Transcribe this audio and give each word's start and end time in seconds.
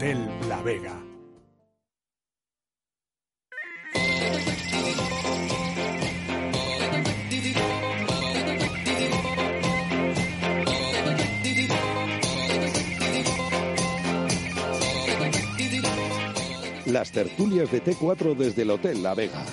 Hotel 0.00 0.30
La 0.48 0.62
Vega. 0.62 0.98
Las 16.86 17.12
tertulias 17.12 17.70
de 17.70 17.84
T4 17.84 18.34
desde 18.34 18.62
el 18.62 18.70
Hotel 18.70 19.02
La 19.02 19.14
Vega. 19.14 19.44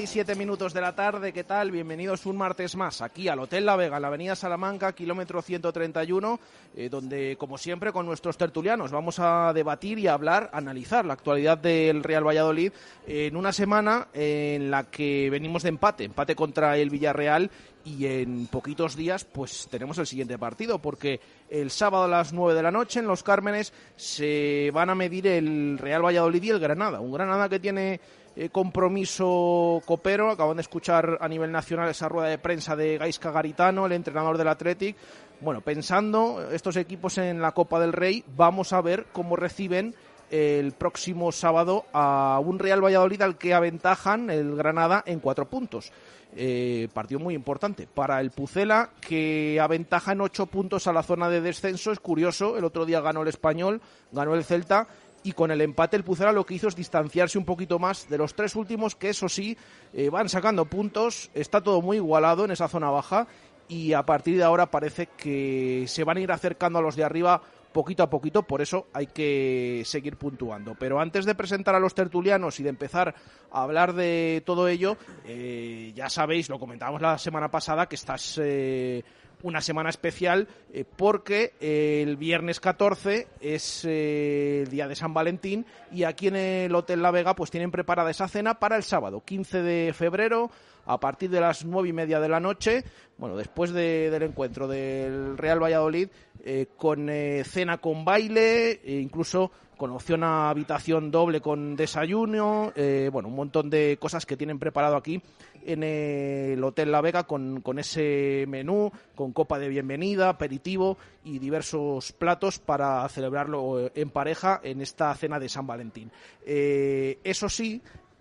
Siete 0.00 0.12
y 0.12 0.14
siete 0.14 0.34
minutos 0.34 0.72
de 0.72 0.80
la 0.80 0.94
tarde, 0.94 1.30
¿qué 1.30 1.44
tal? 1.44 1.70
Bienvenidos 1.70 2.24
un 2.24 2.38
martes 2.38 2.74
más 2.74 3.02
aquí 3.02 3.28
al 3.28 3.38
Hotel 3.38 3.66
La 3.66 3.76
Vega, 3.76 3.96
en 3.96 4.02
la 4.02 4.08
Avenida 4.08 4.34
Salamanca, 4.34 4.94
kilómetro 4.94 5.42
131, 5.42 6.40
eh, 6.74 6.88
donde, 6.88 7.36
como 7.36 7.58
siempre, 7.58 7.92
con 7.92 8.06
nuestros 8.06 8.38
tertulianos 8.38 8.92
vamos 8.92 9.18
a 9.18 9.52
debatir 9.52 9.98
y 9.98 10.06
a 10.06 10.14
hablar, 10.14 10.48
analizar 10.54 11.04
la 11.04 11.12
actualidad 11.12 11.58
del 11.58 12.02
Real 12.02 12.26
Valladolid 12.26 12.72
en 13.06 13.36
una 13.36 13.52
semana 13.52 14.08
en 14.14 14.70
la 14.70 14.84
que 14.84 15.28
venimos 15.28 15.64
de 15.64 15.68
empate, 15.68 16.04
empate 16.04 16.34
contra 16.34 16.78
el 16.78 16.88
Villarreal 16.88 17.50
y 17.84 18.06
en 18.06 18.46
poquitos 18.46 18.96
días 18.96 19.24
pues 19.24 19.68
tenemos 19.70 19.98
el 19.98 20.06
siguiente 20.06 20.38
partido 20.38 20.78
porque 20.78 21.20
el 21.48 21.70
sábado 21.70 22.04
a 22.04 22.08
las 22.08 22.32
9 22.32 22.54
de 22.54 22.62
la 22.62 22.70
noche 22.70 23.00
en 23.00 23.06
Los 23.06 23.22
Cármenes 23.22 23.72
se 23.96 24.70
van 24.72 24.90
a 24.90 24.94
medir 24.94 25.26
el 25.26 25.78
Real 25.78 26.04
Valladolid 26.04 26.42
y 26.42 26.50
el 26.50 26.60
Granada, 26.60 27.00
un 27.00 27.12
Granada 27.12 27.48
que 27.48 27.60
tiene 27.60 28.00
eh, 28.36 28.48
compromiso 28.50 29.82
copero. 29.84 30.30
Acaban 30.30 30.56
de 30.56 30.62
escuchar 30.62 31.18
a 31.20 31.28
nivel 31.28 31.50
nacional 31.52 31.88
esa 31.88 32.08
rueda 32.08 32.28
de 32.28 32.38
prensa 32.38 32.76
de 32.76 32.98
Gaisca 32.98 33.30
Garitano, 33.30 33.86
el 33.86 33.92
entrenador 33.92 34.38
del 34.38 34.48
Athletic. 34.48 34.96
Bueno, 35.40 35.60
pensando 35.60 36.50
estos 36.52 36.76
equipos 36.76 37.18
en 37.18 37.40
la 37.40 37.52
Copa 37.52 37.80
del 37.80 37.92
Rey, 37.92 38.24
vamos 38.36 38.72
a 38.72 38.80
ver 38.80 39.06
cómo 39.12 39.36
reciben 39.36 39.94
el 40.30 40.72
próximo 40.72 41.32
sábado 41.32 41.86
a 41.92 42.40
un 42.44 42.58
Real 42.58 42.84
Valladolid 42.84 43.22
al 43.22 43.36
que 43.36 43.52
aventajan 43.52 44.30
el 44.30 44.54
Granada 44.54 45.02
en 45.06 45.20
cuatro 45.20 45.48
puntos. 45.48 45.92
Eh, 46.36 46.88
partido 46.94 47.18
muy 47.18 47.34
importante 47.34 47.88
para 47.92 48.20
el 48.20 48.30
Pucela 48.30 48.90
que 49.00 49.58
aventaja 49.60 50.12
en 50.12 50.20
ocho 50.20 50.46
puntos 50.46 50.86
a 50.86 50.92
la 50.92 51.02
zona 51.02 51.28
de 51.28 51.40
descenso. 51.40 51.90
Es 51.90 51.98
curioso, 51.98 52.56
el 52.56 52.64
otro 52.64 52.86
día 52.86 53.00
ganó 53.00 53.22
el 53.22 53.28
Español, 53.28 53.80
ganó 54.12 54.34
el 54.34 54.44
Celta 54.44 54.86
y 55.22 55.32
con 55.32 55.50
el 55.50 55.60
empate 55.60 55.96
el 55.96 56.04
Pucela 56.04 56.32
lo 56.32 56.46
que 56.46 56.54
hizo 56.54 56.68
es 56.68 56.76
distanciarse 56.76 57.38
un 57.38 57.44
poquito 57.44 57.78
más 57.78 58.08
de 58.08 58.18
los 58.18 58.34
tres 58.34 58.56
últimos 58.56 58.96
que 58.96 59.10
eso 59.10 59.28
sí 59.28 59.56
eh, 59.92 60.08
van 60.08 60.28
sacando 60.28 60.64
puntos, 60.64 61.30
está 61.34 61.60
todo 61.60 61.82
muy 61.82 61.98
igualado 61.98 62.44
en 62.44 62.50
esa 62.50 62.68
zona 62.68 62.90
baja 62.90 63.26
y 63.68 63.92
a 63.92 64.04
partir 64.04 64.36
de 64.36 64.44
ahora 64.44 64.70
parece 64.70 65.06
que 65.16 65.84
se 65.86 66.04
van 66.04 66.16
a 66.16 66.20
ir 66.20 66.32
acercando 66.32 66.78
a 66.78 66.82
los 66.82 66.96
de 66.96 67.04
arriba 67.04 67.40
poquito 67.72 68.02
a 68.02 68.10
poquito, 68.10 68.42
por 68.42 68.60
eso 68.60 68.88
hay 68.92 69.06
que 69.06 69.82
seguir 69.84 70.16
puntuando. 70.16 70.74
Pero 70.78 71.00
antes 71.00 71.24
de 71.24 71.34
presentar 71.34 71.74
a 71.74 71.80
los 71.80 71.94
tertulianos 71.94 72.58
y 72.60 72.62
de 72.62 72.68
empezar 72.68 73.14
a 73.50 73.62
hablar 73.62 73.92
de 73.94 74.42
todo 74.44 74.68
ello, 74.68 74.96
eh, 75.24 75.92
ya 75.94 76.10
sabéis, 76.10 76.48
lo 76.48 76.58
comentábamos 76.58 77.00
la 77.00 77.18
semana 77.18 77.50
pasada, 77.50 77.86
que 77.86 77.94
estás 77.94 78.40
eh, 78.42 79.04
una 79.42 79.60
semana 79.60 79.90
especial 79.90 80.48
eh, 80.72 80.84
porque 80.96 81.54
eh, 81.60 82.02
el 82.06 82.16
viernes 82.16 82.60
14 82.60 83.28
es 83.40 83.84
eh, 83.84 84.62
el 84.64 84.70
día 84.70 84.88
de 84.88 84.96
San 84.96 85.14
Valentín 85.14 85.66
y 85.92 86.04
aquí 86.04 86.28
en 86.28 86.36
el 86.36 86.74
Hotel 86.74 87.02
La 87.02 87.10
Vega 87.10 87.34
pues 87.34 87.50
tienen 87.50 87.70
preparada 87.70 88.10
esa 88.10 88.28
cena 88.28 88.58
para 88.58 88.76
el 88.76 88.82
sábado 88.82 89.22
15 89.24 89.62
de 89.62 89.92
febrero 89.92 90.50
a 90.92 90.98
partir 90.98 91.30
de 91.30 91.40
las 91.40 91.64
nueve 91.64 91.88
y 91.88 91.92
media 91.92 92.20
de 92.20 92.28
la 92.28 92.40
noche, 92.40 92.84
bueno, 93.18 93.36
después 93.36 93.72
de- 93.72 94.10
del 94.10 94.22
encuentro 94.24 94.66
del 94.66 95.36
Real 95.38 95.62
Valladolid, 95.62 96.08
eh, 96.44 96.66
con 96.76 97.08
eh, 97.10 97.44
cena 97.44 97.78
con 97.78 98.04
baile, 98.04 98.80
e 98.84 98.98
incluso 99.00 99.50
con 99.76 99.92
opción 99.92 100.24
a 100.24 100.50
habitación 100.50 101.10
doble 101.10 101.40
con 101.40 101.74
desayuno, 101.76 102.72
eh, 102.76 103.08
bueno, 103.12 103.28
un 103.28 103.34
montón 103.36 103.70
de 103.70 103.96
cosas 103.98 104.26
que 104.26 104.36
tienen 104.36 104.58
preparado 104.58 104.94
aquí 104.96 105.22
en 105.64 105.82
el 105.82 106.62
Hotel 106.62 106.90
La 106.92 107.00
Vega 107.00 107.24
con, 107.24 107.62
ese 107.78 108.44
menú, 108.48 108.90
con 109.14 109.32
copa 109.32 109.58
de 109.58 109.68
bienvenida, 109.68 110.28
aperitivo 110.28 110.98
y 111.24 111.38
diversos 111.38 112.12
platos 112.12 112.58
para 112.58 113.08
celebrarlo 113.08 113.90
en 113.94 114.10
pareja 114.10 114.60
en 114.62 114.80
esta 114.82 115.14
cena 115.14 115.38
de 115.38 115.48
San 115.48 115.66
Valentín. 115.66 116.10
Eso 116.44 117.48
sí, 117.48 117.80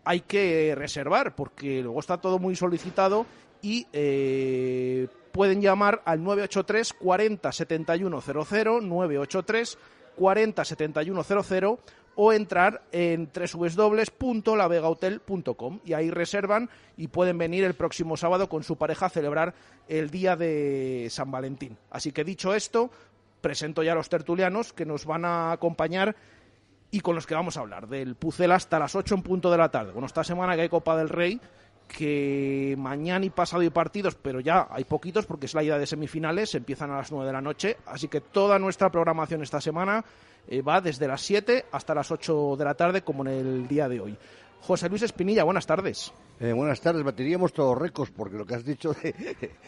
hay 0.10 0.22
que 0.22 0.74
reservar 0.76 1.36
porque 1.36 1.84
luego 1.84 2.00
está 2.00 2.18
todo 2.18 2.40
muy 2.40 2.56
solicitado 2.56 3.28
y 3.62 3.86
eh, 3.94 5.08
pueden 5.32 5.62
llamar 5.62 6.02
al 6.04 6.24
983 6.24 6.94
40 6.94 7.52
71 7.52 8.22
00 8.22 8.82
983 8.82 9.78
40 10.16 10.66
71 10.66 11.24
00 11.24 11.80
o 12.16 12.34
entrar 12.34 12.82
en 12.92 13.30
www.lavegahotel.com 13.32 15.80
y 15.86 15.94
ahí 15.94 16.10
reservan 16.10 16.72
y 16.98 17.10
pueden 17.10 17.38
venir 17.38 17.64
el 17.64 17.76
próximo 17.76 18.18
sábado 18.18 18.50
con 18.50 18.64
su 18.64 18.78
pareja 18.78 19.06
a 19.06 19.10
celebrar 19.10 19.54
el 19.88 20.10
día 20.10 20.36
de 20.36 21.06
San 21.12 21.30
Valentín. 21.30 21.78
Así 21.92 22.12
que 22.12 22.24
dicho 22.24 22.56
esto, 22.56 22.90
presento 23.42 23.84
ya 23.84 23.92
a 23.92 23.96
los 23.96 24.10
tertulianos 24.10 24.74
que 24.74 24.88
nos 24.88 25.06
van 25.06 25.24
a 25.24 25.52
acompañar 25.52 26.16
y 26.92 27.00
con 27.02 27.16
los 27.16 27.28
que 27.28 27.36
vamos 27.36 27.58
a 27.58 27.62
hablar 27.62 27.88
del 27.88 28.16
Pucel 28.16 28.52
hasta 28.52 28.80
las 28.80 28.96
8 28.96 29.16
en 29.16 29.22
punto 29.22 29.52
de 29.52 29.58
la 29.58 29.70
tarde. 29.70 29.92
Bueno, 29.92 30.08
esta 30.08 30.24
semana 30.24 30.56
que 30.56 30.64
hay 30.64 30.70
Copa 30.70 30.98
del 30.98 31.10
Rey, 31.10 31.40
que 31.88 32.76
mañana 32.78 33.26
y 33.26 33.30
pasado 33.30 33.62
hay 33.62 33.70
partidos, 33.70 34.16
pero 34.16 34.40
ya 34.40 34.68
hay 34.70 34.84
poquitos 34.84 35.26
porque 35.26 35.48
es 35.48 35.54
la 35.54 35.64
ida 35.64 35.78
de 35.78 35.88
semifinales, 35.88 36.54
empiezan 36.56 36.92
a 36.92 36.98
las 36.98 37.12
9 37.12 37.26
de 37.26 37.34
la 37.34 37.42
noche, 37.42 37.78
así 37.86 38.08
que 38.08 38.22
toda 38.22 38.60
nuestra 38.60 38.90
programación 38.90 39.42
esta 39.42 39.60
semana 39.60 40.04
eh, 40.48 40.62
va 40.62 40.82
desde 40.82 41.08
las 41.08 41.22
7 41.22 41.66
hasta 41.72 41.96
las 41.96 42.12
8 42.12 42.56
de 42.58 42.66
la 42.66 42.76
tarde, 42.76 43.02
como 43.02 43.26
en 43.26 43.32
el 43.32 43.68
día 43.68 43.90
de 43.90 44.00
hoy. 44.00 44.18
José 44.62 44.90
Luis 44.90 45.02
Espinilla, 45.02 45.44
buenas 45.44 45.66
tardes. 45.66 46.12
Eh, 46.40 46.54
buenas 46.54 46.80
tardes, 46.80 47.04
batiríamos 47.04 47.52
todos 47.54 47.78
récords, 47.78 48.12
porque 48.16 48.38
lo 48.38 48.46
que 48.46 48.56
has 48.56 48.64
dicho 48.64 48.94
de, 48.94 49.14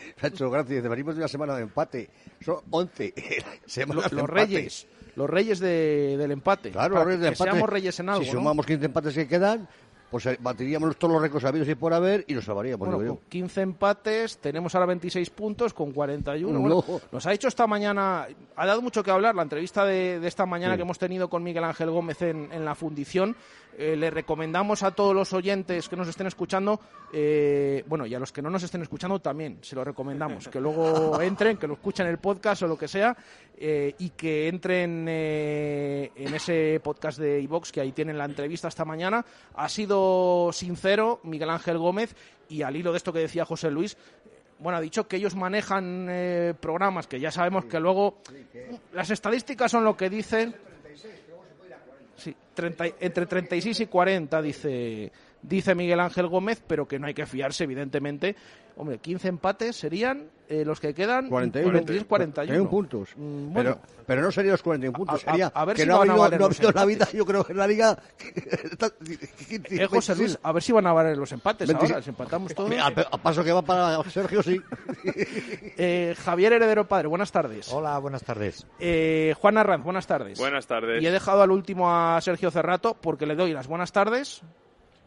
hecho 0.21 0.49
gracia, 0.49 0.75
dice, 0.75 0.87
venimos 0.87 1.15
de 1.15 1.21
una 1.21 1.27
semana 1.27 1.55
de 1.55 1.63
empate, 1.63 2.09
son 2.39 2.57
11 2.69 3.13
Lo- 3.17 3.67
semanas 3.69 4.09
de 4.09 4.15
los 4.15 4.23
empate. 4.29 4.33
reyes, 4.45 4.87
los 5.15 5.29
reyes 5.29 5.59
de- 5.59 6.15
del 6.17 6.31
empate. 6.31 6.71
Claro, 6.71 6.95
los 6.95 7.05
reyes 7.05 7.21
de 7.21 7.27
que 7.27 7.33
empate. 7.33 7.51
seamos 7.51 7.69
reyes 7.69 7.99
en 7.99 8.09
algo, 8.09 8.23
Si 8.23 8.31
¿no? 8.31 8.39
sumamos 8.39 8.65
15 8.65 8.85
empates 8.85 9.13
que 9.15 9.27
quedan, 9.27 9.67
pues 10.11 10.25
eh, 10.25 10.37
batiríamos 10.41 10.97
todos 10.97 11.13
los 11.13 11.21
récords 11.21 11.45
habidos 11.45 11.67
y 11.69 11.75
por 11.75 11.93
haber 11.93 12.23
y 12.27 12.33
nos 12.33 12.43
salvaríamos, 12.45 12.85
Bueno, 12.87 13.01
digo 13.01 13.15
con 13.15 13.25
15 13.29 13.61
empates, 13.61 14.37
tenemos 14.39 14.75
ahora 14.75 14.87
26 14.87 15.29
puntos 15.29 15.73
con 15.73 15.91
41. 15.93 16.51
No. 16.53 16.59
Bueno, 16.59 17.01
nos 17.11 17.25
ha 17.25 17.33
hecho 17.33 17.47
esta 17.47 17.65
mañana, 17.65 18.27
ha 18.55 18.65
dado 18.65 18.81
mucho 18.81 19.03
que 19.03 19.11
hablar 19.11 19.35
la 19.35 19.43
entrevista 19.43 19.83
de, 19.85 20.19
de 20.19 20.27
esta 20.27 20.45
mañana 20.45 20.73
Sí. 20.73 20.77
que 20.77 20.81
hemos 20.83 20.99
tenido 20.99 21.29
con 21.29 21.43
Miguel 21.43 21.63
Ángel 21.63 21.89
Gómez 21.91 22.21
en, 22.21 22.49
en 22.51 22.63
la 22.65 22.75
fundición. 22.75 23.35
Eh, 23.77 23.95
le 23.95 24.09
recomendamos 24.09 24.83
a 24.83 24.91
todos 24.91 25.15
los 25.15 25.33
oyentes 25.33 25.87
que 25.87 25.95
nos 25.95 26.07
estén 26.07 26.27
escuchando, 26.27 26.79
eh, 27.13 27.83
bueno, 27.87 28.05
y 28.05 28.13
a 28.13 28.19
los 28.19 28.31
que 28.31 28.41
no 28.41 28.49
nos 28.49 28.63
estén 28.63 28.81
escuchando 28.81 29.19
también, 29.19 29.59
se 29.61 29.75
lo 29.75 29.83
recomendamos, 29.83 30.47
que 30.49 30.59
luego 30.59 31.19
entren, 31.21 31.57
que 31.57 31.67
lo 31.67 31.75
escuchen 31.75 32.07
el 32.07 32.17
podcast 32.17 32.63
o 32.63 32.67
lo 32.67 32.77
que 32.77 32.87
sea, 32.87 33.15
eh, 33.63 33.93
y 33.99 34.09
que 34.09 34.47
entren 34.47 35.05
eh, 35.07 36.11
en 36.15 36.33
ese 36.33 36.81
podcast 36.83 37.19
de 37.19 37.39
iVox 37.41 37.71
que 37.71 37.79
ahí 37.79 37.91
tienen 37.91 38.17
la 38.17 38.25
entrevista 38.25 38.67
esta 38.67 38.85
mañana. 38.85 39.23
Ha 39.53 39.69
sido 39.69 40.49
sincero 40.51 41.19
Miguel 41.21 41.51
Ángel 41.51 41.77
Gómez 41.77 42.15
y 42.49 42.63
al 42.63 42.75
hilo 42.75 42.91
de 42.91 42.97
esto 42.97 43.13
que 43.13 43.19
decía 43.19 43.45
José 43.45 43.69
Luis, 43.69 43.95
bueno, 44.57 44.79
ha 44.79 44.81
dicho 44.81 45.07
que 45.07 45.17
ellos 45.17 45.35
manejan 45.35 46.07
eh, 46.09 46.55
programas 46.59 47.05
que 47.05 47.19
ya 47.19 47.29
sabemos 47.29 47.65
que 47.65 47.79
luego 47.79 48.17
las 48.93 49.11
estadísticas 49.11 49.69
son 49.69 49.83
lo 49.83 49.95
que 49.95 50.09
dicen. 50.09 50.55
Sí, 52.23 52.35
30 52.53 52.87
y- 52.87 52.93
entre 52.99 53.25
36 53.25 53.79
y 53.79 53.87
40 53.87 54.41
dice 54.41 55.11
dice 55.41 55.73
Miguel 55.73 55.99
Ángel 55.99 56.27
Gómez, 56.27 56.61
pero 56.67 56.87
que 56.87 56.99
no 56.99 57.07
hay 57.07 57.15
que 57.15 57.25
fiarse 57.25 57.63
evidentemente. 57.63 58.35
Hombre, 58.77 58.97
15 58.99 59.27
empates 59.27 59.75
serían 59.75 60.29
eh, 60.47 60.65
los 60.65 60.79
que 60.79 60.93
quedan 60.93 61.29
41, 61.29 61.71
46 61.71 62.05
41 62.07 62.69
puntos. 62.69 63.09
Mm, 63.15 63.53
bueno. 63.53 63.79
pero, 63.81 64.03
pero 64.05 64.21
no 64.21 64.31
serían 64.31 64.51
los 64.53 64.63
41 64.63 64.93
puntos, 64.97 65.15
A- 65.25 65.29
a- 65.29 65.31
sería 65.31 65.51
a 65.53 65.65
ver 65.65 65.75
que 65.75 65.83
si 65.83 65.87
no 65.87 65.95
ha 65.95 65.99
van 65.99 66.09
a 66.09 66.11
habido, 66.13 66.23
valer 66.23 66.39
no 66.39 66.45
ha 66.45 66.49
los 66.49 66.57
habido 66.59 66.69
en 66.69 66.75
la 66.75 66.81
empates. 66.81 67.11
vida, 67.13 67.17
yo 67.17 67.25
creo 67.25 67.43
que 67.45 67.51
en 67.53 67.57
la 67.57 67.67
liga... 67.67 67.97
Eh, 69.69 69.85
José 69.87 70.15
Luis, 70.15 70.37
a 70.41 70.51
ver 70.51 70.63
si 70.63 70.71
van 70.71 70.87
a 70.87 70.93
valer 70.93 71.17
los 71.17 71.31
empates 71.31 71.67
26. 71.67 71.91
ahora, 71.91 72.03
si 72.03 72.09
empatamos 72.09 72.53
todos. 72.55 72.71
A, 72.77 72.87
a 72.87 73.17
paso 73.17 73.43
que 73.43 73.51
va 73.51 73.61
para 73.61 74.01
Sergio, 74.09 74.41
sí. 74.43 74.59
Eh, 75.77 76.15
Javier 76.23 76.53
Heredero 76.53 76.87
Padre, 76.87 77.07
buenas 77.07 77.31
tardes. 77.31 77.71
Hola, 77.71 77.97
buenas 77.99 78.23
tardes. 78.23 78.65
Eh, 78.79 79.33
Juan 79.39 79.57
Arranz, 79.57 79.83
buenas 79.83 80.05
tardes. 80.07 80.37
Buenas 80.39 80.67
tardes. 80.67 81.01
Y 81.01 81.07
he 81.07 81.11
dejado 81.11 81.41
al 81.41 81.51
último 81.51 81.89
a 81.91 82.19
Sergio 82.21 82.51
Cerrato 82.51 82.95
porque 82.99 83.25
le 83.25 83.35
doy 83.35 83.53
las 83.53 83.67
buenas 83.67 83.91
tardes. 83.91 84.41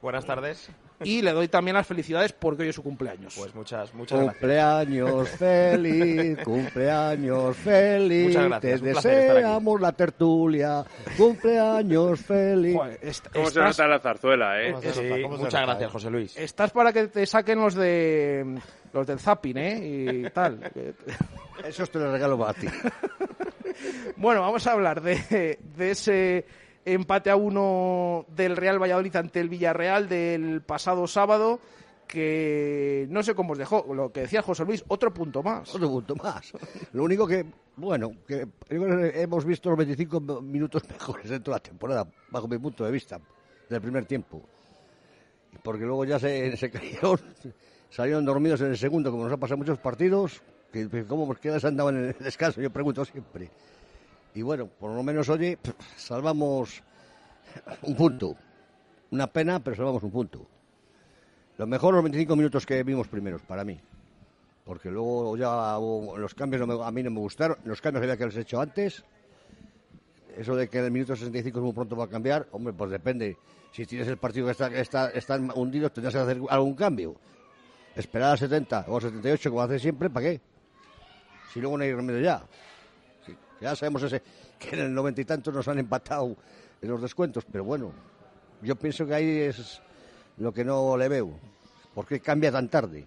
Buenas 0.04 0.26
tardes. 0.26 0.68
Y 1.02 1.22
le 1.22 1.32
doy 1.32 1.48
también 1.48 1.74
las 1.76 1.86
felicidades 1.86 2.34
porque 2.34 2.64
hoy 2.64 2.68
es 2.68 2.74
su 2.74 2.82
cumpleaños. 2.82 3.34
Pues 3.38 3.54
muchas, 3.54 3.94
muchas 3.94 4.18
gracias. 4.18 4.34
Cumpleaños 4.38 5.28
feliz, 5.38 6.38
cumpleaños 6.44 7.56
feliz. 7.56 8.26
Muchas 8.26 8.44
gracias, 8.48 8.80
Te 8.82 8.86
deseamos 9.08 9.80
la 9.80 9.92
tertulia. 9.92 10.84
Cumpleaños 11.16 12.20
feliz. 12.20 12.76
Joder, 12.76 12.98
est- 13.00 13.28
¿Cómo 13.32 13.50
se 13.50 13.60
nota 13.60 13.86
la 13.88 13.98
zarzuela, 13.98 14.62
eh? 14.62 14.72
¿Cómo 14.72 14.82
se 14.82 14.92
Sí, 14.92 15.02
nota? 15.08 15.22
¿Cómo 15.22 15.36
se 15.38 15.42
muchas 15.44 15.62
gracias, 15.62 15.88
eh? 15.88 15.92
José 15.92 16.10
Luis. 16.10 16.36
estás 16.36 16.70
para 16.72 16.92
que 16.92 17.08
te 17.08 17.24
saquen 17.24 17.58
los 17.60 17.74
de 17.74 18.60
los 18.92 19.06
del 19.06 19.18
zapping, 19.18 19.56
¿eh? 19.56 19.80
Y 20.26 20.30
tal. 20.30 20.70
Eso 21.64 21.86
te 21.86 21.98
lo 21.98 22.12
regalo 22.12 22.38
para 22.38 22.52
ti. 22.52 22.66
Bueno, 24.16 24.42
vamos 24.42 24.64
a 24.68 24.72
hablar 24.72 25.00
de, 25.02 25.58
de 25.76 25.90
ese 25.90 26.46
empate 26.84 27.30
a 27.30 27.36
uno 27.36 28.26
del 28.28 28.56
Real 28.56 28.80
Valladolid 28.80 29.16
ante 29.16 29.40
el 29.40 29.48
Villarreal 29.48 30.08
del 30.08 30.62
pasado 30.62 31.06
sábado, 31.06 31.60
que 32.06 33.06
no 33.10 33.22
sé 33.22 33.34
cómo 33.34 33.52
os 33.52 33.58
dejó, 33.58 33.92
lo 33.94 34.12
que 34.12 34.20
decía 34.20 34.42
José 34.42 34.64
Luis, 34.64 34.84
otro 34.88 35.12
punto 35.12 35.42
más. 35.42 35.74
Otro 35.74 35.88
punto 35.88 36.14
más. 36.16 36.52
Lo 36.92 37.04
único 37.04 37.26
que, 37.26 37.46
bueno, 37.76 38.12
que 38.26 38.46
hemos 38.68 39.44
visto 39.44 39.70
los 39.70 39.78
25 39.78 40.42
minutos 40.42 40.88
mejores 40.88 41.30
de 41.30 41.40
toda 41.40 41.56
la 41.56 41.62
temporada, 41.62 42.06
bajo 42.30 42.48
mi 42.48 42.58
punto 42.58 42.84
de 42.84 42.92
vista, 42.92 43.20
del 43.68 43.80
primer 43.80 44.04
tiempo. 44.04 44.42
Porque 45.62 45.84
luego 45.84 46.04
ya 46.04 46.18
se, 46.18 46.56
se 46.56 46.70
cayeron, 46.70 47.18
salieron 47.90 48.24
dormidos 48.24 48.60
en 48.60 48.68
el 48.68 48.78
segundo, 48.78 49.10
como 49.10 49.24
nos 49.24 49.32
ha 49.32 49.36
pasado 49.36 49.58
muchos 49.58 49.78
partidos, 49.78 50.42
que, 50.72 50.88
que 50.88 51.04
cómo 51.04 51.32
quedas 51.34 51.64
andaban 51.64 51.96
en 51.96 52.04
el 52.06 52.16
descanso, 52.18 52.60
yo 52.60 52.70
pregunto 52.70 53.04
siempre. 53.04 53.50
Y 54.34 54.42
bueno, 54.42 54.66
por 54.66 54.90
lo 54.90 55.02
menos, 55.02 55.28
pff, 55.28 55.96
salvamos 55.96 56.82
un 57.82 57.96
punto. 57.96 58.36
Una 59.10 59.26
pena, 59.26 59.60
pero 59.60 59.76
salvamos 59.76 60.02
un 60.02 60.10
punto. 60.10 60.46
Lo 61.56 61.66
mejor 61.66 61.94
los 61.94 62.02
25 62.02 62.34
minutos 62.34 62.66
que 62.66 62.82
vimos 62.82 63.06
primeros, 63.06 63.42
para 63.42 63.64
mí 63.64 63.80
porque 64.64 64.90
luego 64.90 65.36
ya 65.36 65.78
los 66.18 66.34
cambios 66.34 66.62
a 66.62 66.90
mí 66.90 67.02
no 67.02 67.10
me 67.10 67.20
gustaron, 67.20 67.58
los 67.64 67.80
cambios 67.80 68.02
había 68.02 68.16
que 68.16 68.24
haberlos 68.24 68.42
hecho 68.42 68.60
antes. 68.60 69.04
Eso 70.36 70.56
de 70.56 70.68
que 70.68 70.78
el 70.78 70.90
minuto 70.90 71.14
65 71.14 71.58
es 71.58 71.62
muy 71.62 71.72
pronto 71.72 71.96
va 71.96 72.04
a 72.04 72.08
cambiar, 72.08 72.48
hombre, 72.50 72.72
pues 72.72 72.90
depende. 72.90 73.36
Si 73.72 73.86
tienes 73.86 74.08
el 74.08 74.16
partido 74.16 74.46
que 74.46 74.52
está, 74.52 74.66
está, 74.68 75.10
están 75.10 75.52
hundidos, 75.54 75.92
tendrás 75.92 76.14
que 76.14 76.20
hacer 76.20 76.40
algún 76.48 76.74
cambio. 76.74 77.14
Esperar 77.94 78.32
a 78.32 78.36
70 78.36 78.86
o 78.88 78.96
a 78.96 79.00
78, 79.00 79.50
como 79.50 79.62
hace 79.62 79.78
siempre, 79.78 80.10
¿para 80.10 80.26
qué? 80.26 80.40
Si 81.52 81.60
luego 81.60 81.78
no 81.78 81.84
hay 81.84 81.92
remedio 81.92 82.20
ya. 82.20 82.42
Ya 83.64 83.74
sabemos 83.74 84.02
ese, 84.02 84.22
que 84.58 84.76
en 84.76 84.82
el 84.82 84.94
noventa 84.94 85.20
y 85.20 85.24
tantos 85.24 85.54
nos 85.54 85.66
han 85.68 85.78
empatado 85.78 86.36
en 86.80 86.88
los 86.88 87.00
descuentos, 87.00 87.44
pero 87.50 87.64
bueno, 87.64 87.92
yo 88.62 88.76
pienso 88.76 89.06
que 89.06 89.14
ahí 89.14 89.38
es 89.38 89.80
lo 90.36 90.52
que 90.52 90.64
no 90.64 90.96
le 90.96 91.08
veo. 91.08 91.38
¿Por 91.94 92.06
qué 92.06 92.20
cambia 92.20 92.52
tan 92.52 92.68
tarde? 92.68 93.06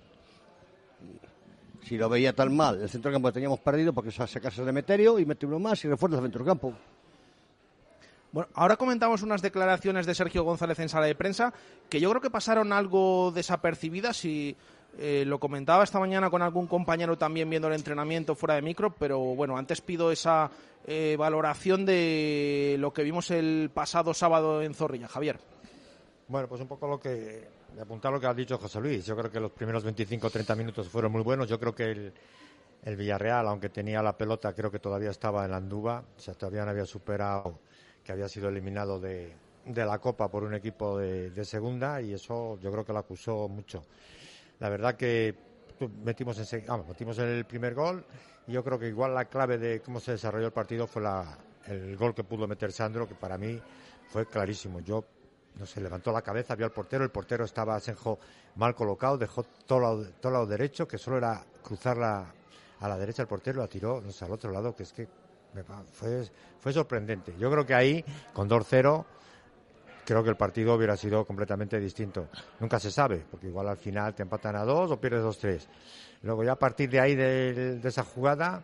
si 1.88 1.98
lo 1.98 2.10
veía 2.10 2.34
tan 2.34 2.54
mal, 2.54 2.82
el 2.82 2.90
centro 2.90 3.14
campo 3.14 3.30
que 3.30 3.36
teníamos 3.36 3.62
perdido 3.62 3.94
porque 3.94 4.12
se 4.12 4.28
sacase 4.28 4.62
de 4.66 4.74
Meterio 4.74 5.20
y 5.20 5.26
mete 5.26 5.46
uno 5.46 5.58
más 5.58 5.86
y 5.86 5.88
refuerza 5.88 6.18
el 6.18 6.24
centro 6.24 6.44
campo. 6.44 6.74
Bueno, 8.34 8.50
ahora 8.56 8.76
comentamos 8.76 9.22
unas 9.22 9.42
declaraciones 9.42 10.06
de 10.06 10.14
Sergio 10.14 10.44
González 10.44 10.78
en 10.80 10.90
sala 10.90 11.06
de 11.06 11.16
prensa 11.16 11.54
que 11.90 12.02
yo 12.02 12.10
creo 12.10 12.22
que 12.22 12.30
pasaron 12.30 12.74
algo 12.74 13.32
desapercibidas 13.34 14.26
y 14.26 14.58
eh, 14.98 15.24
lo 15.26 15.40
comentaba 15.40 15.84
esta 15.84 16.00
mañana 16.00 16.30
con 16.30 16.42
algún 16.42 16.68
compañero 16.68 17.18
también 17.18 17.50
viendo 17.50 17.68
el 17.68 17.76
entrenamiento 17.76 18.36
fuera 18.36 18.56
de 18.56 18.62
micro, 18.62 18.94
pero 18.94 19.20
bueno, 19.20 19.58
antes 19.58 19.82
pido 19.82 20.12
esa 20.12 20.50
eh, 20.86 21.16
valoración 21.18 21.86
de 21.86 22.78
lo 22.80 22.92
que 22.92 23.04
vimos 23.04 23.30
el 23.32 23.70
pasado 23.74 24.14
sábado 24.14 24.62
en 24.62 24.74
Zorrilla. 24.74 25.08
Javier. 25.08 25.40
Bueno, 26.28 26.48
pues 26.48 26.62
un 26.62 26.68
poco 26.68 26.88
lo 26.88 27.00
que 27.00 27.48
apuntar 27.80 28.12
lo 28.12 28.20
que 28.20 28.28
ha 28.28 28.34
dicho 28.34 28.58
José 28.58 28.82
Luis. 28.82 29.06
Yo 29.06 29.16
creo 29.16 29.32
que 29.32 29.40
los 29.40 29.52
primeros 29.52 29.84
25 29.84 30.28
o 30.28 30.30
30 30.30 30.56
minutos 30.56 30.90
fueron 30.90 31.12
muy 31.12 31.22
buenos. 31.22 31.48
Yo 31.48 31.60
creo 31.60 31.76
que 31.76 31.84
el, 31.84 32.14
el 32.84 32.96
Villarreal, 32.96 33.48
aunque 33.48 33.70
tenía 33.70 34.02
la 34.02 34.18
pelota, 34.18 34.54
creo 34.54 34.72
que 34.72 34.80
todavía 34.80 35.12
estaba 35.12 35.46
en 35.46 35.52
la 35.52 35.58
anduba. 35.58 36.04
O 36.18 36.20
sea, 36.20 36.34
todavía 36.34 36.66
no 36.66 36.72
había 36.72 36.86
superado 36.86 37.60
que 38.04 38.12
había 38.14 38.28
sido 38.28 38.50
eliminado 38.50 39.00
de, 39.00 39.34
de 39.66 39.86
la 39.86 40.00
Copa 40.00 40.30
por 40.30 40.44
un 40.44 40.54
equipo 40.54 40.98
de, 40.98 41.30
de 41.30 41.46
segunda 41.46 42.02
y 42.02 42.14
eso 42.14 42.58
yo 42.62 42.72
creo 42.72 42.86
que 42.86 42.94
lo 42.94 43.00
acusó 43.00 43.48
mucho. 43.48 43.84
La 44.60 44.70
verdad 44.70 44.96
que 44.96 45.36
metimos, 46.04 46.38
en, 46.40 46.46
se- 46.46 46.62
vamos, 46.68 46.88
metimos 46.88 47.18
el 47.20 47.46
primer 47.46 47.74
gol 47.76 48.04
y 48.48 48.54
yo 48.54 48.64
creo 48.64 48.80
que 48.80 48.88
igual 48.88 49.14
la 49.14 49.26
clave 49.26 49.58
de 49.58 49.82
cómo 49.82 50.00
se 50.00 50.12
desarrolló 50.12 50.48
el 50.48 50.54
partido 50.54 50.88
fue 50.88 51.02
la, 51.02 51.38
el 51.68 51.96
gol 51.98 52.16
que 52.16 52.24
pudo 52.24 52.48
meter 52.48 52.72
Sandro, 52.72 53.08
que 53.08 53.16
para 53.16 53.38
mí 53.38 53.60
fue 54.10 54.26
clarísimo. 54.26 54.80
Yo 54.80 55.04
no 55.56 55.66
sé, 55.66 55.82
levantó 55.82 56.12
la 56.12 56.22
cabeza, 56.22 56.56
vio 56.56 56.66
al 56.66 56.72
portero, 56.72 57.04
el 57.04 57.10
portero 57.10 57.46
estaba 57.46 57.76
Asenjo 57.76 58.20
mal 58.56 58.76
colocado, 58.76 59.18
dejó 59.18 59.44
todo 59.44 59.80
lado, 59.80 60.06
todo 60.22 60.32
lado 60.32 60.46
derecho, 60.46 60.88
que 60.88 60.98
solo 60.98 61.18
era 61.18 61.44
cruzarla 61.64 62.34
a 62.80 62.88
la 62.88 62.98
derecha 62.98 63.24
el 63.24 63.28
portero, 63.28 63.60
la 63.60 63.68
tiró 63.68 64.04
al 64.22 64.32
otro 64.32 64.52
lado, 64.52 64.76
que 64.76 64.84
es 64.84 64.94
que 64.94 65.08
fue, 65.94 66.30
fue 66.60 66.74
sorprendente. 66.74 67.36
Yo 67.40 67.50
creo 67.50 67.66
que 67.66 67.74
ahí, 67.74 68.06
con 68.34 68.48
2-0, 68.48 69.04
creo 70.08 70.24
que 70.24 70.30
el 70.30 70.38
partido 70.38 70.74
hubiera 70.74 70.96
sido 70.96 71.26
completamente 71.26 71.78
distinto. 71.82 72.30
Nunca 72.62 72.80
se 72.80 72.90
sabe, 72.90 73.26
porque 73.30 73.48
igual 73.48 73.68
al 73.68 73.76
final 73.76 74.16
te 74.16 74.24
empatan 74.24 74.56
a 74.56 74.64
dos 74.64 74.90
o 74.90 75.02
pierdes 75.02 75.22
2-3. 75.22 75.68
Luego 76.24 76.46
ya 76.46 76.54
a 76.54 76.56
partir 76.56 76.90
de 76.90 77.02
ahí, 77.02 77.14
de, 77.14 77.76
de 77.78 77.90
esa 77.90 78.06
jugada, 78.06 78.64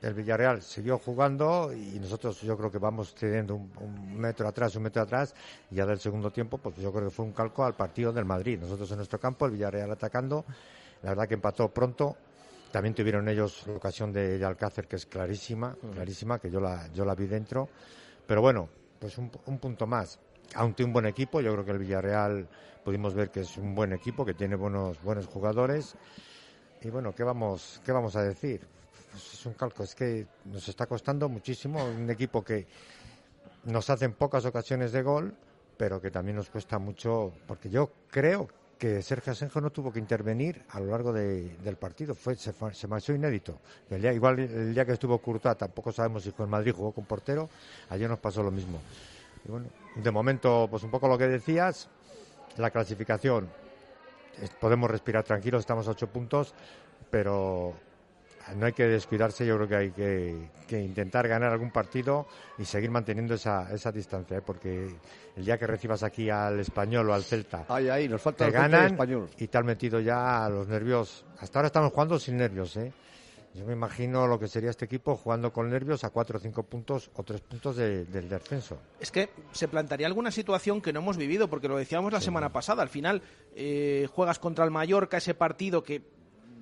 el 0.00 0.14
Villarreal 0.14 0.62
siguió 0.62 0.98
jugando 0.98 1.72
y 1.72 1.98
nosotros 1.98 2.40
yo 2.40 2.56
creo 2.56 2.70
que 2.70 2.78
vamos 2.78 3.12
cediendo 3.16 3.56
un, 3.56 3.72
un 3.80 4.16
metro 4.16 4.46
atrás, 4.46 4.76
un 4.76 4.84
metro 4.84 5.02
atrás 5.02 5.34
y 5.72 5.74
ya 5.74 5.86
del 5.86 5.98
segundo 5.98 6.30
tiempo, 6.30 6.58
pues 6.58 6.76
yo 6.76 6.92
creo 6.92 7.08
que 7.08 7.10
fue 7.10 7.24
un 7.24 7.32
calco 7.32 7.64
al 7.64 7.74
partido 7.74 8.12
del 8.12 8.24
Madrid. 8.24 8.56
Nosotros 8.60 8.88
en 8.92 8.98
nuestro 8.98 9.18
campo, 9.18 9.44
el 9.46 9.52
Villarreal 9.52 9.90
atacando, 9.90 10.44
la 11.02 11.10
verdad 11.10 11.26
que 11.26 11.34
empató 11.34 11.68
pronto. 11.68 12.16
También 12.70 12.94
tuvieron 12.94 13.28
ellos 13.28 13.66
la 13.66 13.74
ocasión 13.74 14.12
de, 14.12 14.38
de 14.38 14.44
Alcácer, 14.44 14.86
que 14.86 14.94
es 14.94 15.06
clarísima, 15.06 15.76
clarísima, 15.94 16.38
que 16.38 16.48
yo 16.48 16.60
la, 16.60 16.86
yo 16.92 17.04
la 17.04 17.16
vi 17.16 17.26
dentro. 17.26 17.68
Pero 18.24 18.40
bueno, 18.40 18.68
pues 19.00 19.18
un, 19.18 19.32
un 19.46 19.58
punto 19.58 19.86
más. 19.88 20.20
Aunque 20.54 20.84
un 20.84 20.92
buen 20.92 21.06
equipo, 21.06 21.40
yo 21.40 21.52
creo 21.52 21.64
que 21.64 21.70
el 21.72 21.78
Villarreal 21.78 22.48
pudimos 22.84 23.14
ver 23.14 23.30
que 23.30 23.40
es 23.40 23.56
un 23.56 23.74
buen 23.74 23.92
equipo, 23.92 24.24
que 24.24 24.34
tiene 24.34 24.54
buenos, 24.56 25.02
buenos 25.02 25.26
jugadores. 25.26 25.94
Y 26.82 26.90
bueno, 26.90 27.14
¿qué 27.14 27.24
vamos, 27.24 27.80
qué 27.84 27.92
vamos 27.92 28.16
a 28.16 28.22
decir? 28.22 28.60
Pues 29.10 29.34
es 29.34 29.46
un 29.46 29.54
calco, 29.54 29.82
es 29.82 29.94
que 29.94 30.26
nos 30.44 30.68
está 30.68 30.86
costando 30.86 31.28
muchísimo. 31.28 31.84
Un 31.84 32.08
equipo 32.10 32.42
que 32.42 32.66
nos 33.64 33.90
hace 33.90 34.04
en 34.04 34.12
pocas 34.12 34.44
ocasiones 34.44 34.92
de 34.92 35.02
gol, 35.02 35.34
pero 35.76 36.00
que 36.00 36.10
también 36.10 36.36
nos 36.36 36.48
cuesta 36.48 36.78
mucho, 36.78 37.32
porque 37.46 37.68
yo 37.68 37.90
creo 38.10 38.48
que 38.78 39.02
Sergio 39.02 39.32
Asenjo 39.32 39.60
no 39.60 39.70
tuvo 39.70 39.90
que 39.90 39.98
intervenir 39.98 40.62
a 40.68 40.80
lo 40.80 40.86
largo 40.90 41.12
de- 41.12 41.56
del 41.64 41.76
partido, 41.76 42.14
fue 42.14 42.36
se, 42.36 42.52
se 42.72 42.86
marchó 42.86 43.14
inédito. 43.14 43.58
El 43.90 44.02
día, 44.02 44.12
igual 44.12 44.38
el 44.38 44.74
día 44.74 44.84
que 44.84 44.92
estuvo 44.92 45.18
Courtois, 45.18 45.56
tampoco 45.56 45.92
sabemos 45.92 46.22
si 46.24 46.32
en 46.38 46.48
Madrid, 46.48 46.72
jugó 46.76 46.92
con 46.92 47.04
portero, 47.06 47.48
ayer 47.88 48.08
nos 48.08 48.18
pasó 48.18 48.42
lo 48.42 48.50
mismo. 48.50 48.78
Y 49.46 49.50
bueno, 49.50 49.68
de 49.94 50.10
momento, 50.10 50.66
pues 50.70 50.82
un 50.82 50.90
poco 50.90 51.08
lo 51.08 51.16
que 51.16 51.28
decías, 51.28 51.88
la 52.56 52.70
clasificación, 52.70 53.48
podemos 54.60 54.90
respirar 54.90 55.24
tranquilos, 55.24 55.60
estamos 55.60 55.86
a 55.86 55.92
ocho 55.92 56.08
puntos, 56.08 56.54
pero 57.10 57.74
no 58.56 58.66
hay 58.66 58.72
que 58.72 58.84
descuidarse, 58.84 59.46
yo 59.46 59.56
creo 59.56 59.68
que 59.68 59.76
hay 59.76 59.90
que, 59.90 60.50
que 60.66 60.80
intentar 60.80 61.28
ganar 61.28 61.52
algún 61.52 61.70
partido 61.70 62.26
y 62.58 62.64
seguir 62.64 62.90
manteniendo 62.90 63.34
esa, 63.34 63.72
esa 63.72 63.92
distancia, 63.92 64.38
¿eh? 64.38 64.42
porque 64.44 64.88
el 65.36 65.44
día 65.44 65.58
que 65.58 65.66
recibas 65.66 66.02
aquí 66.02 66.30
al 66.30 66.60
español 66.60 67.10
o 67.10 67.14
al 67.14 67.22
Celta, 67.22 67.64
nos 68.08 68.22
falta 68.22 68.46
te 68.46 68.50
ganan 68.50 68.92
español. 68.92 69.28
y 69.38 69.46
te 69.46 69.58
han 69.58 69.66
metido 69.66 70.00
ya 70.00 70.44
a 70.44 70.48
los 70.48 70.66
nervios. 70.68 71.24
Hasta 71.38 71.58
ahora 71.58 71.66
estamos 71.68 71.92
jugando 71.92 72.18
sin 72.18 72.36
nervios, 72.36 72.76
¿eh? 72.76 72.92
Yo 73.56 73.64
me 73.64 73.72
imagino 73.72 74.26
lo 74.26 74.38
que 74.38 74.48
sería 74.48 74.68
este 74.68 74.84
equipo 74.84 75.16
jugando 75.16 75.50
con 75.52 75.70
nervios 75.70 76.04
a 76.04 76.10
cuatro 76.10 76.36
o 76.36 76.40
cinco 76.40 76.62
puntos 76.64 77.10
o 77.14 77.22
tres 77.22 77.40
puntos 77.40 77.76
de- 77.76 78.04
del 78.04 78.28
descenso. 78.28 78.78
Es 79.00 79.10
que 79.10 79.30
se 79.52 79.66
plantearía 79.66 80.06
alguna 80.06 80.30
situación 80.30 80.82
que 80.82 80.92
no 80.92 81.00
hemos 81.00 81.16
vivido, 81.16 81.48
porque 81.48 81.66
lo 81.68 81.78
decíamos 81.78 82.12
la 82.12 82.20
semana 82.20 82.52
pasada. 82.52 82.82
Al 82.82 82.90
final, 82.90 83.22
eh, 83.54 84.06
juegas 84.12 84.38
contra 84.38 84.64
el 84.64 84.70
Mallorca, 84.70 85.16
ese 85.16 85.32
partido 85.32 85.82
que 85.82 86.02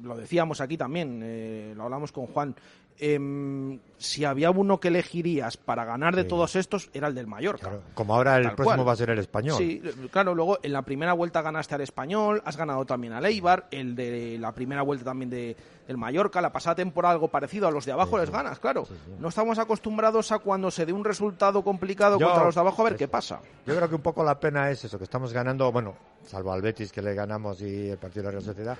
lo 0.04 0.16
decíamos 0.16 0.60
aquí 0.60 0.76
también, 0.76 1.20
eh, 1.24 1.72
lo 1.76 1.84
hablamos 1.84 2.12
con 2.12 2.26
Juan. 2.26 2.54
em, 2.96 3.80
si 3.98 4.24
había 4.24 4.52
uno 4.52 4.78
que 4.78 4.86
elegirías 4.86 5.56
para 5.56 5.84
ganar 5.84 6.14
de 6.14 6.22
Sí. 6.22 6.28
todos 6.28 6.54
estos, 6.54 6.90
era 6.92 7.08
el 7.08 7.14
del 7.16 7.26
Mallorca. 7.26 7.66
Claro, 7.68 7.82
como 7.92 8.14
ahora 8.14 8.36
el 8.36 8.44
Tal 8.44 8.54
próximo 8.54 8.76
cual. 8.76 8.88
va 8.88 8.92
a 8.92 8.96
ser 8.96 9.10
el 9.10 9.18
español. 9.18 9.56
Sí, 9.58 9.82
claro, 10.12 10.32
luego 10.32 10.60
en 10.62 10.72
la 10.72 10.82
primera 10.82 11.12
vuelta 11.12 11.42
ganaste 11.42 11.74
al 11.74 11.80
Español, 11.80 12.40
has 12.44 12.56
ganado 12.56 12.84
también 12.86 13.12
al 13.12 13.26
Eibar, 13.26 13.66
el 13.72 13.96
de 13.96 14.38
la 14.38 14.52
primera 14.52 14.82
vuelta 14.82 15.06
también 15.06 15.28
de, 15.28 15.56
del 15.88 15.96
Mallorca, 15.98 16.40
la 16.40 16.52
pasada 16.52 16.76
temporada 16.76 17.14
algo 17.14 17.26
parecido 17.26 17.66
a 17.66 17.72
los 17.72 17.84
de 17.84 17.90
abajo 17.90 18.16
les 18.16 18.30
ganas, 18.30 18.60
claro. 18.60 18.86
No 19.18 19.26
estamos 19.28 19.58
acostumbrados 19.58 20.30
a 20.30 20.38
cuando 20.38 20.70
se 20.70 20.86
dé 20.86 20.92
un 20.92 21.04
resultado 21.04 21.64
complicado 21.64 22.16
Yo- 22.20 22.26
contra 22.28 22.44
los 22.44 22.54
de 22.54 22.60
abajo 22.60 22.82
a 22.82 22.84
ver 22.84 22.92
eso. 22.92 22.98
qué 23.00 23.08
pasa. 23.08 23.40
Yo 23.66 23.74
creo 23.74 23.88
que 23.88 23.96
un 23.96 24.02
poco 24.02 24.22
la 24.22 24.38
pena 24.38 24.70
es 24.70 24.84
eso, 24.84 24.98
que 24.98 25.04
estamos 25.04 25.32
ganando, 25.32 25.72
bueno, 25.72 25.96
salvo 26.24 26.52
al 26.52 26.62
Betis 26.62 26.92
que 26.92 27.02
le 27.02 27.12
ganamos 27.12 27.60
y 27.60 27.88
el 27.90 27.98
partido 27.98 28.22
de 28.22 28.26
la 28.26 28.30
Real 28.30 28.44
Sociedad, 28.44 28.78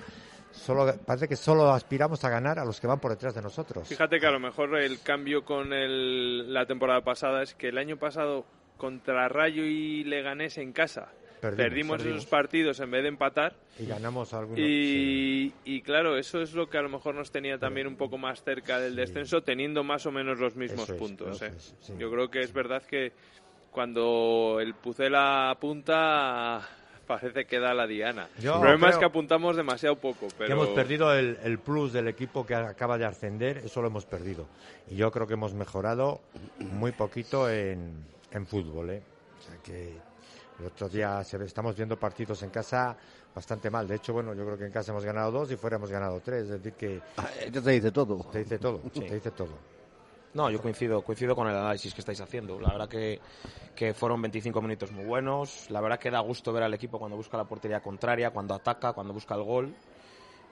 solo, 0.55 0.93
parece 1.05 1.27
que 1.27 1.35
solo 1.35 1.71
aspiramos 1.71 2.23
a 2.23 2.29
ganar 2.29 2.59
a 2.59 2.65
los 2.65 2.79
que 2.79 2.87
van 2.87 2.99
por 2.99 3.11
detrás 3.11 3.35
de 3.35 3.41
nosotros. 3.41 3.87
Fíjate 3.87 4.19
que 4.19 4.25
a 4.27 4.31
lo 4.31 4.39
mejor 4.39 4.75
el 4.77 5.01
cambio 5.01 5.43
con 5.45 5.73
el- 5.73 6.53
la 6.53 6.65
temporada 6.65 7.01
pasada 7.01 7.43
es 7.43 7.53
que 7.53 7.69
el 7.69 7.77
año 7.77 7.97
pasado 7.97 8.45
contra 8.77 9.27
Rayo 9.29 9.63
y 9.63 10.03
Leganés 10.03 10.57
en 10.57 10.73
casa 10.73 11.09
Perdimos, 11.41 12.03
esos 12.03 12.25
partidos 12.25 12.79
en 12.79 12.89
vez 12.89 13.03
de 13.03 13.09
empatar. 13.09 13.55
Y 13.77 13.85
ganamos 13.85 14.33
algunos. 14.33 14.57
sí. 14.57 15.53
Y, 15.63 15.81
claro, 15.81 16.17
eso 16.17 16.41
es 16.41 16.53
lo 16.53 16.67
que 16.69 16.77
a 16.77 16.81
lo 16.81 16.89
mejor 16.89 17.13
nos 17.13 17.31
tenía 17.31 17.59
también 17.59 17.85
un 17.85 17.97
poco 17.97 18.17
más 18.17 18.43
cerca 18.43 18.79
del 18.79 18.95
descenso, 18.95 19.41
teniendo 19.43 19.83
más 19.83 20.05
o 20.07 20.11
menos 20.11 20.39
los 20.39 20.55
mismos 20.55 20.89
es, 20.89 20.97
puntos. 20.97 21.41
¿eh? 21.43 21.51
es, 21.55 21.75
sí. 21.81 21.93
Yo 21.99 22.09
creo 22.09 22.29
que 22.31 22.39
es 22.39 22.51
verdad 22.51 22.81
que 22.83 23.11
cuando 23.69 24.57
el 24.59 24.73
Pucela 24.73 25.51
apunta, 25.51 26.67
parece 27.05 27.45
que 27.45 27.59
da 27.59 27.73
la 27.73 27.87
diana. 27.87 28.27
Yo 28.39 28.55
el 28.55 28.59
problema 28.61 28.89
es 28.89 28.97
que 28.97 29.05
apuntamos 29.05 29.55
demasiado 29.55 29.95
poco. 29.95 30.27
Pero... 30.37 30.47
Que 30.47 30.53
hemos 30.53 30.69
perdido 30.69 31.13
el, 31.13 31.37
el 31.43 31.59
plus 31.59 31.93
del 31.93 32.07
equipo 32.07 32.45
que 32.45 32.55
acaba 32.55 32.97
de 32.97 33.05
ascender, 33.05 33.59
eso 33.59 33.81
lo 33.81 33.87
hemos 33.87 34.05
perdido. 34.05 34.45
Y 34.89 34.95
yo 34.95 35.11
creo 35.11 35.27
que 35.27 35.33
hemos 35.33 35.53
mejorado 35.53 36.21
muy 36.59 36.91
poquito 36.91 37.49
en, 37.49 37.93
en 38.31 38.45
fútbol. 38.45 38.89
¿eh? 38.89 39.01
O 39.39 39.41
sea 39.41 39.57
que 39.63 39.97
el 40.59 40.65
otro 40.65 40.89
día 40.89 41.23
se 41.23 41.37
ve- 41.37 41.45
estamos 41.45 41.75
viendo 41.75 41.97
partidos 41.97 42.41
en 42.43 42.49
casa 42.49 42.95
bastante 43.33 43.69
mal. 43.69 43.87
De 43.87 43.95
hecho, 43.95 44.13
bueno, 44.13 44.33
yo 44.33 44.45
creo 44.45 44.57
que 44.57 44.65
en 44.65 44.71
casa 44.71 44.91
hemos 44.91 45.03
ganado 45.05 45.29
dos 45.31 45.51
y 45.51 45.55
fuera 45.57 45.75
hemos 45.75 45.91
ganado 45.91 46.19
tres. 46.21 46.43
Es 46.43 46.49
decir, 46.49 46.73
que 46.73 47.01
Ah, 47.17 47.27
te 47.51 47.59
dice 47.71 47.91
todo. 47.91 48.23
te 48.31 48.39
dice 48.39 48.57
todo, 48.57 48.79
te 48.93 49.13
dice 49.15 49.31
todo. 49.31 49.74
No, 50.35 50.49
yo 50.49 50.61
coincido, 50.61 51.01
coincido 51.01 51.33
con 51.33 51.47
el 51.47 51.55
análisis 51.55 51.93
que 51.93 52.01
estáis 52.01 52.19
haciendo. 52.19 52.59
La 52.59 52.73
verdad 52.73 52.89
que, 52.89 53.21
que 53.73 53.93
fueron 53.93 54.21
25 54.21 54.61
minutos 54.61 54.91
muy 54.91 55.05
buenos. 55.05 55.69
La 55.69 55.79
verdad 55.79 55.97
que 55.97 56.11
da 56.11 56.19
gusto 56.19 56.51
ver 56.51 56.63
al 56.63 56.73
equipo 56.73 56.99
cuando 56.99 57.15
busca 57.15 57.37
la 57.37 57.45
portería 57.45 57.79
contraria, 57.79 58.31
cuando 58.31 58.53
ataca, 58.53 58.91
cuando 58.91 59.13
busca 59.13 59.33
el 59.35 59.43
gol. 59.43 59.73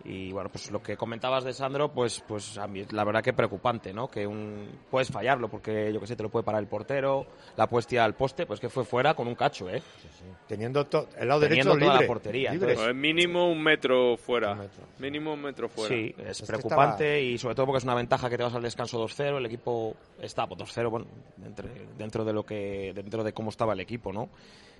Y 0.06 0.34
bueno, 0.34 0.50
pues 0.50 0.70
lo 0.70 0.84
que 0.84 0.98
comentabas 0.98 1.46
de 1.46 1.54
Sandro, 1.54 1.90
pues, 1.94 2.22
pues 2.28 2.58
a 2.58 2.68
mí 2.68 2.84
la 2.92 3.06
verdad 3.06 3.24
que 3.24 3.32
preocupante, 3.32 3.94
¿no? 3.94 4.10
Que 4.10 4.28
un, 4.28 4.68
puedes 4.92 5.08
fallarlo 5.10 5.48
porque 5.48 5.94
yo 5.94 6.02
que 6.02 6.08
sé, 6.08 6.18
te 6.18 6.24
lo 6.24 6.30
puede 6.30 6.44
parar 6.44 6.62
el 6.62 6.68
portero, 6.68 7.26
la 7.56 7.68
puedes 7.68 7.88
tirar 7.88 8.04
al 8.06 8.14
poste, 8.14 8.46
pues 8.46 8.60
que 8.60 8.68
fue 8.70 8.84
fuera 8.84 9.14
con 9.14 9.30
un 9.30 9.36
cacho, 9.36 9.70
¿eh? 9.70 9.82
Teniendo 10.46 10.86
to- 10.88 11.08
el 11.18 11.28
lado 11.30 11.40
Teniendo 11.42 11.72
derecho 11.76 11.86
toda 11.90 12.02
la 12.02 12.08
portería, 12.08 12.52
libre. 12.52 12.72
entonces- 12.74 12.86
Bueno, 12.94 13.00
mínimo 13.00 13.50
un 13.50 13.64
metro 13.64 14.18
fuera. 14.18 14.52
Un 14.52 14.60
metro. 14.60 14.84
Mínimo 15.00 15.34
un 15.34 15.42
metro 15.42 15.70
fuera. 15.70 15.96
Sí, 15.96 16.14
es, 16.18 16.42
preocupante 16.42 17.22
y 17.22 17.38
sobre 17.38 17.56
todo 17.56 17.68
porque 17.68 17.78
es 17.78 17.84
una 17.86 17.96
ventaja 17.96 18.30
que 18.30 18.36
te 18.36 18.44
vas 18.44 18.54
al 18.56 18.62
descanso 18.62 19.00
2-0, 19.00 19.38
el 19.38 19.46
equipo 19.46 19.96
está 20.20 20.46
pues, 20.48 20.60
2-0, 20.60 20.90
bueno, 20.90 21.06
dentro, 21.38 21.70
dentro 21.98 22.26
de 22.26 22.34
lo 22.34 22.46
que 22.46 22.92
dentro 22.94 23.24
de 23.24 23.32
cómo 23.32 23.52
estaba 23.52 23.72
el 23.72 23.80
equipo, 23.80 24.12
¿no? 24.12 24.28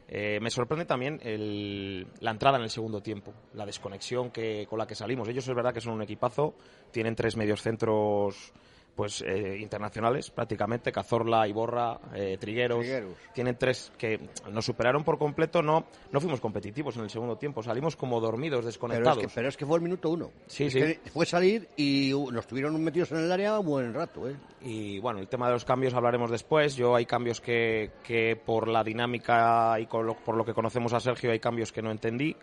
Eh, 0.08 0.40
me 0.42 0.50
sorprende 0.50 0.86
también 0.86 1.20
el- 1.24 2.06
la 2.20 2.32
entrada 2.32 2.58
en 2.58 2.64
el 2.64 2.70
segundo 2.70 3.02
tiempo, 3.02 3.34
la 3.54 3.66
desconexión 3.66 4.32
que, 4.32 4.68
con 4.70 4.78
la 4.80 4.86
que 4.86 4.96
salimos. 4.96 5.28
Ellos 5.28 5.48
es 5.48 5.56
verdad 5.56 5.74
que 5.74 5.82
son 5.82 5.94
un 5.94 6.02
equipazo, 6.02 6.56
tienen 6.92 7.16
tres 7.16 7.36
medios 7.38 7.62
centros 7.62 8.54
pues 8.96 9.22
eh, 9.26 9.58
internacionales 9.60 10.30
prácticamente, 10.30 10.92
Cazorla, 10.92 11.48
Iborra, 11.48 12.00
eh, 12.14 12.38
Trigueros, 12.40 12.80
Trigueros. 12.82 13.14
tienen 13.34 13.58
tres 13.58 13.92
que 13.98 14.20
nos 14.52 14.66
superaron 14.66 15.04
por 15.04 15.18
completo, 15.18 15.62
no, 15.64 15.86
no 16.12 16.22
fuimos 16.22 16.40
competitivos 16.40 16.96
en 16.98 17.04
el 17.04 17.10
segundo 17.10 17.38
tiempo, 17.38 17.64
salimos 17.64 17.96
como 17.96 18.20
dormidos, 18.22 18.60
Pero 18.60 18.70
es, 18.70 18.74
desconectados. 18.76 19.18
que, 19.20 19.28
pero 19.34 19.50
es 19.50 19.58
que 19.58 19.66
fue 19.66 19.78
el 19.78 19.84
minuto 19.84 20.10
uno. 20.12 20.32
Sí, 20.48 20.66
Es 20.66 20.74
sí. 20.74 20.80
que 20.80 21.00
fue 21.12 21.26
salir 21.26 21.68
y 21.76 22.12
nos 22.32 22.46
tuvieron 22.46 22.82
metidos 22.84 23.12
en 23.14 23.20
el 23.20 23.32
área 23.32 23.60
un 23.60 23.66
buen 23.66 23.94
rato, 23.94 24.30
¿eh? 24.30 24.36
Y 24.62 25.00
bueno, 25.00 25.20
el 25.20 25.28
tema 25.28 25.48
de 25.48 25.54
los 25.54 25.66
cambios 25.66 25.94
hablaremos 25.94 26.30
después. 26.32 26.76
Yo 26.76 26.96
hay 26.96 27.06
cambios 27.06 27.42
que, 27.42 27.92
que 28.04 28.36
por 28.36 28.68
la 28.68 28.84
dinámica 28.84 29.78
y 29.80 29.88
con 29.88 30.06
lo- 30.06 30.16
por 30.16 30.36
lo 30.36 30.46
que 30.46 30.54
conocemos 30.54 30.94
a 30.94 31.00
Sergio 31.00 31.32
hay 31.32 31.40
cambios 31.40 31.72
que 31.72 31.82
no 31.82 31.92
entendí. 31.92 32.36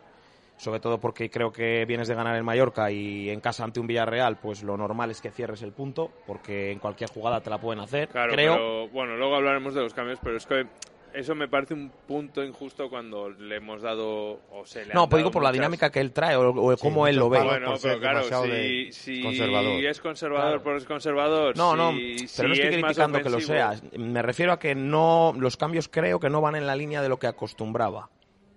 Sobre 0.60 0.78
todo 0.78 1.00
porque 1.00 1.30
creo 1.30 1.50
que 1.50 1.86
vienes 1.86 2.06
de 2.06 2.14
ganar 2.14 2.36
en 2.36 2.44
Mallorca 2.44 2.90
y 2.90 3.30
en 3.30 3.40
casa 3.40 3.64
ante 3.64 3.80
un 3.80 3.86
Villarreal, 3.86 4.36
pues 4.36 4.62
lo 4.62 4.76
normal 4.76 5.10
es 5.10 5.22
que 5.22 5.30
cierres 5.30 5.62
el 5.62 5.72
punto, 5.72 6.10
porque 6.26 6.70
en 6.70 6.78
cualquier 6.78 7.08
jugada 7.08 7.40
te 7.40 7.48
la 7.48 7.56
pueden 7.58 7.80
hacer. 7.82 8.08
Claro, 8.08 8.34
creo. 8.34 8.52
pero 8.52 8.88
bueno, 8.88 9.16
luego 9.16 9.36
hablaremos 9.36 9.72
de 9.72 9.80
los 9.80 9.94
cambios, 9.94 10.18
pero 10.22 10.36
es 10.36 10.44
que 10.44 10.66
eso 11.14 11.34
me 11.34 11.48
parece 11.48 11.72
un 11.72 11.90
punto 12.06 12.44
injusto 12.44 12.90
cuando 12.90 13.30
le 13.30 13.56
hemos 13.56 13.80
dado 13.80 14.38
o 14.52 14.66
se 14.66 14.84
le 14.84 14.92
No, 14.92 15.08
pues 15.08 15.20
digo 15.20 15.30
por 15.30 15.42
la 15.42 15.50
dinámica 15.50 15.88
que 15.90 15.98
él 16.00 16.12
trae 16.12 16.36
o, 16.36 16.50
o 16.52 16.76
Sí, 16.76 16.82
cómo 16.82 17.06
él 17.06 17.16
lo 17.16 17.30
ve. 17.30 17.42
Bueno, 17.42 17.72
pero 17.82 17.98
claro, 17.98 18.22
si, 18.22 18.48
de- 18.50 18.88
si 18.92 19.22
conservador. 19.22 19.82
es 19.86 19.98
conservador, 19.98 20.46
Claro. 20.48 20.62
pues 20.62 20.82
es 20.82 20.84
conservador. 20.86 21.56
No, 21.56 21.74
no, 21.74 21.92
si- 21.92 22.26
pero 22.36 22.48
no 22.48 22.54
estoy 22.54 22.68
es 22.68 22.76
criticando 22.82 23.22
que 23.22 23.30
lo 23.30 23.40
sea. 23.40 23.80
Me 23.96 24.20
refiero 24.20 24.52
a 24.52 24.58
que 24.58 24.74
no 24.74 25.34
los 25.38 25.56
cambios 25.56 25.88
creo 25.88 26.20
que 26.20 26.28
no 26.28 26.42
van 26.42 26.54
en 26.56 26.66
la 26.66 26.76
línea 26.76 27.00
de 27.00 27.08
lo 27.08 27.18
que 27.18 27.28
acostumbraba. 27.28 28.10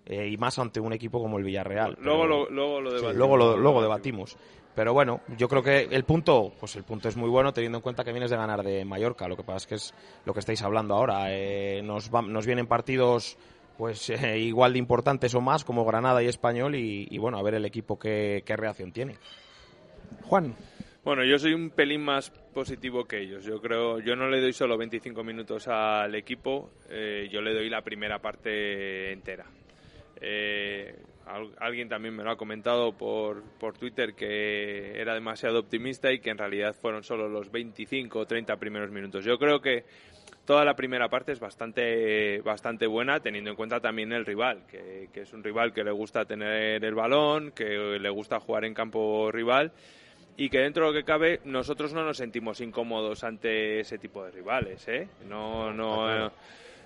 Eh, 0.05 0.27
y 0.29 0.37
más 0.37 0.59
ante 0.59 0.79
un 0.79 0.91
equipo 0.93 1.21
como 1.21 1.37
el 1.37 1.43
Villarreal. 1.45 1.97
Luego 2.01 2.23
Pero- 2.23 2.45
lo, 2.45 2.49
luego 2.49 2.81
lo 2.81 2.89
debatimos. 2.91 3.15
luego 3.15 3.37
lo, 3.37 3.57
luego 3.57 3.81
debatimos. 3.81 4.37
Pero 4.75 4.91
bueno, 4.91 5.21
yo 5.37 5.47
creo 5.47 5.61
que 5.61 5.87
el 5.91 6.03
punto, 6.03 6.51
pues 6.59 6.75
el 6.75 6.83
punto 6.83 7.07
es 7.07 7.15
muy 7.15 7.29
bueno 7.29 7.53
teniendo 7.53 7.77
en 7.77 7.81
cuenta 7.83 8.03
que 8.03 8.11
vienes 8.11 8.31
de 8.31 8.37
ganar 8.37 8.63
de 8.63 8.83
Mallorca. 8.85 9.27
Lo 9.27 9.37
que 9.37 9.43
pasa 9.43 9.57
es 9.57 9.67
que 9.67 9.75
es 9.75 9.93
lo 10.25 10.33
que 10.33 10.39
estáis 10.39 10.61
hablando 10.63 10.95
ahora. 10.95 11.25
Eh, 11.29 11.81
nos, 11.83 12.09
va- 12.13 12.21
nos 12.23 12.45
vienen 12.45 12.65
partidos 12.67 13.37
pues 13.77 14.09
eh, 14.09 14.39
igual 14.39 14.73
de 14.73 14.79
importantes 14.79 15.33
o 15.35 15.41
más 15.41 15.63
como 15.63 15.85
Granada 15.85 16.21
y 16.23 16.27
Español 16.27 16.75
y, 16.75 17.07
y 17.09 17.17
bueno, 17.19 17.37
a 17.37 17.43
ver 17.43 17.53
el 17.53 17.65
equipo 17.65 17.97
qué, 17.99 18.43
qué 18.45 18.55
reacción 18.57 18.91
tiene. 18.91 19.15
Juan, 20.23 20.55
Bueno, 21.03 21.23
yo 21.23 21.37
soy 21.39 21.53
un 21.53 21.69
pelín 21.69 22.01
más 22.03 22.29
positivo 22.53 23.05
que 23.05 23.21
ellos. 23.21 23.43
Yo 23.45 23.61
creo, 23.61 23.99
yo 23.99 24.15
no 24.15 24.27
le 24.29 24.41
doy 24.41 24.53
solo 24.53 24.77
25 24.77 25.23
minutos 25.23 25.67
al 25.67 26.13
equipo, 26.15 26.71
eh, 26.89 27.27
yo 27.31 27.41
le 27.41 27.53
doy 27.53 27.69
la 27.69 27.81
primera 27.81 28.19
parte 28.19 29.11
entera. 29.11 29.45
Eh, 30.21 30.95
al- 31.25 31.53
alguien 31.59 31.89
también 31.89 32.15
me 32.15 32.23
lo 32.23 32.31
ha 32.31 32.37
comentado 32.37 32.91
por, 32.93 33.41
por 33.59 33.77
Twitter 33.77 34.13
que 34.13 34.99
era 34.99 35.13
demasiado 35.13 35.59
optimista 35.59 36.11
y 36.11 36.19
que 36.19 36.29
en 36.29 36.37
realidad 36.37 36.75
fueron 36.75 37.03
solo 37.03 37.27
los 37.29 37.51
25 37.51 38.19
o 38.19 38.25
30 38.25 38.57
primeros 38.57 38.91
minutos. 38.91 39.23
Yo 39.25 39.37
creo 39.37 39.61
que 39.61 39.85
toda 40.45 40.65
la 40.65 40.75
primera 40.75 41.09
parte 41.09 41.31
es 41.31 41.39
bastante, 41.39 42.41
bastante 42.41 42.85
buena, 42.87 43.19
teniendo 43.21 43.49
en 43.49 43.55
cuenta 43.55 43.79
también 43.79 44.11
el 44.11 44.25
rival, 44.25 44.63
que, 44.69 45.09
que 45.13 45.21
es 45.21 45.33
un 45.33 45.43
rival 45.43 45.73
que 45.73 45.83
le 45.83 45.91
gusta 45.91 46.25
tener 46.25 46.83
el 46.83 46.95
balón, 46.95 47.51
que 47.51 47.65
le 47.99 48.09
gusta 48.09 48.39
jugar 48.39 48.65
en 48.65 48.73
campo 48.73 49.31
rival 49.31 49.71
y 50.35 50.49
que 50.49 50.59
dentro 50.59 50.85
de 50.85 50.91
lo 50.91 50.97
que 50.97 51.05
cabe 51.05 51.39
nosotros 51.45 51.93
no 51.93 52.03
nos 52.03 52.17
sentimos 52.17 52.59
incómodos 52.59 53.23
ante 53.23 53.79
ese 53.79 53.97
tipo 53.99 54.25
de 54.25 54.31
rivales, 54.31 54.85
¿eh? 54.87 55.07
No, 55.29 55.71
no, 55.71 56.09
eh, 56.27 56.29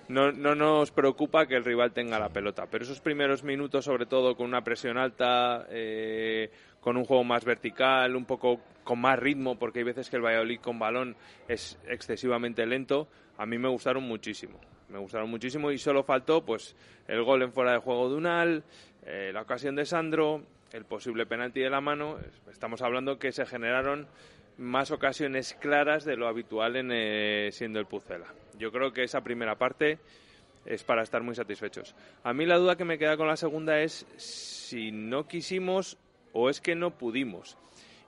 no, 0.08 0.32
no 0.32 0.54
nos 0.54 0.90
preocupa 0.90 1.46
que 1.46 1.56
el 1.56 1.64
rival 1.64 1.92
tenga 1.92 2.18
la 2.18 2.30
pelota, 2.30 2.66
pero 2.70 2.84
esos 2.84 3.00
primeros 3.00 3.44
minutos, 3.44 3.84
sobre 3.84 4.06
todo 4.06 4.36
con 4.36 4.46
una 4.46 4.62
presión 4.62 4.96
alta, 4.96 5.66
eh, 5.70 6.50
con 6.80 6.96
un 6.96 7.04
juego 7.04 7.24
más 7.24 7.44
vertical, 7.44 8.16
un 8.16 8.24
poco 8.24 8.60
con 8.84 9.00
más 9.00 9.18
ritmo, 9.18 9.58
porque 9.58 9.80
hay 9.80 9.84
veces 9.84 10.08
que 10.08 10.16
el 10.16 10.24
Valladolid 10.24 10.60
con 10.60 10.78
balón 10.78 11.16
es 11.46 11.78
excesivamente 11.86 12.64
lento, 12.66 13.08
a 13.36 13.46
mí 13.46 13.58
me 13.58 13.68
gustaron 13.68 14.04
muchísimo. 14.04 14.58
Me 14.88 14.98
gustaron 14.98 15.28
muchísimo 15.28 15.70
y 15.70 15.76
solo 15.76 16.02
faltó 16.02 16.42
pues 16.42 16.74
el 17.06 17.22
gol 17.22 17.42
en 17.42 17.52
fuera 17.52 17.72
de 17.72 17.78
juego 17.78 18.08
de 18.08 18.16
Unal, 18.16 18.64
eh, 19.04 19.30
la 19.34 19.42
ocasión 19.42 19.76
de 19.76 19.84
Sandro, 19.84 20.42
el 20.72 20.86
posible 20.86 21.26
penalti 21.26 21.60
de 21.60 21.68
la 21.68 21.82
mano. 21.82 22.16
Estamos 22.50 22.80
hablando 22.80 23.18
que 23.18 23.32
se 23.32 23.44
generaron 23.44 24.06
más 24.58 24.90
ocasiones 24.90 25.54
claras 25.54 26.04
de 26.04 26.16
lo 26.16 26.28
habitual 26.28 26.76
en 26.76 26.90
eh, 26.92 27.48
siendo 27.52 27.78
el 27.78 27.86
Pucela. 27.86 28.26
Yo 28.58 28.70
creo 28.72 28.92
que 28.92 29.04
esa 29.04 29.22
primera 29.22 29.56
parte 29.56 29.98
es 30.66 30.84
para 30.84 31.02
estar 31.02 31.22
muy 31.22 31.34
satisfechos. 31.34 31.94
A 32.24 32.32
mí 32.34 32.44
la 32.44 32.58
duda 32.58 32.76
que 32.76 32.84
me 32.84 32.98
queda 32.98 33.16
con 33.16 33.28
la 33.28 33.36
segunda 33.36 33.80
es 33.80 34.06
si 34.16 34.90
no 34.90 35.26
quisimos 35.26 35.96
o 36.32 36.50
es 36.50 36.60
que 36.60 36.74
no 36.74 36.90
pudimos. 36.90 37.56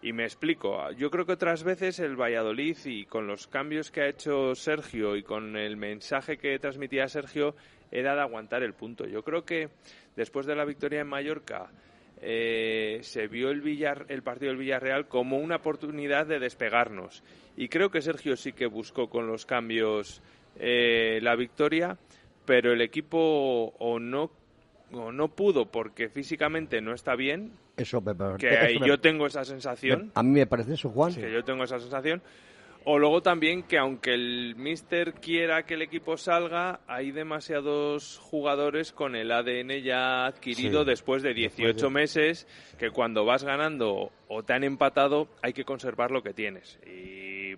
Y 0.02 0.12
me 0.12 0.25
explico. 0.25 0.90
Yo 0.92 1.11
creo 1.11 1.26
que 1.26 1.33
otras 1.33 1.62
veces 1.62 1.99
el 2.00 2.16
Valladolid 2.16 2.76
y 2.85 3.04
con 3.04 3.26
los 3.26 3.47
cambios 3.47 3.90
que 3.90 4.00
ha 4.00 4.09
hecho 4.09 4.54
Sergio 4.54 5.16
y 5.16 5.23
con 5.23 5.57
el 5.57 5.76
mensaje 5.76 6.38
que 6.38 6.59
transmitía 6.59 7.09
Sergio 7.09 7.54
era 7.90 8.14
de 8.14 8.23
aguantar 8.23 8.62
el 8.62 8.75
punto. 8.75 9.07
Yo 9.07 9.23
creo 9.23 9.45
que 9.45 9.69
después 10.16 10.47
de 10.47 10.57
la 10.57 10.64
victoria 10.64 11.00
en 11.00 11.09
Mallorca 11.09 11.71
eh, 12.23 12.99
se 13.03 13.29
vio 13.29 13.50
el, 13.50 13.61
Villar, 13.62 14.07
el 14.09 14.23
partido 14.23 14.50
del 14.50 14.59
Villarreal 14.59 15.09
como 15.09 15.39
una 15.39 15.57
oportunidad 15.57 16.27
de 16.27 16.39
despegarnos. 16.39 17.23
Y 17.57 17.69
creo 17.69 17.91
que 17.91 18.03
Sergio 18.03 18.37
sí 18.37 18.53
que 18.53 18.67
buscó 18.67 19.09
con 19.09 19.27
los 19.27 19.47
cambios 19.47 20.23
eh, 20.57 21.19
la 21.23 21.35
victoria, 21.37 21.97
pero 22.45 22.73
el 22.73 22.81
equipo 22.83 23.75
o 23.79 23.99
no 23.99 24.31
o 24.93 25.12
no 25.12 25.29
pudo 25.29 25.71
porque 25.71 26.09
físicamente 26.09 26.81
no 26.81 26.93
está 26.93 27.15
bien, 27.15 27.53
Eso 27.77 28.00
me 28.00 28.12
yo 28.87 28.99
tengo 28.99 29.27
esa 29.27 29.45
sensación, 29.45 30.11
A 30.15 30.23
mí 30.25 30.31
me 30.31 30.47
parece 30.47 30.75
eso, 30.75 30.91
Juan. 30.91 31.15
que 31.15 31.33
yo 31.33 31.45
tengo 31.45 31.62
esa 31.62 31.79
sensación. 31.79 32.21
O 32.84 32.99
luego 32.99 33.20
también 33.22 33.62
que 33.62 33.76
aunque 33.76 34.14
el 34.14 34.54
míster 34.56 35.12
quiera 35.14 35.64
que 35.64 35.75
el 35.75 35.82
equipo 35.82 36.16
salga, 36.16 36.80
hay 36.87 37.10
demasiados 37.12 38.18
jugadores 38.22 38.90
con 38.92 39.14
el 39.16 39.30
ADN 39.32 39.82
ya 39.82 40.25
adquirido 40.26 40.82
Sí. 40.84 40.90
después 40.90 41.22
de 41.22 41.34
18 41.34 41.72
Después 41.75 41.82
de- 41.82 42.00
meses 42.00 42.46
que 42.78 42.90
cuando 42.90 43.25
vas 43.26 43.44
ganando 43.44 44.10
o 44.28 44.42
te 44.42 44.54
han 44.54 44.64
empatado 44.64 45.28
hay 45.42 45.52
que 45.52 45.64
conservar 45.64 46.10
lo 46.10 46.22
que 46.22 46.32
tienes. 46.32 46.78
Y 46.87 47.52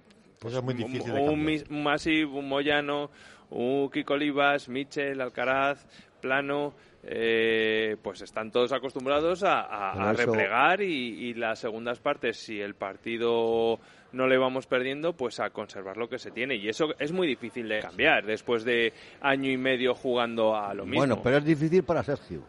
Eso 0.44 0.58
es 0.58 0.62
muy 0.62 0.74
un- 0.74 0.78
difícil 0.78 1.12
un, 1.12 1.48
un 1.70 1.82
Masip, 1.84 2.32
un 2.34 2.48
Moyano, 2.48 3.10
un 3.50 3.90
Kiko 3.90 4.14
Olivas, 4.14 4.68
Michel, 4.68 5.20
Alcaraz, 5.20 5.86
plano, 6.20 6.74
eh, 7.04 7.96
pues 8.02 8.22
están 8.22 8.50
todos 8.50 8.72
acostumbrados 8.72 9.42
a, 9.44 10.12
replegar 10.12 10.82
y, 10.82 11.28
y 11.30 11.34
las 11.34 11.58
segundas 11.58 11.98
partes, 11.98 12.36
si 12.36 12.60
el 12.60 12.74
partido 12.74 13.80
no 14.12 14.26
le 14.26 14.38
vamos 14.38 14.66
perdiendo, 14.66 15.14
pues 15.14 15.40
a 15.40 15.50
conservar 15.50 15.96
lo 15.96 16.08
que 16.08 16.18
se 16.18 16.30
tiene. 16.30 16.56
Y 16.56 16.68
eso 16.68 16.94
es 16.98 17.12
muy 17.12 17.26
difícil 17.26 17.68
de 17.68 17.80
cambiar 17.80 18.24
después 18.24 18.64
de 18.64 18.92
año 19.20 19.50
y 19.50 19.56
medio 19.56 19.94
jugando 19.94 20.54
a 20.54 20.74
lo 20.74 20.84
mismo. 20.84 20.98
Bueno, 20.98 21.20
pero 21.22 21.38
es 21.38 21.44
difícil 21.44 21.82
para 21.82 22.02
Sergio. 22.02 22.42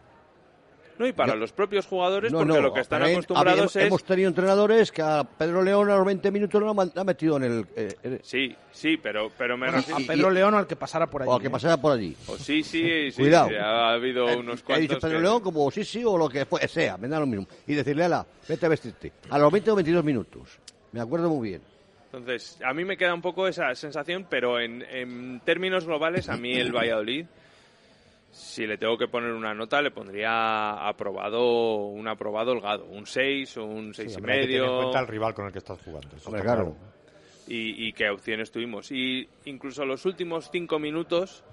No, 1.00 1.07
y 1.07 1.13
para 1.13 1.33
Yo- 1.33 1.39
los 1.39 1.51
propios 1.51 1.88
jugadores, 1.88 2.31
No, 2.31 2.39
porque 2.39 2.53
no, 2.53 2.62
lo 2.62 2.73
que 2.73 2.81
están 2.81 3.01
acostumbrados 3.03 3.75
es... 3.75 3.85
Hemos 3.88 4.03
tenido 4.03 4.29
entrenadores 4.29 4.91
que 4.91 5.01
a 5.01 5.23
Pedro 5.23 5.63
León 5.63 5.89
a 5.89 5.95
los 5.95 6.05
20 6.05 6.29
minutos 6.31 6.62
lo 6.62 6.69
ha, 6.69 6.91
ha 6.95 7.03
metido 7.03 7.38
en 7.38 7.43
el... 7.43 7.65
eh, 7.75 7.95
eh, 8.03 8.19
Sí, 8.21 8.55
sí, 8.71 8.97
pero, 8.97 9.31
pero 9.38 9.57
me 9.57 9.65
Bueno, 9.67 9.77
refiero... 9.79 10.03
a 10.03 10.07
Pedro 10.07 10.29
León 10.29 10.53
o 10.53 10.57
al 10.57 10.67
que 10.67 10.75
pasara 10.75 11.07
por 11.07 11.23
allí. 11.23 11.31
o 11.31 11.35
a 11.35 11.39
que 11.41 11.47
¿eh? 11.47 11.50
pasara 11.50 11.77
por 11.77 11.93
allí. 11.93 12.15
Pues 12.25 12.41
sí, 12.41 12.62
sí, 12.63 13.12
sí, 13.12 13.21
Cuidado. 13.21 13.50
sí, 13.50 13.55
ha 13.55 13.89
habido 13.93 14.29
Eh, 14.29 14.35
unos 14.38 14.57
dicho 14.57 14.65
cuantos 14.65 15.00
Pedro 15.00 15.17
que- 15.17 15.23
León 15.23 15.41
como 15.41 15.71
sí, 15.71 15.83
sí 15.83 16.03
o 16.05 16.17
lo 16.17 16.29
que 16.29 16.45
fue- 16.45 16.67
sea, 16.67 16.97
me 16.97 17.07
da 17.07 17.19
lo 17.19 17.25
mismo. 17.25 17.47
Y 17.65 17.73
decirle, 17.73 18.03
ala, 18.03 18.25
vete 18.47 18.65
a 18.65 18.69
vestirte. 18.69 19.12
A 19.29 19.39
los 19.39 19.51
20 19.51 19.71
o 19.71 19.75
22 19.75 20.03
minutos. 20.03 20.59
Me 20.91 21.01
acuerdo 21.01 21.27
muy 21.29 21.50
bien. 21.50 21.62
Entonces, 22.12 22.59
a 22.63 22.71
mí 22.75 22.85
me 22.85 22.95
queda 22.95 23.15
un 23.15 23.21
poco 23.23 23.47
esa 23.47 23.73
sensación, 23.73 24.27
pero 24.29 24.59
en, 24.59 24.83
en 24.83 25.41
términos 25.43 25.85
globales, 25.85 26.29
a 26.29 26.38
mí 26.38 26.53
el 26.53 26.71
Valladolid, 26.71 27.25
si 28.33 28.65
le 28.65 28.77
tengo 28.79 28.97
que 28.97 29.07
poner 29.07 29.31
una 29.31 29.53
nota, 29.53 29.79
le 29.81 29.91
pondría 29.91 30.87
aprobado, 30.87 31.85
un 31.85 32.07
aprobado 32.07 32.51
holgado, 32.53 32.85
un 32.85 33.05
6 33.05 33.57
o 33.57 33.65
un 33.65 33.93
seis 33.93 34.11
Sí, 34.13 34.19
y 34.19 34.21
tener 34.21 34.39
en 34.39 34.47
medio. 34.47 34.77
cuenta 34.81 34.99
el 35.01 35.07
rival 35.07 35.33
con 35.35 35.45
el 35.45 35.51
que 35.51 35.59
estás 35.59 35.79
jugando. 35.83 36.15
eso 36.17 36.31
claro. 36.31 36.75
y, 37.47 37.87
y 37.87 37.93
qué 37.93 38.09
opciones 38.09 38.51
tuvimos. 38.51 38.91
Y 38.91 39.29
incluso 39.45 39.85
los 39.85 40.05
últimos 40.07 40.49
cinco 40.51 40.79
minutos, 40.79 41.43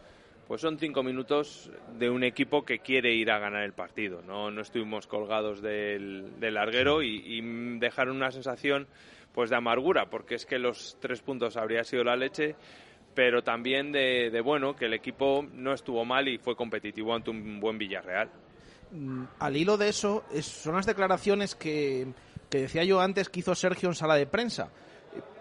pues 0.49 0.62
son 0.62 0.78
cinco 0.78 1.02
minutos 1.02 1.70
de 1.99 2.08
un 2.08 2.25
equipo 2.25 2.64
que 2.64 2.78
quiere 2.78 3.12
ir 3.14 3.30
a 3.30 3.38
ganar 3.38 3.62
el 3.64 3.75
partido. 3.75 4.22
No, 4.22 4.50
no 4.50 4.62
estuvimos 4.62 5.06
colgados 5.06 5.60
del, 5.60 6.40
del 6.40 6.54
larguero 6.54 7.02
y, 7.02 7.22
y 7.26 7.40
dejaron 7.78 8.16
una 8.16 8.30
sensación 8.30 8.87
pues 9.34 9.50
de 9.50 9.56
amargura, 9.56 10.06
porque 10.10 10.34
es 10.34 10.46
que 10.46 10.58
los 10.58 10.96
tres 10.99 11.20
puntos 11.20 11.56
habría 11.58 11.84
sido 11.84 12.02
la 12.04 12.16
leche, 12.16 12.56
pero 13.14 13.43
también 13.43 13.93
de, 13.93 14.31
de 14.31 14.40
bueno, 14.40 14.75
que 14.76 14.87
el 14.87 14.95
equipo 14.95 15.45
no 15.52 15.73
estuvo 15.73 16.05
mal 16.05 16.29
y 16.29 16.38
fue 16.38 16.57
competitivo 16.57 17.14
ante 17.14 17.31
un 17.31 17.61
buen 17.61 17.79
Villarreal. 17.79 18.31
Mm, 18.93 19.25
al 19.38 19.57
hilo 19.57 19.76
de 19.76 19.88
eso, 19.88 20.25
es- 20.33 20.47
son 20.47 20.75
las 20.76 20.87
declaraciones 20.87 21.55
que, 21.55 22.07
que 22.49 22.62
decía 22.62 22.85
yo 22.85 23.00
antes 23.00 23.29
que 23.29 23.40
hizo 23.40 23.55
Sergio 23.55 23.88
en 23.88 23.95
sala 23.95 24.14
de 24.17 24.26
prensa. 24.26 24.71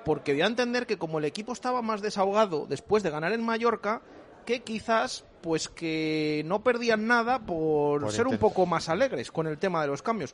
Porque 0.05 0.33
dio 0.33 0.45
a 0.45 0.47
entender 0.47 0.87
que 0.87 0.97
como 0.97 1.19
el 1.19 1.25
equipo 1.25 1.51
estaba 1.53 1.81
más 1.81 2.01
desahogado 2.01 2.65
después 2.67 3.03
de 3.03 3.09
ganar 3.11 3.33
en 3.33 3.43
Mallorca, 3.43 4.01
que 4.45 4.61
quizás 4.61 5.25
pues 5.41 5.69
que 5.69 6.41
no 6.45 6.63
perdían 6.63 7.05
nada 7.07 7.39
por, 7.39 8.01
Por 8.01 8.11
ser 8.11 8.27
un 8.27 8.37
poco 8.37 8.65
más 8.65 8.89
alegres 8.89 9.31
con 9.31 9.45
el 9.47 9.57
tema 9.57 9.81
de 9.81 9.87
los 9.87 10.01
cambios. 10.01 10.33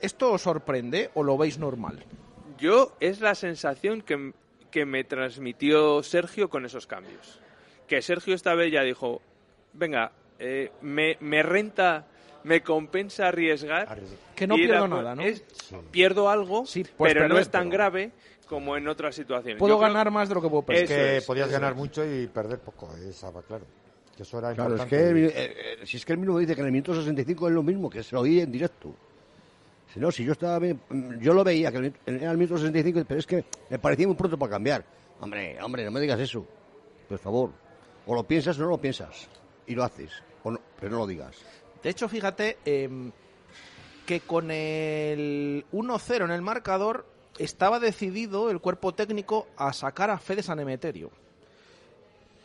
¿Esto 0.00 0.32
os 0.32 0.42
sorprende 0.42 1.10
o 1.14 1.22
lo 1.22 1.36
veis 1.36 1.58
normal? 1.58 2.04
Yo 2.58 2.96
es 3.00 3.20
la 3.20 3.34
sensación 3.34 4.00
que, 4.02 4.32
que 4.70 4.84
me 4.86 5.04
transmitió 5.04 6.02
Sergio 6.02 6.48
con 6.48 6.64
esos 6.64 6.86
cambios. 6.86 7.40
Que 7.86 8.02
Sergio 8.02 8.34
esta 8.34 8.54
vez 8.54 8.72
ya 8.72 8.82
dijo, 8.82 9.20
venga, 9.72 10.12
eh, 10.38 10.70
me, 10.82 11.16
me 11.20 11.42
renta, 11.42 12.06
me 12.44 12.62
compensa 12.62 13.28
arriesgar. 13.28 13.98
Que 14.34 14.46
no 14.46 14.54
pierdo 14.54 14.84
a- 14.84 14.88
nada, 14.88 15.14
¿no? 15.14 15.22
es- 15.22 15.44
Pierdo 15.90 16.30
algo, 16.30 16.64
Sí, 16.66 16.84
pero 16.98 17.28
no 17.28 17.38
es 17.38 17.50
tan 17.50 17.64
pero- 17.64 17.72
grave 17.72 18.12
como 18.46 18.76
en 18.76 18.88
otras 18.88 19.14
situaciones. 19.14 19.58
Puedo 19.58 19.74
Yo 19.74 19.78
creo- 19.78 19.88
ganar 19.92 20.10
más 20.10 20.28
de 20.28 20.34
lo 20.34 20.42
que 20.42 20.48
puedo 20.48 20.60
Es 20.62 20.66
perder. 20.66 20.84
Eso 20.84 20.94
que 20.94 21.16
es, 21.18 21.24
podías 21.24 21.50
ganar 21.50 21.72
es. 21.72 21.76
mucho 21.78 22.04
y 22.04 22.26
perder 22.28 22.58
poco, 22.60 22.94
esa 22.96 23.30
va 23.30 23.42
claro. 23.42 23.64
Que 24.16 24.22
eso 24.24 24.38
era 24.38 24.54
Claro, 24.54 24.74
es 24.74 24.80
importante. 24.82 24.96
que 24.96 25.08
el 25.08 25.14
mi- 25.14 25.28
eh, 25.28 25.32
eh, 25.82 25.86
si 25.86 25.96
es 25.96 26.04
que 26.04 26.12
el 26.12 26.18
mismo 26.18 26.38
dice 26.38 26.54
que 26.54 26.60
en 26.60 26.66
el 26.66 26.72
minuto 26.72 26.94
65 26.94 27.48
es 27.48 27.54
lo 27.54 27.62
mismo, 27.62 27.88
que 27.90 28.02
se 28.02 28.14
lo 28.14 28.20
oí 28.22 28.40
en 28.40 28.50
directo. 28.52 28.94
No, 29.96 30.10
si 30.12 30.24
yo 30.24 30.32
estaba 30.32 30.58
bien- 30.58 30.80
mm, 30.88 31.18
yo 31.20 31.32
lo 31.34 31.42
veía 31.44 31.72
que 31.72 31.92
era 32.06 32.30
el 32.30 32.36
minuto 32.38 32.56
65, 32.58 33.04
pero 33.06 33.20
es 33.20 33.26
que 33.26 33.44
me 33.68 33.78
parecía 33.78 34.06
muy 34.06 34.16
pronto 34.16 34.38
para 34.38 34.50
cambiar. 34.52 34.84
Hombre, 35.20 35.60
hombre, 35.62 35.84
no 35.84 35.90
me 35.90 36.00
digas 36.00 36.20
eso. 36.20 36.46
Por 37.08 37.18
favor. 37.18 37.50
O 38.06 38.14
lo 38.14 38.22
piensas 38.24 38.58
o 38.58 38.62
no 38.62 38.68
lo 38.68 38.78
piensas. 38.78 39.28
Y 39.66 39.74
lo 39.74 39.84
haces. 39.84 40.10
O 40.44 40.50
no, 40.52 40.60
pero 40.78 40.92
no 40.92 40.98
lo 40.98 41.06
digas. 41.06 41.36
De 41.82 41.90
hecho, 41.90 42.08
fíjate 42.08 42.58
em, 42.64 43.10
que 44.06 44.20
con 44.20 44.50
el 44.50 45.64
1-0 45.72 46.24
en 46.24 46.30
el 46.30 46.42
marcador 46.42 47.06
estaba 47.38 47.80
decidido 47.80 48.50
el 48.50 48.60
cuerpo 48.60 48.94
técnico 48.94 49.48
a 49.56 49.72
sacar 49.72 50.10
a 50.10 50.18
Fede 50.18 50.42
San 50.42 50.60
Emeterio. 50.60 51.10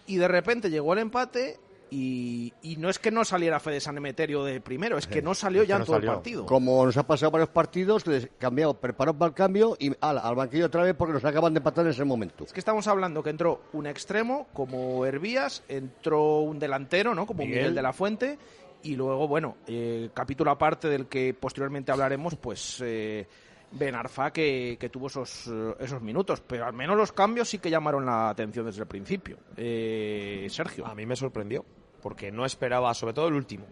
Y 0.08 0.18
de 0.18 0.28
repente 0.28 0.70
llegó 0.70 0.94
el 0.94 1.00
empate 1.00 1.58
y, 1.90 2.54
y 2.62 2.78
no 2.78 2.90
es 2.90 3.00
que 3.00 3.12
no 3.12 3.24
saliera 3.24 3.60
Fede 3.60 3.80
San 3.80 3.98
Emeterio 3.98 4.44
de 4.44 4.60
primero, 4.62 4.98
es 4.98 5.08
que 5.08 5.22
no 5.22 5.34
salió 5.34 5.62
que 5.62 5.68
ya 5.68 5.76
no 5.78 5.82
en 5.82 5.86
todo 5.86 5.96
el 5.98 6.02
salió. 6.02 6.14
partido. 6.14 6.46
Como 6.46 6.86
nos 6.86 6.98
ha 6.98 7.06
pasado 7.06 7.32
varios 7.32 7.50
partidos, 7.50 8.06
les 8.08 8.28
cambiado, 8.38 8.74
preparó 8.80 9.14
para 9.18 9.30
el 9.30 9.36
cambio 9.36 9.78
y 9.80 9.92
ala, 10.02 10.22
al 10.22 10.36
banquillo 10.36 10.66
otra 10.66 10.84
vez 10.84 10.96
porque 10.96 11.14
nos 11.14 11.24
acaban 11.26 11.54
de 11.54 11.60
empatar 11.60 11.86
en 11.86 11.92
ese 11.92 12.04
momento. 12.06 12.44
Es 12.46 12.54
que 12.54 12.60
estamos 12.60 12.88
hablando 12.88 13.22
que 13.24 13.30
entró 13.30 13.62
un 13.74 13.88
extremo 13.88 14.48
como 14.54 15.06
Hervías, 15.06 15.64
entró 15.68 16.40
un 16.40 16.60
delantero, 16.60 17.14
¿no? 17.16 17.26
Como 17.26 17.40
Miguel, 17.40 17.58
Miguel. 17.58 17.76
de 17.76 17.82
la 17.82 17.94
Fuente, 17.94 18.38
y 18.84 18.96
luego, 18.96 19.28
bueno, 19.28 19.58
eh, 19.66 20.10
capítulo 20.14 20.52
aparte 20.52 20.88
del 20.88 21.08
que 21.08 21.34
posteriormente 21.34 21.92
hablaremos, 21.92 22.36
pues 22.36 22.82
eh, 22.86 23.28
Ben 23.72 23.96
Arfa 23.96 24.32
que, 24.32 24.78
que 24.80 24.90
tuvo 24.90 25.08
esos, 25.08 25.50
esos 25.80 26.02
minutos, 26.02 26.42
pero 26.46 26.66
al 26.66 26.74
menos 26.74 26.96
los 26.96 27.12
cambios 27.12 27.50
sí 27.50 27.60
que 27.60 27.70
llamaron 27.70 28.06
la 28.06 28.30
atención 28.30 28.66
desde 28.66 28.82
el 28.82 28.88
principio. 28.88 29.38
Eh, 29.58 30.48
Sergio. 30.50 30.86
A 30.86 30.96
mí 30.96 31.06
me 31.06 31.16
sorprendió, 31.16 31.66
porque 32.02 32.32
no 32.32 32.46
esperaba, 32.46 32.94
sobre 32.94 33.14
todo 33.14 33.28
el 33.28 33.34
último. 33.34 33.66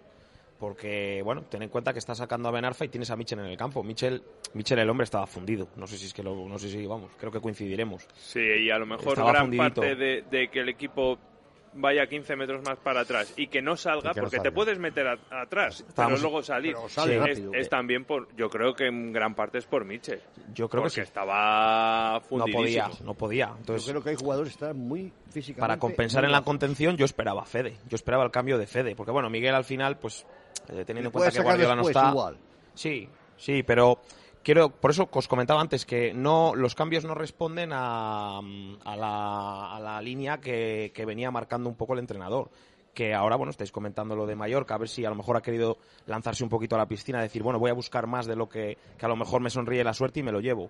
Porque, 0.60 1.22
bueno, 1.24 1.42
ten 1.44 1.62
en 1.64 1.70
cuenta 1.70 1.92
que 1.92 2.00
está 2.00 2.16
sacando 2.16 2.48
a 2.48 2.52
Ben 2.52 2.64
Arfa 2.64 2.86
y 2.86 2.90
tienes 2.90 3.10
a 3.12 3.18
Michel 3.18 3.40
en 3.40 3.48
el 3.48 3.58
campo. 3.58 3.84
Michel, 3.84 4.24
Michel 4.54 4.80
el 4.80 4.90
hombre 4.90 5.04
estaba 5.04 5.28
fundido. 5.28 5.68
No 5.76 5.88
sé 5.88 5.98
si 5.98 6.06
es 6.06 6.14
que 6.14 6.24
lo, 6.24 6.36
no 6.48 6.58
sé 6.58 6.70
si, 6.70 6.86
vamos, 6.86 7.12
creo 7.20 7.32
que 7.32 7.42
coincidiremos. 7.42 8.08
Sí, 8.16 8.40
y 8.40 8.70
a 8.72 8.78
lo 8.78 8.86
mejor 8.86 9.10
Estaba 9.10 9.32
gran 9.32 9.44
fundidito. 9.46 9.82
parte 9.82 9.96
de, 9.96 10.22
de 10.32 10.48
que 10.50 10.60
el 10.62 10.70
equipo 10.70 11.18
vaya 11.76 12.06
15 12.08 12.36
metros 12.36 12.62
más 12.66 12.78
para 12.80 13.02
atrás 13.02 13.34
y 13.38 13.48
que 13.48 13.62
no 13.62 13.76
salga, 13.76 14.14
que 14.14 14.20
no 14.22 14.26
porque 14.26 14.38
te 14.38 14.44
salga. 14.44 14.56
puedes 14.56 14.80
meter 14.80 15.08
a- 15.08 15.42
atrás, 15.42 15.84
Estábamos- 15.88 16.20
pero 16.20 16.30
luego 16.30 16.44
salir. 16.44 16.74
pero 16.76 16.90
sale 16.90 17.16
es, 17.16 17.20
rápido. 17.22 17.54
es 17.54 17.70
también 17.70 18.06
por, 18.06 18.34
yo 18.36 18.50
creo 18.50 18.74
que 18.74 18.88
en 18.88 19.12
gran 19.12 19.34
parte 19.36 19.58
es 19.58 19.66
por 19.66 19.84
Michel. 19.86 20.22
Yo 20.54 20.70
creo 20.70 20.82
que 20.84 20.90
porque 20.90 20.96
sí. 20.96 21.02
estaba 21.02 22.14
No 22.16 22.22
fundidísimo. 22.22 22.58
podía, 22.64 22.90
no 23.04 23.14
podía. 23.14 23.48
Yo 23.48 23.56
Entonces, 23.60 23.90
creo 23.90 24.04
que 24.04 24.10
hay 24.12 24.16
jugadores 24.16 24.50
que 24.56 24.66
están 24.66 24.78
muy 24.78 25.12
físicamente... 25.30 25.62
para 25.62 25.80
compensar 25.80 26.26
en 26.26 26.32
la 26.32 26.42
contención, 26.44 26.96
yo 26.98 27.06
esperaba 27.06 27.42
a 27.42 27.46
Fede. 27.46 27.78
Yo 27.90 27.96
esperaba 27.96 28.24
el 28.24 28.32
cambio 28.32 28.58
de 28.58 28.68
Fede. 28.68 28.96
Porque, 28.96 29.12
bueno, 29.12 29.30
Miguel 29.30 29.56
al 29.56 29.64
final, 29.64 29.98
pues, 29.98 30.26
eh, 30.70 30.84
teniendo 30.86 31.10
en 31.10 31.12
cuenta 31.12 31.32
que 31.32 31.42
Guardiola 31.42 31.76
no 31.76 31.88
está. 31.88 32.10
igual. 32.10 32.38
Sí, 32.76 33.08
sí, 33.38 33.64
pero 33.64 34.00
quiero, 34.44 34.70
por 34.70 34.92
eso 34.92 35.10
os 35.12 35.28
comentaba 35.28 35.62
antes 35.62 35.86
que 35.86 36.14
no, 36.14 36.54
los 36.56 36.76
cambios 36.76 37.06
no 37.06 37.16
responden 37.16 37.72
a, 37.74 38.40
a 38.40 38.96
la, 38.96 39.76
a 39.76 39.80
la 39.80 40.02
línea 40.02 40.40
que, 40.40 40.92
que 40.94 41.06
venía 41.06 41.32
marcando 41.32 41.70
un 41.70 41.76
poco 41.76 41.94
el 41.94 42.00
entrenador. 42.00 42.52
Que 42.94 43.16
ahora, 43.16 43.38
bueno, 43.38 43.50
estáis 43.50 43.72
comentando 43.72 44.16
lo 44.16 44.28
de 44.28 44.36
Mallorca, 44.36 44.76
a 44.76 44.78
ver 44.78 44.88
si 44.88 45.04
a 45.04 45.10
lo 45.10 45.16
mejor 45.16 45.36
ha 45.36 45.42
querido 45.42 45.78
lanzarse 46.06 46.44
un 46.44 46.50
poquito 46.50 46.76
a 46.76 46.78
la 46.78 46.88
piscina, 46.88 47.20
decir, 47.20 47.42
bueno, 47.42 47.58
voy 47.58 47.72
a 47.72 47.74
buscar 47.74 48.06
más 48.06 48.28
de 48.28 48.36
lo 48.36 48.48
que, 48.48 48.78
que 49.00 49.06
a 49.06 49.10
lo 49.10 49.16
mejor 49.16 49.42
me 49.42 49.50
sonríe 49.50 49.84
la 49.84 49.96
suerte 49.96 50.20
y 50.20 50.24
me 50.24 50.32
lo 50.32 50.42
llevo. 50.42 50.70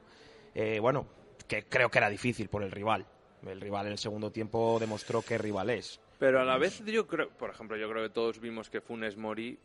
Eh, 0.55 0.79
bueno, 0.79 1.05
que 1.49 1.65
creo 1.65 1.89
que 1.89 1.97
era 1.97 2.09
difícil 2.09 2.47
por 2.47 2.63
el 2.63 2.71
rival. 2.71 3.05
El 3.45 3.59
rival 3.59 3.87
en 3.87 3.91
el 3.91 3.97
segundo 3.97 4.31
tiempo 4.31 4.77
demostró 4.79 5.21
qué 5.21 5.37
rival 5.37 5.69
es. 5.71 5.99
Pero 6.17 6.39
a 6.39 6.45
la 6.45 6.57
vez 6.57 6.81
yo 6.85 7.05
creo, 7.07 7.29
por 7.31 7.49
ejemplo, 7.49 7.75
yo 7.75 7.89
creo 7.89 8.03
que 8.03 8.13
todos 8.13 8.39
vimos 8.39 8.69
que 8.69 8.79
Funes 8.79 9.17
Mori 9.17 9.59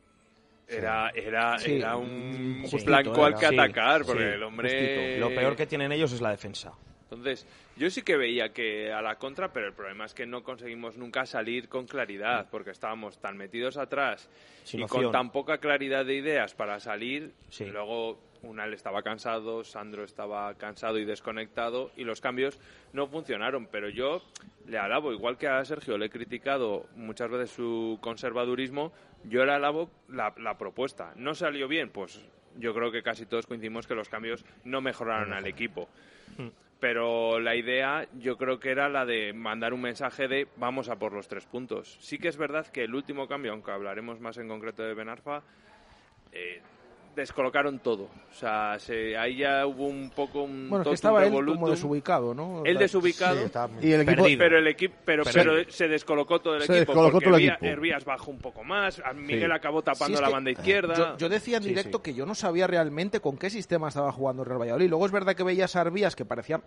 era, 0.68 1.10
era, 1.14 1.58
Sí, 1.58 1.76
era 1.76 1.96
un 1.96 2.62
justito 2.62 2.84
blanco 2.86 3.24
al 3.24 3.34
que 3.34 3.48
Sí, 3.48 3.54
atacar, 3.58 4.04
porque 4.04 4.22
sí, 4.22 4.28
el 4.34 4.42
hombre... 4.42 5.18
Lo 5.18 5.28
peor 5.30 5.56
que 5.56 5.66
tienen 5.66 5.92
ellos 5.92 6.12
es 6.12 6.20
la 6.20 6.30
defensa. 6.30 6.72
Entonces, 7.10 7.46
yo 7.76 7.88
sí 7.88 8.02
que 8.02 8.18
veía 8.18 8.52
que 8.52 8.92
a 8.92 9.00
la 9.00 9.16
contra, 9.16 9.50
pero 9.50 9.66
el 9.68 9.72
problema 9.72 10.04
es 10.04 10.12
que 10.12 10.26
no 10.26 10.42
conseguimos 10.42 10.98
nunca 10.98 11.24
salir 11.24 11.68
con 11.70 11.86
claridad, 11.86 12.48
porque 12.50 12.70
estábamos 12.70 13.18
tan 13.18 13.36
metidos 13.38 13.78
atrás 13.78 14.28
Sin 14.64 14.80
y 14.80 14.82
opción. 14.82 15.04
con 15.04 15.12
tan 15.12 15.30
poca 15.32 15.56
claridad 15.56 16.04
de 16.04 16.16
ideas 16.16 16.54
para 16.54 16.78
salir. 16.80 17.32
Sí. 17.48 17.64
Luego, 17.64 18.20
Unal 18.42 18.74
estaba 18.74 19.02
cansado, 19.02 19.64
Sandro 19.64 20.04
estaba 20.04 20.54
cansado 20.54 20.98
y 20.98 21.04
desconectado, 21.04 21.90
y 21.96 22.04
los 22.04 22.20
cambios 22.20 22.58
no 22.92 23.06
funcionaron. 23.06 23.66
Pero 23.66 23.88
yo 23.88 24.22
le 24.66 24.78
alabo, 24.78 25.12
igual 25.12 25.38
que 25.38 25.48
a 25.48 25.64
Sergio 25.64 25.98
le 25.98 26.06
he 26.06 26.10
criticado 26.10 26.86
muchas 26.96 27.30
veces 27.30 27.50
su 27.50 27.98
conservadurismo, 28.00 28.92
yo 29.24 29.44
le 29.44 29.52
alabo 29.52 29.90
la, 30.08 30.34
la 30.38 30.58
propuesta. 30.58 31.12
¿No 31.16 31.34
salió 31.34 31.68
bien? 31.68 31.90
Pues 31.90 32.24
yo 32.56 32.74
creo 32.74 32.90
que 32.90 33.02
casi 33.02 33.26
todos 33.26 33.46
coincidimos 33.46 33.86
que 33.86 33.94
los 33.94 34.08
cambios 34.08 34.44
no 34.64 34.80
mejoraron 34.80 35.32
al 35.32 35.46
equipo 35.46 35.88
pero 36.80 37.40
la 37.40 37.56
idea 37.56 38.06
yo 38.18 38.36
creo 38.36 38.60
que 38.60 38.70
era 38.70 38.88
la 38.88 39.04
de 39.04 39.32
mandar 39.32 39.72
un 39.72 39.80
mensaje 39.80 40.28
de 40.28 40.46
vamos 40.56 40.88
a 40.88 40.96
por 40.96 41.12
los 41.12 41.28
tres 41.28 41.44
puntos. 41.46 41.98
Sí 42.00 42.18
que 42.18 42.28
es 42.28 42.36
verdad 42.36 42.66
que 42.66 42.84
el 42.84 42.94
último 42.94 43.26
cambio, 43.26 43.52
aunque 43.52 43.70
hablaremos 43.70 44.20
más 44.20 44.38
en 44.38 44.48
concreto 44.48 44.82
de 44.82 44.94
Benarfa, 44.94 45.42
eh, 46.32 46.62
descolocaron 47.20 47.78
todo. 47.80 48.04
O 48.04 48.34
sea, 48.34 48.78
se- 48.78 49.16
ahí 49.16 49.36
ya 49.38 49.66
hubo 49.66 49.86
un 49.86 50.10
poco 50.10 50.42
un 50.42 50.68
Bueno, 50.70 50.82
es 50.82 50.88
que 50.88 50.94
estaba 50.94 51.24
él 51.26 51.32
como 51.32 51.68
desubicado, 51.70 52.32
¿no? 52.34 52.62
Él 52.64 52.78
desubicado. 52.78 53.36
Sí, 53.46 53.86
Y 53.86 53.92
el 53.92 54.00
equipo, 54.02 54.22
Perdido. 54.22 54.38
Pero 54.38 54.58
el 54.58 54.66
equipo, 54.66 54.94
pero, 55.04 55.22
pero 55.32 55.52
se 55.68 55.88
descolocó 55.88 56.40
todo 56.40 56.54
el 56.56 56.62
Se 56.62 56.72
equipo. 56.76 56.92
descolocó 56.92 57.12
porque 57.12 57.26
todo 57.26 57.36
el 57.36 57.48
equipo. 57.48 57.66
Hervías 57.66 58.04
bajó 58.04 58.30
un 58.30 58.38
poco 58.38 58.64
más. 58.64 59.00
a 59.04 59.12
Miguel 59.12 59.50
Sí. 59.50 59.52
acabó 59.56 59.82
tapando 59.82 60.16
Sí, 60.16 60.22
la 60.22 60.28
que 60.28 60.34
banda 60.34 60.50
izquierda. 60.50 60.94
Yo, 60.96 61.16
yo 61.18 61.28
decía 61.28 61.58
en 61.58 61.64
directo 61.64 61.98
sí. 61.98 62.02
que 62.04 62.14
yo 62.14 62.24
no 62.26 62.34
sabía 62.34 62.66
realmente 62.66 63.20
con 63.20 63.36
qué 63.36 63.50
sistema 63.50 63.88
estaba 63.88 64.10
jugando 64.12 64.42
el 64.42 64.48
Real 64.48 64.60
Valladolid. 64.60 64.88
Luego 64.88 65.06
es 65.06 65.12
verdad 65.12 65.34
que 65.34 65.42
veías 65.42 65.76
a 65.76 65.82
Arbías 65.82 66.16
que 66.16 66.24
parecía 66.24 66.60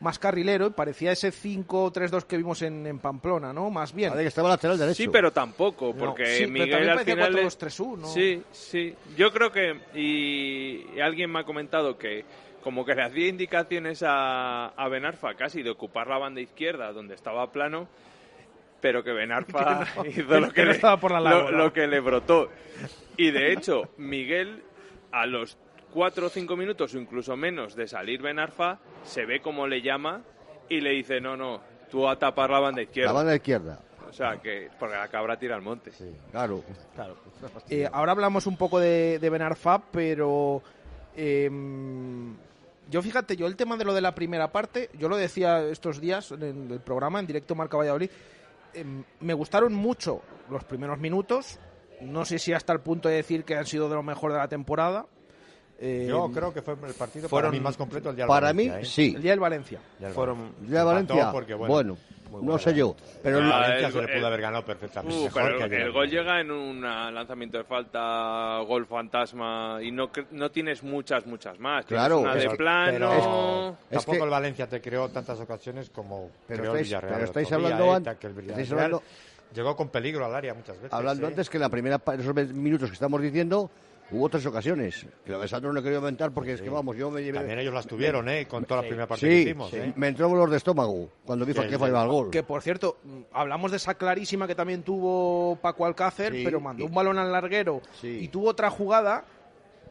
más 0.00 0.18
carrilero 0.18 0.66
y 0.68 0.70
parecía 0.70 1.12
ese 1.12 1.32
5-3-2 1.32 2.24
que 2.24 2.36
vimos 2.36 2.62
en, 2.62 2.86
en 2.86 2.98
Pamplona, 3.00 3.52
¿no? 3.52 3.68
Más 3.70 3.92
bien. 3.92 4.10
Vale, 4.10 4.22
que 4.22 4.28
estaba 4.28 4.48
lateral 4.48 4.78
derecho. 4.78 4.96
Sí, 5.02 5.08
pero 5.08 5.32
tampoco, 5.32 5.94
porque 5.94 6.24
Sí, 6.26 6.40
pero 6.42 6.52
Miguel 6.52 6.70
también 6.70 6.90
al 6.90 6.96
parecía 6.98 7.26
final. 7.26 7.44
4-2-3-1. 7.44 8.04
Sí, 8.06 8.42
sí. 8.52 8.94
Yo 9.16 9.32
creo 9.32 9.50
que. 9.50 9.80
Y, 9.94 10.86
y 10.96 11.00
alguien 11.00 11.30
me 11.32 11.40
ha 11.40 11.44
comentado 11.44 11.98
que. 11.98 12.24
Como 12.62 12.84
que 12.84 12.94
le 12.94 13.02
hacía 13.04 13.28
indicaciones 13.28 14.02
a, 14.04 14.66
a 14.66 14.88
Benarfa 14.88 15.34
casi 15.34 15.62
de 15.62 15.70
ocupar 15.70 16.08
la 16.08 16.18
banda 16.18 16.40
izquierda 16.40 16.92
donde 16.92 17.14
estaba 17.14 17.50
plano, 17.52 17.88
pero 18.80 19.02
que 19.04 19.12
Benarfa 19.12 19.86
hizo 20.08 20.26
que 20.28 20.40
lo 20.40 20.40
no 20.48 20.52
que, 20.52 20.64
le, 20.64 20.72
estaba 20.72 20.98
por 20.98 21.12
la 21.12 21.20
lo- 21.20 21.50
lo 21.52 21.72
que 21.72 21.86
le 21.86 22.00
brotó. 22.00 22.50
Y 23.16 23.30
de 23.30 23.52
hecho, 23.52 23.82
Miguel, 23.96 24.62
a 25.12 25.24
los 25.26 25.56
cuatro 25.92 26.26
o 26.26 26.30
cinco 26.30 26.56
minutos 26.56 26.94
o 26.94 26.98
incluso 26.98 27.36
menos 27.36 27.74
de 27.74 27.86
salir 27.86 28.22
Benarfa, 28.22 28.78
se 29.04 29.24
ve 29.24 29.40
como 29.40 29.66
le 29.66 29.82
llama 29.82 30.22
y 30.68 30.80
le 30.80 30.90
dice: 30.90 31.20
No, 31.20 31.36
no, 31.36 31.60
tú 31.90 32.08
a 32.08 32.18
tapar 32.18 32.50
la 32.50 32.60
banda 32.60 32.82
izquierda. 32.82 33.12
La 33.12 33.18
banda 33.18 33.34
izquierda. 33.34 33.80
O 34.08 34.12
sea, 34.12 34.38
que 34.38 34.70
porque 34.78 34.96
la 34.96 35.08
cabra 35.08 35.38
tira 35.38 35.54
al 35.54 35.62
monte. 35.62 35.92
Claro. 36.32 36.62
Eh, 37.68 37.88
ahora 37.92 38.12
hablamos 38.12 38.46
un 38.46 38.56
poco 38.56 38.80
de, 38.80 39.18
de 39.18 39.30
Ben 39.30 39.42
Arfa, 39.42 39.82
pero 39.90 40.62
em, 41.14 42.34
yo 42.88 43.02
fíjate, 43.02 43.36
yo 43.36 43.46
el 43.46 43.56
tema 43.56 43.76
de 43.76 43.84
lo 43.84 43.92
de 43.92 44.00
la 44.00 44.14
primera 44.14 44.50
parte, 44.50 44.88
yo 44.98 45.08
lo 45.08 45.16
decía 45.16 45.60
estos 45.64 46.00
días 46.00 46.32
en 46.32 46.70
el 46.70 46.80
programa, 46.80 47.20
en 47.20 47.26
directo 47.26 47.54
Marca 47.54 47.76
Valladolid, 47.76 48.10
em, 48.72 49.04
me 49.20 49.34
gustaron 49.34 49.74
mucho 49.74 50.22
los 50.48 50.64
primeros 50.64 50.98
minutos, 50.98 51.58
no 52.00 52.24
sé 52.24 52.38
si 52.38 52.54
hasta 52.54 52.72
el 52.72 52.80
punto 52.80 53.08
de 53.10 53.16
decir 53.16 53.44
que 53.44 53.56
han 53.56 53.66
sido 53.66 53.90
de 53.90 53.96
lo 53.96 54.02
mejor 54.02 54.32
de 54.32 54.38
la 54.38 54.48
temporada. 54.48 55.06
Eh, 55.80 56.06
Yo 56.08 56.28
creo 56.32 56.52
que 56.52 56.60
fue 56.60 56.74
el 56.74 56.94
partido 56.94 57.28
fueron- 57.28 57.50
para 57.50 57.58
mí 57.58 57.62
más 57.62 57.76
completo 57.76 58.10
el 58.10 58.16
día 58.16 58.24
del 58.24 58.28
Para 58.28 58.52
mí, 58.52 58.68
Valencia, 58.68 58.90
¿eh? 58.90 58.92
sí. 59.10 59.14
El 59.14 59.22
día 59.22 59.30
del 59.32 59.40
Valencia. 59.40 59.78
Ya 60.00 60.08
el 60.08 60.12
Fueron 60.12 60.38
Valencia. 60.38 60.68
Ya 60.74 60.84
Valencia, 60.84 61.32
porque, 61.32 61.54
bueno, 61.54 61.96
no 62.30 62.30
buena. 62.40 62.58
sé 62.58 62.74
yo. 62.74 62.96
Pero 63.22 63.38
El 63.38 63.44
Ah, 63.44 63.60
Valencia 63.60 63.86
el- 63.86 63.92
se 63.92 64.02
le 64.02 64.08
pudo 64.16 64.26
haber 64.26 64.40
ganado 64.40 64.64
perfectamente. 64.64 65.16
Uh, 65.16 65.24
mejor 65.24 65.42
pero 65.42 65.68
que 65.70 65.76
el, 65.82 65.92
gol 65.92 66.10
llega 66.10 66.40
en 66.40 66.50
un 66.50 66.80
lanzamiento 66.82 67.58
de 67.58 67.64
falta, 67.64 68.58
gol 68.66 68.86
fantasma 68.86 69.78
y 69.80 69.92
no, 69.92 70.10
no 70.32 70.50
tienes 70.50 70.82
muchas, 70.82 71.24
muchas 71.26 71.58
más. 71.60 71.86
Claro, 71.86 72.18
una 72.20 72.34
de 72.34 72.50
plano. 72.50 72.90
Pero 72.92 73.76
Es 73.88 73.96
tampoco 73.98 74.18
que- 74.18 74.24
el 74.24 74.30
Valencia 74.30 74.66
te 74.68 74.80
creó 74.80 75.08
tantas 75.10 75.38
ocasiones 75.38 75.90
como 75.90 76.30
Pero 76.48 76.60
creó 76.62 76.72
el 76.74 76.80
estáis- 76.80 76.86
Villarreal. 76.88 77.14
pero 77.14 77.24
estáis 77.24 77.52
hablando 77.52 77.92
an- 77.94 78.02
Que 78.02 78.10
el 78.10 78.14
estáis 78.36 78.36
Villarreal 78.36 78.84
hablando- 78.86 79.02
Llegó 79.54 79.74
con 79.76 79.88
peligro 79.88 80.26
al 80.26 80.34
área 80.34 80.52
muchas 80.52 80.76
veces. 80.76 80.92
hablando 80.92 81.24
¿eh? 81.24 81.30
antes 81.30 81.48
que 81.48 81.56
en 81.56 81.62
la 81.62 81.70
primera 81.70 81.98
pa- 81.98 82.14
esos 82.16 82.34
20 82.34 82.52
minutos 82.52 82.90
que 82.90 82.94
estamos 82.94 83.22
diciendo 83.22 83.70
hubo 84.10 84.28
tres 84.28 84.44
ocasiones. 84.46 85.06
Que 85.24 85.32
lo 85.32 85.40
de 85.40 85.48
Sandro 85.48 85.72
no 85.72 85.80
he 85.80 85.82
querido 85.82 86.00
inventar 86.00 86.30
porque 86.32 86.52
es 86.54 86.62
que 86.62 86.70
vamos, 86.70 86.96
yo 86.96 87.10
me 87.10 87.22
llevé. 87.22 87.38
También 87.38 87.58
ellos 87.58 87.74
las 87.74 87.86
tuvieron, 87.86 88.28
¿eh? 88.28 88.46
Con 88.46 88.64
toda 88.64 88.82
la 88.82 88.88
primera 88.88 89.06
parte 89.06 89.26
que 89.28 89.32
Sí, 89.36 89.42
hicimos, 89.42 89.72
¿eh? 89.74 89.92
me 89.96 90.08
entró 90.08 90.28
dolor 90.28 90.50
de 90.50 90.56
estómago 90.56 91.08
cuando 91.24 91.44
vi 91.44 91.52
Sí, 91.52 91.60
que 91.60 91.68
sí. 91.70 91.76
fallaba 91.76 92.02
el 92.04 92.08
gol. 92.08 92.30
Que 92.30 92.42
por 92.42 92.62
cierto, 92.62 92.98
hablamos 93.32 93.70
de 93.70 93.76
esa 93.78 93.94
clarísima 93.94 94.46
que 94.46 94.54
también 94.54 94.82
tuvo 94.82 95.56
Paco 95.60 95.84
Alcácer, 95.86 96.32
Sí, 96.32 96.42
pero 96.44 96.60
mandó 96.60 96.84
y- 96.84 96.86
un 96.86 96.94
balón 96.94 97.18
al 97.18 97.30
larguero 97.32 97.80
Sí. 98.00 98.18
y 98.22 98.28
tuvo 98.28 98.48
otra 98.48 98.70
jugada 98.70 99.24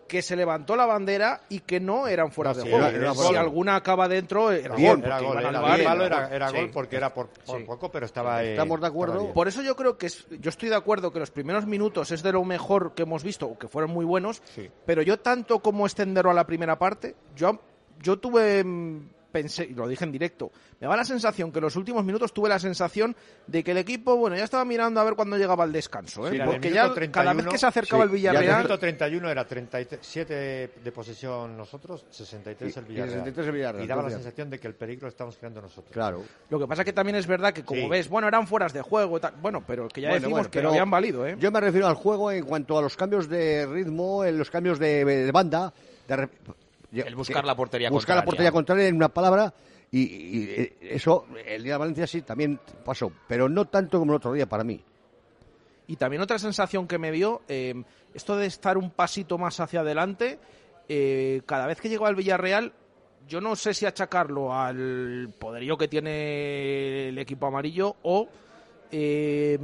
que 0.07 0.21
se 0.21 0.35
levantó 0.35 0.75
la 0.75 0.85
bandera 0.85 1.41
y 1.49 1.59
que 1.59 1.79
no 1.79 2.07
eran 2.07 2.31
fuera 2.31 2.51
No, 2.51 2.57
de 2.57 2.63
sí, 2.63 2.69
juego. 2.69 2.85
era- 2.87 2.97
era 2.97 3.13
si 3.13 3.23
gol. 3.23 3.37
alguna 3.37 3.75
acaba 3.75 4.07
dentro, 4.07 4.51
era 4.51 4.75
Bien, 4.75 4.95
gol. 4.95 5.03
Era 5.05 5.19
gol, 5.19 5.37
era, 5.39 5.59
gol. 5.59 6.33
era 6.33 6.49
Sí. 6.49 6.55
gol 6.57 6.69
porque 6.71 6.95
era 6.95 7.13
por, 7.13 7.27
por 7.27 7.57
Sí. 7.59 7.63
poco, 7.65 7.91
pero 7.91 8.05
estaba 8.05 8.41
¿Estamos 8.43 8.81
de 8.81 8.87
acuerdo? 8.87 9.33
Por 9.33 9.47
eso 9.47 9.61
yo 9.61 9.75
creo 9.75 9.97
que 9.97 10.07
es, 10.07 10.25
yo 10.39 10.49
estoy 10.49 10.69
de 10.69 10.75
acuerdo 10.75 11.11
que 11.11 11.19
los 11.19 11.31
primeros 11.31 11.65
minutos 11.65 12.11
es 12.11 12.23
de 12.23 12.31
lo 12.31 12.43
mejor 12.43 12.93
que 12.95 13.03
hemos 13.03 13.23
visto, 13.23 13.47
o 13.47 13.57
que 13.59 13.67
fueron 13.67 13.91
muy 13.91 14.05
buenos, 14.05 14.41
Sí. 14.55 14.69
pero 14.85 15.01
yo 15.01 15.19
tanto 15.19 15.59
como 15.59 15.85
extenderlo 15.85 16.31
a 16.31 16.33
la 16.33 16.45
primera 16.47 16.77
parte, 16.79 17.15
yo, 17.35 17.59
yo 18.01 18.17
tuve, 18.17 18.63
pensé, 19.31 19.65
y 19.65 19.73
lo 19.73 19.87
dije 19.87 20.03
en 20.05 20.11
directo, 20.11 20.51
me 20.79 20.87
da 20.87 20.95
la 20.95 21.03
sensación 21.05 21.51
que 21.51 21.59
en 21.59 21.63
los 21.65 21.75
últimos 21.75 22.03
minutos 22.05 22.33
tuve 22.33 22.49
la 22.49 22.59
sensación 22.59 23.15
de 23.47 23.63
que 23.63 23.71
el 23.71 23.77
equipo, 23.77 24.15
bueno, 24.15 24.35
ya 24.35 24.43
estaba 24.43 24.63
mirando 24.65 24.99
a 24.99 25.03
ver 25.03 25.15
cuándo 25.15 25.37
llegaba 25.37 25.63
el 25.65 25.71
descanso, 25.71 26.27
¿eh? 26.27 26.31
Sí, 26.31 26.37
el 26.37 26.45
porque 26.45 26.69
ya 26.69 26.83
cada 26.83 26.93
31, 26.95 27.35
vez 27.35 27.47
que 27.47 27.57
se 27.57 27.65
acercaba 27.67 28.03
sí, 28.03 28.07
el 28.09 28.13
Y 28.13 28.17
Villarreal, 28.17 28.55
minuto 28.57 28.79
31 28.79 29.29
era 29.29 29.45
37 29.45 30.33
de 30.83 30.91
posesión 30.91 31.57
nosotros, 31.57 32.05
63 32.09 32.77
el 32.77 32.83
Y- 32.83 32.85
y 32.85 32.89
Villarreal. 32.89 33.09
63 33.19 33.47
el 33.47 33.53
Villarreal, 33.53 33.83
Y 33.83 33.87
daba 33.87 34.03
la 34.03 34.09
sensación 34.09 34.49
de 34.49 34.59
que 34.59 34.67
el 34.67 34.75
peligro 34.75 35.03
lo 35.05 35.09
estamos 35.09 35.37
creando 35.37 35.61
nosotros. 35.61 35.91
Claro. 35.93 36.23
lo 36.49 36.59
que 36.59 36.67
pasa 36.67 36.83
que 36.83 36.93
también 36.93 37.15
es 37.17 37.27
verdad 37.27 37.53
que 37.53 37.63
como 37.63 37.81
Sí. 37.81 37.89
ves, 37.89 38.09
bueno, 38.09 38.27
eran 38.27 38.47
fueras 38.47 38.73
de 38.73 38.81
juego, 38.81 39.17
y 39.17 39.21
tal, 39.21 39.33
bueno, 39.41 39.63
pero 39.65 39.87
que 39.87 40.01
ya 40.01 40.09
Bueno, 40.09 40.21
decimos 40.21 40.39
bueno, 40.39 40.51
que 40.51 40.59
pero 40.59 40.69
habían 40.69 40.89
valido, 40.89 41.25
¿eh? 41.27 41.35
Yo 41.39 41.51
me 41.51 41.59
refiero 41.59 41.87
al 41.87 41.95
juego 41.95 42.31
en 42.31 42.45
cuanto 42.45 42.77
a 42.77 42.81
los 42.81 42.95
cambios 42.95 43.27
de 43.29 43.65
ritmo, 43.65 44.23
en 44.23 44.37
los 44.37 44.49
cambios 44.49 44.79
de, 44.79 45.03
de 45.05 45.31
banda. 45.31 45.73
de 46.07 46.29
El 46.91 47.15
buscar 47.15 47.45
la 47.45 47.55
portería 47.55 47.89
Buscar 47.89 48.15
la 48.15 48.23
portería 48.23 48.51
contraria 48.51 48.87
en 48.87 48.95
una 48.95 49.09
palabra. 49.09 49.53
Y, 49.91 49.99
y, 49.99 50.43
eh, 50.49 50.77
eso, 50.81 51.25
el 51.45 51.63
día 51.63 51.73
de 51.73 51.79
Valencia 51.79 52.07
sí, 52.07 52.21
también 52.21 52.59
pasó. 52.83 53.11
Pero 53.27 53.49
no 53.49 53.65
tanto 53.65 53.99
como 53.99 54.13
el 54.13 54.17
otro 54.17 54.33
día 54.33 54.47
para 54.47 54.63
mí. 54.63 54.81
Y 55.87 55.95
también 55.95 56.21
otra 56.21 56.37
sensación 56.37 56.87
que 56.87 56.97
me 56.97 57.11
dio, 57.11 57.41
eh, 57.47 57.73
esto 58.13 58.35
de 58.35 58.45
estar 58.45 58.77
un 58.77 58.91
pasito 58.91 59.37
más 59.37 59.59
hacia 59.61 59.79
adelante, 59.79 60.37
eh, 60.89 61.41
cada 61.45 61.65
vez 61.65 61.79
que 61.79 61.87
llegó 61.87 62.05
al 62.05 62.15
Villarreal, 62.15 62.73
yo 63.27 63.39
no 63.39 63.55
sé 63.55 63.73
si 63.73 63.85
achacarlo 63.85 64.53
al 64.53 65.33
poderío 65.39 65.77
que 65.77 65.87
tiene 65.87 67.09
el 67.09 67.17
equipo 67.17 67.47
amarillo 67.47 67.95
o 68.03 68.27
eh, 68.91 69.57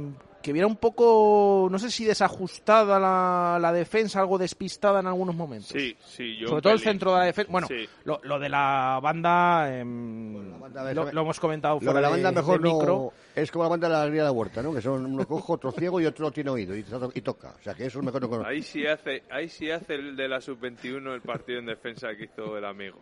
que 0.44 0.52
viera 0.52 0.66
un 0.68 0.76
poco, 0.76 1.68
no 1.70 1.78
sé 1.78 1.90
si 1.90 2.04
desajustada 2.04 3.00
la, 3.00 3.58
la 3.58 3.72
defensa, 3.72 4.20
algo 4.20 4.36
despistada 4.36 5.00
en 5.00 5.06
algunos 5.06 5.34
momentos. 5.34 5.70
Sí, 5.70 5.96
sí, 6.04 6.36
yo. 6.36 6.48
Sobre 6.48 6.60
todo 6.60 6.72
el 6.74 6.80
centro 6.80 7.12
de 7.14 7.18
la 7.20 7.24
defensa. 7.24 7.50
Bueno, 7.50 7.66
Sí. 7.66 7.88
lo, 8.04 8.20
lo 8.24 8.38
de 8.38 8.50
la 8.50 9.00
banda, 9.02 9.74
em, 9.74 10.50
la 10.50 10.58
banda 10.58 10.84
de- 10.84 10.94
lo, 10.94 11.10
lo 11.10 11.20
hemos 11.22 11.40
comentado 11.40 11.78
Lo 11.80 11.94
de 11.94 12.00
la 12.02 12.10
banda 12.10 12.28
de- 12.30 12.36
mejor 12.36 12.60
de 12.60 12.68
micro. 12.70 12.86
no. 12.94 13.12
Es 13.34 13.50
como 13.50 13.64
la 13.64 13.70
banda 13.70 13.88
de 13.88 13.94
la 13.94 14.02
alegría 14.02 14.22
de 14.22 14.28
la 14.28 14.32
huerta, 14.32 14.62
¿no? 14.62 14.74
Que 14.74 14.82
son 14.82 15.06
uno 15.06 15.26
cojo, 15.26 15.54
otro 15.54 15.72
ciego 15.72 15.98
y 16.00 16.04
otro 16.06 16.30
tiene 16.30 16.50
oído 16.50 16.76
y, 16.76 16.84
y 17.14 17.20
toca. 17.22 17.54
O 17.58 17.62
sea 17.62 17.72
que 17.72 17.86
eso 17.86 17.98
es 18.00 18.04
mejor 18.04 18.20
no 18.20 18.28
conocer. 18.28 18.52
Ahí 18.52 18.62
sí 18.62 18.86
hace, 18.86 19.22
ahí 19.30 19.48
sí 19.48 19.70
hace 19.70 19.94
el 19.94 20.14
de 20.14 20.28
la 20.28 20.42
sub-21 20.42 21.14
el 21.14 21.22
partido 21.22 21.58
en 21.58 21.66
defensa 21.66 22.08
que 22.16 22.24
hizo 22.26 22.58
el 22.58 22.64
amigo. 22.66 22.98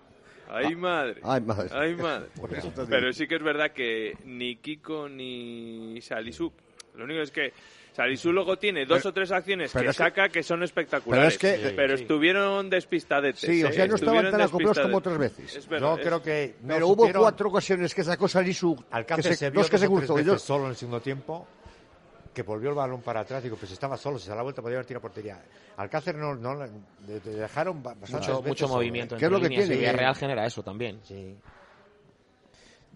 Ay, 0.48 0.76
madre. 0.76 1.20
Ay, 1.24 1.40
madre. 1.40 1.68
Ay, 1.72 1.94
madre. 1.96 2.26
Pero 2.88 3.12
sí 3.12 3.26
que 3.26 3.36
es 3.36 3.42
verdad 3.42 3.72
que 3.72 4.16
ni 4.26 4.56
Kiko 4.56 5.08
ni 5.08 5.98
Salisu. 6.02 6.52
Lo 6.94 7.04
único 7.04 7.20
es 7.22 7.30
que 7.30 7.52
Salisu 7.92 8.32
luego 8.32 8.56
tiene 8.58 8.86
dos 8.86 8.98
Pero- 8.98 9.10
o 9.10 9.12
tres 9.12 9.30
acciones 9.32 9.72
que 9.72 9.78
es 9.80 9.84
que- 9.86 9.92
saca 9.92 10.28
que 10.28 10.42
son 10.42 10.62
espectaculares. 10.62 11.36
pero 11.38 11.54
es 11.54 11.60
que- 11.62 11.70
pero 11.76 11.96
Sí. 11.96 12.02
estuvieron 12.04 12.70
despistadetes. 12.70 13.40
Sí, 13.40 13.62
o 13.64 13.68
¿eh? 13.68 13.72
sea, 13.72 13.86
no 13.86 13.94
estaban 13.96 14.14
Estuvieron 14.26 14.30
tan 14.32 14.40
acoplados 14.42 14.78
como 14.78 14.96
otras 14.98 15.18
veces. 15.18 15.56
Es 15.56 15.68
verdad, 15.68 15.88
Yo 15.88 16.00
es- 16.00 16.06
creo 16.06 16.22
que 16.22 16.54
no 16.62 16.74
Pero 16.74 16.88
hubo 16.88 17.12
cuatro 17.12 17.48
ocasiones 17.50 17.94
que 17.94 18.02
sacó 18.04 18.28
Salisu. 18.28 18.76
que 18.76 18.82
Alcácer 18.90 19.36
se, 19.36 19.50
vio 19.50 19.60
dos 19.60 19.70
que 19.70 19.78
se 19.78 19.86
dos. 20.24 20.42
solo 20.42 20.64
en 20.64 20.70
el 20.70 20.76
segundo 20.76 21.00
tiempo 21.00 21.46
que 22.32 22.42
volvió 22.42 22.70
el 22.70 22.74
balón 22.76 23.02
para 23.02 23.20
atrás 23.20 23.42
digo 23.42 23.56
pues 23.56 23.70
estaba 23.72 23.98
solo 23.98 24.18
si 24.18 24.24
se 24.24 24.30
da 24.30 24.36
la 24.36 24.42
vuelta 24.42 24.62
podía 24.62 24.76
haber 24.76 24.86
tirado 24.86 25.00
a 25.00 25.02
portería 25.02 25.42
Alcácer 25.76 26.14
no, 26.14 26.34
no 26.34 26.54
le 26.54 27.20
dejaron 27.20 27.82
Mucho, 28.08 28.40
mucho 28.42 28.68
movimiento 28.68 29.16
¿eh? 29.16 29.18
¿Qué 29.18 29.26
es 29.26 29.30
lo 29.30 29.38
que 29.38 29.50
tiene? 29.50 29.76
Villarreal 29.76 30.14
genera 30.14 30.46
eso 30.46 30.62
también. 30.62 30.98
sí 31.04 31.36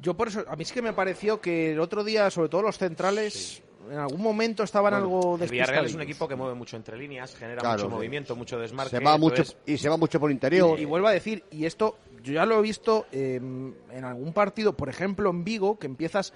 Yo 0.01 0.15
por 0.15 0.29
eso, 0.29 0.43
a 0.49 0.57
mí 0.57 0.65
sí 0.65 0.73
que 0.75 0.81
me 0.83 0.93
pareció 0.95 1.39
que 1.41 1.73
el 1.73 1.81
otro 1.81 2.03
día, 2.05 2.31
sobre 2.31 2.49
todo 2.49 2.63
los 2.63 2.79
centrales, 2.79 3.63
en 3.91 3.99
algún 3.99 4.23
momento 4.23 4.63
estaban 4.63 4.95
algo 4.95 5.39
El 5.41 5.49
Villarreal 5.49 5.87
es 5.87 5.95
un 5.95 6.03
equipo 6.03 6.27
que 6.29 6.37
mueve 6.37 6.55
mucho 6.55 6.77
entre 6.77 6.97
líneas, 6.97 7.35
genera 7.35 7.61
Claro, 7.61 7.79
mucho 7.79 7.89
sí. 7.89 7.95
movimiento, 7.95 8.37
mucho 8.37 8.59
desmarque. 8.59 8.97
Se 8.97 9.05
va 9.05 9.19
mucho 9.19 9.43
entonces, 9.43 9.57
y 9.67 9.79
se 9.79 9.89
va 9.89 9.97
mucho 9.97 10.21
por 10.21 10.31
interior. 10.31 10.79
Y, 10.79 10.83
y 10.83 10.85
vuelvo 10.85 11.09
a 11.09 11.13
decir, 11.13 11.45
y 11.51 11.65
esto 11.65 11.97
yo 12.23 12.33
ya 12.33 12.45
lo 12.45 12.59
he 12.59 12.63
visto 12.63 13.07
eh, 13.13 13.37
en 13.37 14.05
algún 14.05 14.33
partido, 14.33 14.73
por 14.73 14.89
ejemplo 14.89 15.31
en 15.31 15.45
Vigo, 15.45 15.79
que 15.79 15.87
empiezas, 15.87 16.33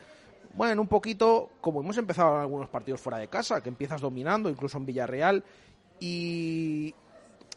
bueno, 0.55 0.81
un 0.81 0.89
poquito 0.89 1.51
como 1.61 1.81
hemos 1.81 1.99
empezado 1.99 2.37
en 2.37 2.41
algunos 2.43 2.69
partidos 2.69 3.01
fuera 3.01 3.19
de 3.19 3.29
casa, 3.29 3.61
que 3.61 3.69
empiezas 3.69 4.01
dominando, 4.01 4.49
incluso 4.49 4.79
en 4.79 4.87
Villarreal, 4.87 5.45
y, 5.99 6.95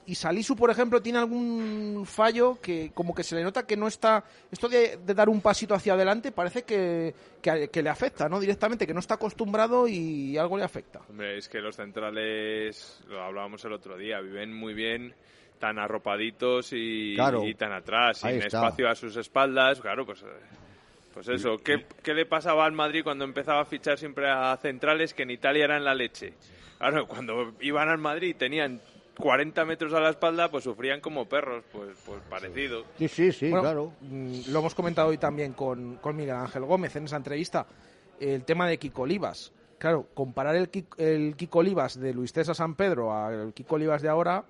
y 0.05 0.15
Salisu, 0.15 0.55
por 0.55 0.69
ejemplo, 0.69 1.01
tiene 1.01 1.19
algún 1.19 2.03
fallo 2.05 2.59
que 2.61 2.91
como 2.93 3.13
que 3.15 3.23
se 3.23 3.35
le 3.35 3.43
nota 3.43 3.65
que 3.65 3.77
no 3.77 3.87
está, 3.87 4.23
esto 4.51 4.67
de, 4.67 4.97
de 4.97 5.13
dar 5.13 5.29
un 5.29 5.41
pasito 5.41 5.73
hacia 5.73 5.93
adelante 5.93 6.31
parece 6.31 6.63
que, 6.63 7.13
que, 7.41 7.69
que 7.69 7.81
le 7.83 7.89
afecta, 7.89 8.27
¿no? 8.29 8.39
Directamente, 8.39 8.85
que 8.87 8.93
no 8.93 8.99
está 8.99 9.15
acostumbrado 9.15 9.87
y 9.87 10.37
algo 10.37 10.57
le 10.57 10.63
afecta. 10.63 11.01
Hombre, 11.09 11.37
es 11.37 11.47
que 11.49 11.59
los 11.59 11.75
centrales, 11.75 13.01
lo 13.07 13.21
hablábamos 13.23 13.63
el 13.65 13.73
otro 13.73 13.97
día, 13.97 14.19
viven 14.21 14.53
muy 14.53 14.73
bien 14.73 15.13
tan 15.59 15.79
arropaditos 15.79 16.69
y, 16.73 17.15
Claro. 17.15 17.45
y 17.47 17.53
tan 17.55 17.71
atrás, 17.71 18.23
Ahí 18.25 18.33
sin 18.35 18.43
está. 18.43 18.57
espacio 18.57 18.89
a 18.89 18.95
sus 18.95 19.15
espaldas. 19.15 19.79
Claro, 19.79 20.05
pues, 20.05 20.21
eh, 20.21 20.25
pues 21.13 21.27
eso. 21.29 21.57
¿Qué, 21.63 21.85
qué 22.03 22.13
le 22.13 22.25
pasaba 22.25 22.65
al 22.65 22.73
Madrid 22.73 23.01
cuando 23.03 23.23
empezaba 23.23 23.61
a 23.61 23.65
fichar 23.65 23.97
siempre 23.97 24.29
a 24.29 24.57
centrales 24.57 25.13
que 25.13 25.23
en 25.23 25.31
Italia 25.31 25.63
eran 25.63 25.85
la 25.85 25.95
leche? 25.95 26.33
Claro, 26.79 27.07
cuando 27.07 27.53
iban 27.61 27.87
al 27.87 27.97
Madrid 27.99 28.35
tenían 28.37 28.81
40 29.17 29.65
metros 29.65 29.93
a 29.93 29.99
la 29.99 30.09
espalda, 30.09 30.49
pues 30.49 30.63
sufrían 30.63 30.99
como 31.01 31.27
perros, 31.29 31.63
pues, 31.71 31.95
pues 32.05 32.19
parecido. 32.29 32.83
Sí, 32.97 33.07
sí, 33.07 33.31
sí, 33.31 33.49
Bueno, 33.49 33.61
claro. 33.61 33.93
mm, 34.01 34.39
Lo 34.51 34.59
hemos 34.59 34.73
comentado 34.75 35.09
hoy 35.09 35.17
también 35.17 35.53
con, 35.53 35.97
con 35.97 36.15
Miguel 36.15 36.35
Ángel 36.35 36.63
Gómez 36.65 36.95
en 36.95 37.05
esa 37.05 37.17
entrevista. 37.17 37.65
El 38.19 38.43
tema 38.43 38.67
de 38.67 38.77
Kiko 38.77 39.03
Olivas. 39.03 39.51
Claro, 39.77 40.07
comparar 40.13 40.55
el, 40.55 40.71
Kik- 40.71 40.97
el 40.97 41.35
Kiko 41.35 41.59
Olivas 41.59 41.99
de 41.99 42.13
Luis 42.13 42.31
César 42.31 42.55
San 42.55 42.75
Pedro 42.75 43.13
al 43.13 43.53
Kiko 43.53 43.75
Olivas 43.75 44.01
de 44.01 44.09
ahora, 44.09 44.45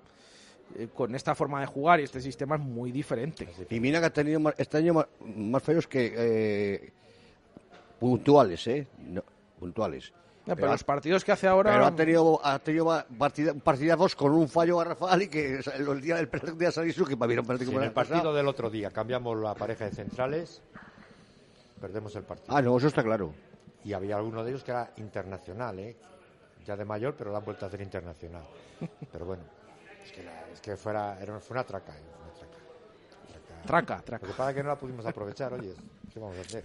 eh, 0.78 0.88
con 0.94 1.14
esta 1.14 1.34
forma 1.34 1.60
de 1.60 1.66
jugar 1.66 2.00
y 2.00 2.04
este 2.04 2.20
sistema 2.20 2.54
es 2.56 2.62
muy 2.62 2.90
diferente. 2.92 3.48
Y 3.68 3.80
mira 3.80 4.00
que 4.00 4.06
ha 4.06 4.12
tenido 4.12 4.38
más- 4.40 4.54
este 4.56 4.78
año 4.78 4.94
más, 4.94 5.06
más 5.36 5.62
fallos 5.62 5.86
que 5.86 6.12
eh, 6.16 6.90
puntuales, 7.98 8.66
¿eh? 8.66 8.86
No, 8.98 9.22
puntuales. 9.58 10.12
Pero 10.46 10.66
ha- 10.68 10.72
los 10.72 10.84
partidos 10.84 11.24
que 11.24 11.32
hace 11.32 11.46
ahora. 11.46 11.72
pero 11.72 11.86
ha 11.86 11.94
tenido, 11.96 12.40
ha 12.44 12.58
tenido 12.58 13.04
partida, 13.18 13.54
partidazos 13.54 14.14
con 14.14 14.32
un 14.32 14.48
fallo 14.48 14.76
garrafal 14.78 15.22
y 15.22 15.28
que 15.28 15.56
el, 15.56 15.88
el 15.88 16.00
día 16.02 16.16
del 16.16 16.28
el 16.32 16.58
día 16.58 16.68
de 16.68 16.72
Salisu, 16.72 17.06
que 17.06 17.16
para 17.16 17.28
mí 17.28 17.32
era 17.32 17.40
un 17.42 17.46
partido 17.46 17.66
Si 17.66 17.72
como 17.72 17.80
en 17.82 17.88
el 17.88 17.92
pasado. 17.92 18.14
partido 18.16 18.34
del 18.34 18.48
otro 18.48 18.68
día 18.70 18.90
cambiamos 18.90 19.38
la 19.38 19.54
pareja 19.54 19.86
de 19.86 19.92
centrales, 19.92 20.60
perdemos 21.80 22.14
el 22.16 22.24
partido. 22.24 22.54
Ah, 22.56 22.62
no, 22.62 22.76
eso 22.76 22.88
está 22.88 23.02
claro. 23.02 23.32
Y 23.84 23.92
había 23.92 24.16
alguno 24.16 24.42
de 24.44 24.50
ellos 24.50 24.64
que 24.64 24.70
era 24.70 24.90
internacional, 24.96 25.78
¿eh? 25.78 25.96
ya 26.64 26.76
de 26.76 26.84
mayor, 26.84 27.14
pero 27.16 27.30
lo 27.30 27.36
han 27.36 27.44
vuelto 27.44 27.64
a 27.66 27.68
hacer 27.68 27.80
internacional. 27.82 28.42
Pero 29.12 29.26
bueno, 29.26 29.42
es 30.04 30.12
que, 30.12 30.22
la- 30.22 30.48
es 30.50 30.60
que 30.60 30.76
fuera, 30.76 31.18
era, 31.20 31.38
fue 31.40 31.54
una 31.54 31.64
traca. 31.64 31.92
¿eh? 31.92 32.02
Una 32.22 32.32
traca. 32.34 33.62
Traca. 33.66 33.66
Traca, 33.66 34.02
traca. 34.02 34.26
Lo 34.26 34.32
que 34.32 34.36
pasa 34.36 34.50
es 34.50 34.56
que 34.56 34.62
no 34.62 34.68
la 34.70 34.76
pudimos 34.78 35.04
aprovechar, 35.06 35.52
oye, 35.52 35.74
¿qué 36.12 36.20
vamos 36.20 36.36
a 36.38 36.40
hacer? 36.40 36.64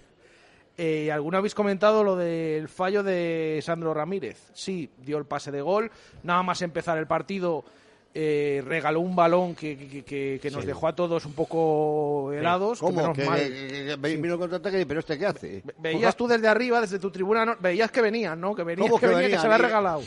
Eh, 0.82 1.12
¿Alguno 1.12 1.36
habéis 1.36 1.54
comentado 1.54 2.02
lo 2.02 2.16
del 2.16 2.66
fallo 2.66 3.02
de 3.02 3.60
Sandro 3.62 3.92
Ramírez? 3.92 4.50
Sí, 4.54 4.88
dio 4.96 5.18
el 5.18 5.26
pase 5.26 5.50
de 5.50 5.60
gol. 5.60 5.90
Nada 6.22 6.42
más 6.42 6.62
empezar 6.62 6.96
el 6.96 7.06
partido, 7.06 7.66
eh, 8.12 8.60
regaló 8.66 9.00
un 9.00 9.14
balón 9.14 9.54
que, 9.54 9.76
que- 9.78 10.04
que- 10.04 10.38
que 10.42 10.50
nos 10.50 10.62
Sí. 10.62 10.66
dejó 10.66 10.88
a 10.88 10.94
todos 10.96 11.24
un 11.26 11.32
poco 11.32 12.32
helados. 12.32 12.78
que 12.80 12.84
¿Cómo? 12.86 12.96
menos 13.00 13.16
Que, 13.16 13.24
mal. 13.24 13.38
que- 13.38 13.48
que- 13.48 13.68
que 13.86 13.96
ve- 13.96 14.16
vino 14.16 14.34
el 14.34 14.40
contraataque, 14.40 14.84
pero 14.86 15.00
¿este 15.00 15.16
qué 15.18 15.26
hace? 15.26 15.62
Ve- 15.64 15.74
Veías 15.78 16.16
tú 16.16 16.26
desde 16.26 16.48
arriba, 16.48 16.80
desde 16.80 16.98
tu 16.98 17.10
tribuna, 17.10 17.44
no- 17.44 17.56
veías 17.60 17.90
que 17.92 18.00
venían, 18.02 18.40
¿no? 18.40 18.54
Que 18.54 18.64
venías 18.64 18.88
¿Cómo 18.88 18.98
que, 19.00 19.06
que 19.06 19.14
venía, 19.14 19.20
que 19.20 19.26
venían? 19.36 19.40
se 19.40 19.46
había 19.46 19.58
Y- 19.58 19.62
regalado. 19.62 20.02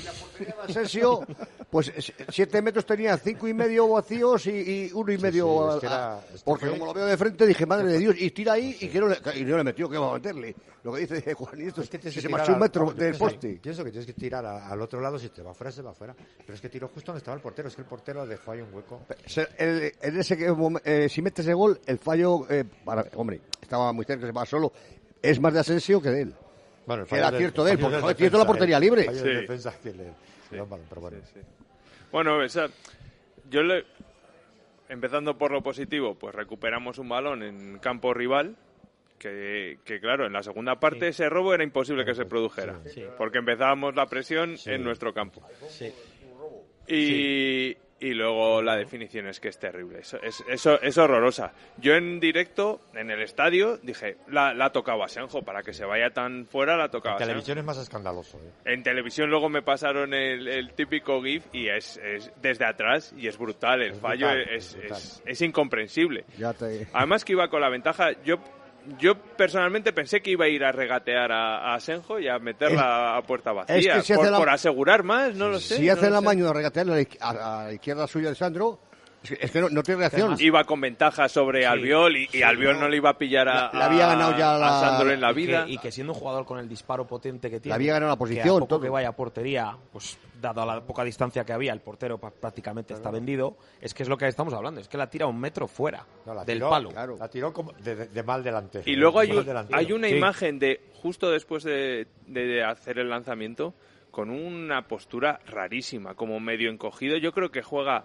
Asensio, 0.67 1.25
pues 1.69 1.91
s- 1.95 2.13
siete 2.29 2.61
metros 2.61 2.85
tenía 2.85 3.17
cinco 3.17 3.47
y 3.47 3.53
medio 3.53 3.87
vacíos 3.87 4.45
y, 4.47 4.51
y 4.51 4.91
uno 4.93 5.11
y 5.11 5.17
medio. 5.17 5.69
sí, 5.71 5.75
es 5.75 5.81
que 5.81 5.87
a- 5.87 5.89
era- 5.89 6.13
a- 6.15 6.19
esto 6.33 6.41
porque 6.45 6.65
fue- 6.67 6.73
como 6.77 6.85
lo 6.87 6.93
veo 6.93 7.05
de 7.05 7.17
frente 7.17 7.47
dije, 7.47 7.65
madre 7.65 7.87
de 7.87 7.97
Dios, 7.99 8.15
y 8.19 8.31
tira 8.31 8.53
ahí 8.53 8.77
y, 8.79 8.87
que 8.89 8.99
no 8.99 9.07
le, 9.07 9.17
y 9.35 9.43
no 9.45 9.57
le 9.57 9.63
metió, 9.63 9.89
que 9.89 9.97
va 9.97 10.11
a 10.11 10.13
meterle. 10.15 10.55
Lo 10.83 10.91
que 10.93 11.01
dice 11.07 11.33
Juan 11.33 11.61
y 11.61 11.63
esto 11.67 11.81
Es 11.81 11.89
que 11.89 11.99
que 11.99 12.11
se 12.11 12.27
marchó 12.29 12.53
un 12.53 12.59
metro 12.59 12.85
del 12.87 12.95
pienso- 13.11 13.19
poste. 13.19 13.59
Pienso 13.61 13.83
que 13.85 13.91
tienes 13.91 14.05
que 14.05 14.13
tirar 14.13 14.45
al 14.45 14.81
otro 14.81 14.99
lado, 14.99 15.17
si 15.17 15.29
te 15.29 15.41
va 15.41 15.53
fuera, 15.53 15.71
se 15.71 15.81
va 15.81 15.93
fuera. 15.93 16.13
Pero 16.13 16.53
es 16.53 16.59
que 16.61 16.67
tiró 16.69 16.89
justo 16.89 17.11
donde 17.11 17.19
estaba 17.19 17.35
el 17.35 17.41
portero, 17.41 17.69
es 17.69 17.75
que 17.75 17.81
el 17.81 17.87
portero 17.93 18.25
dejó 18.25 18.51
ahí 18.53 18.61
un 18.61 18.73
hueco. 18.73 19.01
El- 19.57 19.91
en 20.01 20.19
ese 20.19 20.35
eh, 20.83 21.07
si 21.09 21.21
mete 21.21 21.43
ese 21.43 21.53
gol, 21.53 21.79
el 21.85 21.99
fallo, 21.99 22.49
eh, 22.49 22.63
para- 22.83 23.05
hombre, 23.15 23.39
estaba 23.61 23.93
muy 23.93 24.03
cerca, 24.03 24.25
se 24.25 24.31
va 24.31 24.45
solo, 24.47 24.73
es 25.21 25.39
más 25.39 25.53
de 25.53 25.59
Asensio 25.59 26.01
que 26.01 26.09
de 26.09 26.21
él. 26.23 26.33
Bueno, 26.87 27.03
el 27.03 27.07
Que 27.09 27.15
era 27.17 27.29
cierto 27.37 27.63
de 27.63 27.73
él, 27.73 27.77
fallo 27.77 27.99
porque, 28.01 28.15
tiene 28.15 28.31
toda 28.31 28.43
la 28.43 28.47
portería 28.47 28.77
¿eh? 28.77 28.81
libre. 28.81 29.03
Sí. 29.13 29.23
defensa 29.23 29.73
que 29.83 29.93
le- 29.93 30.13
bueno. 32.11 32.39
Yo 33.49 33.61
le, 33.61 33.85
empezando 34.89 35.37
por 35.37 35.51
lo 35.51 35.61
positivo, 35.61 36.15
pues 36.15 36.33
recuperamos 36.33 36.97
un 36.97 37.09
balón 37.09 37.43
en 37.43 37.77
campo 37.77 38.13
rival. 38.13 38.55
Que, 39.19 39.77
que, 39.85 40.01
claro, 40.01 40.25
en 40.25 40.33
la 40.33 40.43
segunda 40.43 40.79
parte 40.81 41.07
ese 41.07 41.29
robo 41.29 41.53
era 41.53 41.63
imposible 41.63 42.03
que 42.03 42.13
se 42.13 42.25
produjera, 42.25 42.81
Sí. 42.93 43.05
porque 43.17 43.37
empezábamos 43.37 43.95
la 43.95 44.07
presión 44.07 44.55
en 44.65 44.83
nuestro 44.83 45.13
campo. 45.13 45.41
Sí. 45.69 45.93
Y, 46.87 47.77
y 48.03 48.13
luego 48.13 48.61
la 48.61 48.75
definición 48.75 49.27
es 49.27 49.39
que 49.39 49.47
es 49.47 49.57
terrible, 49.57 49.99
es, 49.99 50.13
es, 50.21 50.43
eso- 50.49 50.81
es 50.81 50.97
horrorosa. 50.97 51.53
Yo 51.77 51.93
en 51.95 52.19
directo, 52.19 52.81
en 52.93 53.09
el 53.11 53.21
estadio, 53.21 53.77
dije, 53.77 54.17
la, 54.27 54.53
la 54.53 54.65
ha 54.65 54.71
tocado 54.71 55.03
a 55.03 55.07
Senjo, 55.07 55.41
para 55.43 55.63
que 55.63 55.73
se 55.73 55.85
vaya 55.85 56.09
tan 56.11 56.45
fuera 56.45 56.75
la 56.75 56.85
ha 56.85 56.89
tocado 56.91 57.15
En 57.17 57.25
televisión 57.27 57.57
es 57.59 57.63
más 57.63 57.77
escandaloso. 57.77 58.37
¿eh? 58.39 58.73
En 58.73 58.83
televisión 58.83 59.29
luego 59.29 59.49
me 59.49 59.61
pasaron 59.61 60.13
el, 60.13 60.47
el 60.47 60.73
típico 60.73 61.21
GIF 61.23 61.45
y 61.53 61.69
es, 61.69 61.97
es 61.97 62.31
desde 62.41 62.65
atrás 62.65 63.13
y 63.17 63.27
es 63.27 63.37
brutal, 63.37 63.81
el 63.81 63.91
Es 63.93 63.99
fallo 63.99 64.27
brutal, 64.27 64.49
es, 64.53 64.65
es 64.73 64.77
brutal. 64.77 65.01
es 65.25 65.41
incomprensible. 65.41 66.25
Ya 66.37 66.53
te... 66.53 66.87
Además 66.93 67.23
que 67.23 67.31
iba 67.33 67.47
con 67.49 67.61
la 67.61 67.69
ventaja, 67.69 68.11
yo 68.23 68.35
yo 68.99 69.15
personalmente 69.15 69.93
pensé 69.93 70.21
que 70.21 70.31
iba 70.31 70.45
a 70.45 70.49
ir 70.49 70.63
a 70.63 70.71
regatear 70.71 71.31
a, 71.31 71.73
a 71.73 71.79
Senjo 71.79 72.19
y 72.19 72.27
a 72.27 72.37
meterla 72.39 73.15
a 73.17 73.21
puerta 73.23 73.51
vacía, 73.51 73.75
es 73.77 73.87
que 73.87 74.01
si 74.01 74.13
por, 74.13 74.29
la- 74.29 74.37
por 74.37 74.49
asegurar 74.49 75.03
más, 75.03 75.35
no 75.35 75.49
lo 75.49 75.59
sé. 75.59 75.77
si 75.77 75.85
no 75.87 75.93
hace 75.93 76.09
la 76.09 76.19
sé. 76.19 76.25
maña 76.25 76.45
de 76.45 76.53
regatearle 76.53 77.07
a 77.19 77.33
la, 77.33 77.61
a 77.61 77.63
la 77.65 77.73
izquierda 77.73 78.07
suya 78.07 78.29
de 78.29 78.35
Sandro, 78.35 78.79
es 79.23 79.29
que, 79.39 79.49
que 79.49 79.61
no, 79.61 79.69
no 79.69 79.83
tiene 79.83 79.99
reacción. 79.99 80.35
Iba 80.39 80.63
con 80.65 80.81
ventaja 80.81 81.27
sobre 81.29 81.65
Albiol 81.65 82.15
y, 82.17 82.29
y 82.33 82.41
Albiol 82.41 82.79
no 82.79 82.87
le 82.87 82.97
iba 82.97 83.11
a 83.11 83.17
pillar 83.17 83.47
a, 83.47 83.71
La- 83.73 83.79
la 83.79 83.85
había 83.85 84.07
ganado 84.07 84.37
ya 84.37 84.55
a 84.55 84.57
la- 84.59 84.79
Sandro 84.79 85.11
en 85.11 85.21
la 85.21 85.31
Y 85.31 85.33
que- 85.33 85.39
vida. 85.39 85.65
Y 85.67 85.77
que, 85.77 85.91
siendo 85.91 86.13
un 86.13 86.19
jugador 86.19 86.45
con 86.45 86.59
el 86.59 86.67
disparo 86.67 87.07
potente 87.07 87.49
que 87.49 87.59
tiene. 87.59 87.73
había 87.75 87.93
ganado 87.93 88.09
la 88.11 88.15
que 88.15 88.19
posición, 88.19 88.47
a 88.47 88.53
poco 88.59 88.67
todo. 88.67 88.81
que 88.81 88.89
vaya 88.89 89.09
a 89.09 89.15
portería, 89.15 89.77
pues 89.91 90.17
dado 90.41 90.65
la 90.65 90.81
poca 90.81 91.03
distancia 91.05 91.45
que 91.45 91.53
había, 91.53 91.71
el 91.71 91.79
portero 91.79 92.17
prácticamente 92.17 92.93
está 92.93 93.09
vendido. 93.11 93.55
Es 93.79 93.93
que 93.93 94.03
es 94.03 94.09
lo 94.09 94.17
que 94.17 94.27
estamos 94.27 94.53
hablando, 94.53 94.81
es 94.81 94.89
que 94.89 94.97
la 94.97 95.09
tira 95.09 95.25
un 95.25 95.39
metro 95.39 95.67
fuera 95.67 96.05
No, 96.25 96.33
la 96.33 96.43
del 96.43 96.57
tiró, 96.57 96.69
palo. 96.69 96.89
claro. 96.89 97.15
La 97.17 97.29
tiró 97.29 97.53
como 97.53 97.71
de, 97.73 97.95
de- 97.95 98.07
de 98.07 98.23
mal 98.23 98.43
delantero. 98.43 98.83
Y 98.85 98.95
luego 98.95 99.19
hay, 99.19 99.31
un- 99.31 99.93
una 99.93 100.07
Sí. 100.09 100.15
imagen 100.15 100.59
de 100.59 100.81
justo 101.01 101.31
después 101.31 101.63
de, 101.63 102.07
de 102.27 102.63
hacer 102.63 102.99
el 102.99 103.09
lanzamiento 103.09 103.73
con 104.11 104.29
una 104.29 104.85
postura 104.87 105.39
rarísima, 105.47 106.13
como 106.13 106.39
medio 106.39 106.69
encogido. 106.69 107.17
Yo 107.17 107.31
creo 107.31 107.49
que 107.49 107.61
juega 107.63 108.03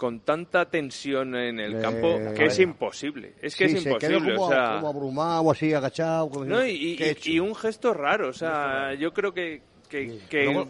con 0.00 0.20
tanta 0.20 0.64
tensión 0.70 1.34
en 1.36 1.60
el 1.60 1.74
Eh, 1.76 1.80
campo 1.82 2.18
que 2.34 2.46
es 2.46 2.58
imposible. 2.58 3.34
Es 3.42 3.54
que 3.54 3.68
Sí, 3.68 3.76
es 3.76 3.82
se 3.82 3.90
imposible. 3.90 4.32
como, 4.34 4.46
o 4.46 4.48
sea, 4.50 4.76
como 4.76 4.88
abrumado, 4.88 5.50
así 5.50 5.74
agachado. 5.74 6.30
como 6.30 6.46
no, 6.46 6.66
y, 6.66 7.38
un 7.38 7.54
gesto 7.54 7.92
raro. 7.92 8.30
O 8.30 8.32
sea, 8.32 8.94
yo 8.94 9.12
creo 9.12 9.34
que, 9.34 9.60
que, 9.90 10.18
que 10.30 10.44
Luego- 10.46 10.68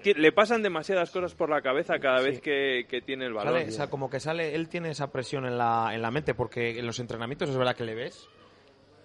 ti- 0.00 0.14
le 0.14 0.30
pasan 0.30 0.62
demasiadas 0.62 1.10
cosas 1.10 1.34
por 1.34 1.50
la 1.50 1.60
cabeza 1.60 1.98
cada 1.98 2.20
vez 2.20 2.40
que, 2.40 2.86
que 2.88 3.00
tiene 3.00 3.26
el 3.26 3.32
balón. 3.32 3.54
Sale- 3.54 3.66
o 3.68 3.72
sea, 3.72 3.88
como 3.88 4.08
que 4.08 4.20
sale, 4.20 4.54
él 4.54 4.68
tiene 4.68 4.90
esa 4.90 5.10
presión 5.10 5.44
en 5.44 5.58
la, 5.58 5.90
en 5.92 6.00
la 6.00 6.12
mente, 6.12 6.34
porque 6.34 6.78
en 6.78 6.86
los 6.86 7.00
entrenamientos 7.00 7.50
es 7.50 7.56
verdad 7.56 7.74
que 7.74 7.84
le 7.84 7.96
ves 7.96 8.28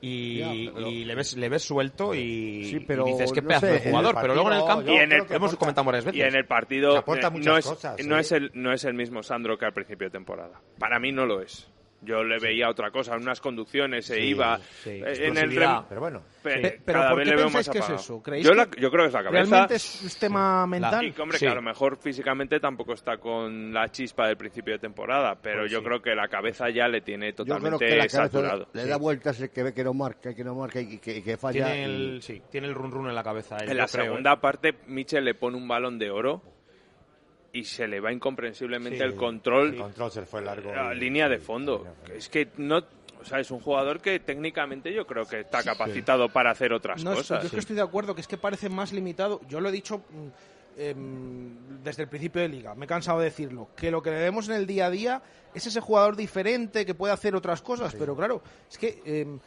y, 0.05 0.37
Ya, 0.39 0.51
pero- 0.73 0.87
y 0.89 1.05
le 1.05 1.15
ves 1.15 1.37
le 1.37 1.47
ves 1.47 1.63
suelto 1.63 2.13
y, 2.13 2.65
Sí, 2.65 2.79
pero 2.81 3.07
y 3.07 3.11
dices 3.13 3.31
qué 3.31 3.41
no 3.41 3.47
pedazo 3.47 3.67
sé, 3.67 3.71
de 3.71 3.79
jugador, 3.89 4.15
pero 4.21 4.33
luego 4.33 4.51
en 4.51 4.57
el 4.57 4.65
campo 4.65 4.91
Y 4.91 4.95
en 4.95 5.01
el- 5.03 5.07
creo 5.09 5.27
que 5.27 5.35
hemos 5.35 5.51
aporta- 5.53 5.59
comentado 5.59 5.85
varias 5.85 6.05
veces. 6.05 6.19
Y 6.19 6.21
en 6.23 6.35
el 6.35 6.45
partido 6.45 6.97
eh, 6.97 7.03
muchas 7.31 7.45
no, 7.45 7.57
es, 7.57 7.65
cosas, 7.65 8.05
no, 8.05 8.17
¿eh? 8.17 8.21
es 8.21 8.31
el, 8.33 8.51
no 8.53 8.73
es 8.73 8.83
el 8.83 8.93
mismo 8.95 9.23
Sandro 9.23 9.57
que 9.57 9.65
al 9.65 9.73
principio 9.73 10.07
de 10.07 10.11
temporada. 10.11 10.59
Para 10.77 10.99
mí 10.99 11.11
no 11.13 11.25
lo 11.25 11.41
es. 11.41 11.71
Yo 12.03 12.23
le 12.23 12.37
veía 12.39 12.69
otra 12.69 12.91
cosa, 12.91 13.15
unas 13.15 13.39
conducciones, 13.39 14.05
se 14.05 14.15
Sí, 14.15 14.21
iba. 14.21 14.57
sí, 14.83 14.89
eh, 14.89 15.27
en 15.27 15.37
el 15.37 15.51
rem- 15.51 15.85
Pero 15.87 16.01
bueno, 16.01 16.21
pero 16.41 16.71
cada 16.85 17.09
¿por 17.09 17.17
vez 17.19 17.25
qué 17.25 17.29
le 17.31 17.35
veo 17.37 17.45
pensáis 17.45 17.53
más 17.67 17.69
que 17.73 17.77
es 17.79 17.83
apagado. 17.85 18.01
eso? 18.03 18.21
¿Creéis 18.23 18.43
Yo, 18.45 18.51
que 18.51 18.57
la- 18.57 18.69
yo 18.77 18.91
creo 18.91 19.03
que 19.03 19.07
es 19.07 19.13
la 19.13 19.23
cabeza. 19.23 19.43
¿Realmente 19.49 19.75
es 19.75 20.01
un 20.03 20.19
tema 20.19 20.67
mental? 20.67 21.05
Y 21.05 21.11
que, 21.13 21.21
hombre, 21.21 21.37
Sí. 21.37 21.45
que 21.45 21.51
a 21.51 21.55
lo 21.55 21.61
mejor 21.61 21.97
físicamente 21.97 22.59
tampoco 22.59 22.93
está 22.93 23.17
con 23.17 23.73
la 23.73 23.89
chispa 23.89 24.27
del 24.27 24.37
principio 24.37 24.73
de 24.73 24.79
temporada, 24.79 25.35
pero 25.41 25.61
Pues 25.61 25.71
yo 25.71 25.79
sí. 25.79 25.85
creo 25.85 26.01
que 26.01 26.13
la 26.15 26.27
cabeza 26.27 26.69
ya 26.69 26.87
le 26.87 27.01
tiene 27.01 27.31
Yo 27.31 27.35
creo 27.45 27.57
totalmente 27.57 27.95
la 27.97 28.09
saturado. 28.09 28.67
le 28.73 28.85
da 28.85 28.97
vueltas 28.97 29.39
el 29.41 29.49
que 29.49 29.63
ve 29.63 29.73
que 29.73 29.83
no 29.83 29.93
marca 29.93 30.31
y 30.31 30.35
que 30.35 30.43
no 30.43 30.55
marca 30.55 30.81
y 30.81 30.97
que, 30.99 31.17
y 31.17 31.21
que 31.21 31.37
falla. 31.37 31.65
Tiene 31.67 31.81
y- 31.81 31.83
el, 31.85 32.21
sí, 32.21 32.41
tiene 32.51 32.67
el 32.67 32.73
run 32.75 32.91
run 32.91 33.07
en 33.09 33.15
la 33.15 33.23
cabeza. 33.23 33.57
él, 33.57 33.69
En 33.69 33.77
la 33.77 33.87
creo, 33.87 34.05
segunda 34.05 34.33
¿eh? 34.33 34.37
parte, 34.41 34.73
Michel 34.87 35.23
le 35.25 35.35
pone 35.35 35.55
un 35.57 35.67
balón 35.67 35.97
de 35.97 36.11
oro 36.11 36.41
y 37.55 37.63
se 37.65 37.87
le 37.87 37.99
va 37.99 38.11
incomprensiblemente 38.11 38.97
Sí, 38.97 39.03
el 39.03 39.15
control 39.15 39.69
el 39.75 39.77
control 39.79 40.11
se 40.11 40.21
le 40.21 40.25
fue 40.25 40.41
largo. 40.41 40.73
la 40.73 40.93
y- 40.95 40.99
línea 40.99 41.29
de 41.29 41.37
fondo. 41.37 41.85
Es 42.11 42.27
que 42.27 42.49
no, 42.57 42.79
o 43.21 43.23
sea, 43.25 43.39
es 43.39 43.51
un 43.51 43.59
jugador 43.59 44.01
que 44.01 44.19
técnicamente 44.19 44.91
yo 44.91 45.05
creo 45.05 45.25
que 45.27 45.41
está 45.41 45.61
capacitado 45.63 46.29
para 46.29 46.49
hacer 46.49 46.73
otras 46.73 47.03
No, 47.03 47.13
cosas. 47.13 47.41
yo 47.43 47.45
es 47.47 47.53
que 47.53 47.59
estoy 47.59 47.75
de 47.75 47.83
acuerdo 47.83 48.15
que 48.15 48.21
es 48.21 48.27
que 48.27 48.37
parece 48.39 48.69
más 48.69 48.91
limitado. 48.91 49.39
Yo 49.47 49.61
lo 49.61 49.69
he 49.69 49.71
dicho 49.71 50.01
em, 50.75 51.83
desde 51.83 52.01
el 52.03 52.09
principio 52.09 52.41
de 52.41 52.49
liga, 52.49 52.73
me 52.73 52.85
he 52.85 52.87
cansado 52.87 53.19
de 53.19 53.25
decirlo, 53.25 53.69
que 53.77 53.91
lo 53.91 54.01
que 54.01 54.09
le 54.09 54.17
vemos 54.19 54.49
en 54.49 54.55
el 54.55 54.65
día 54.65 54.87
a 54.87 54.89
día 54.89 55.21
es 55.53 55.67
ese 55.67 55.79
jugador 55.79 56.15
diferente 56.15 56.83
que 56.87 56.95
puede 56.95 57.13
hacer 57.13 57.35
otras 57.35 57.61
cosas, 57.61 57.93
pero 57.93 58.15
claro, 58.15 58.41
es 58.67 58.79
que 58.79 58.99
em, 59.05 59.39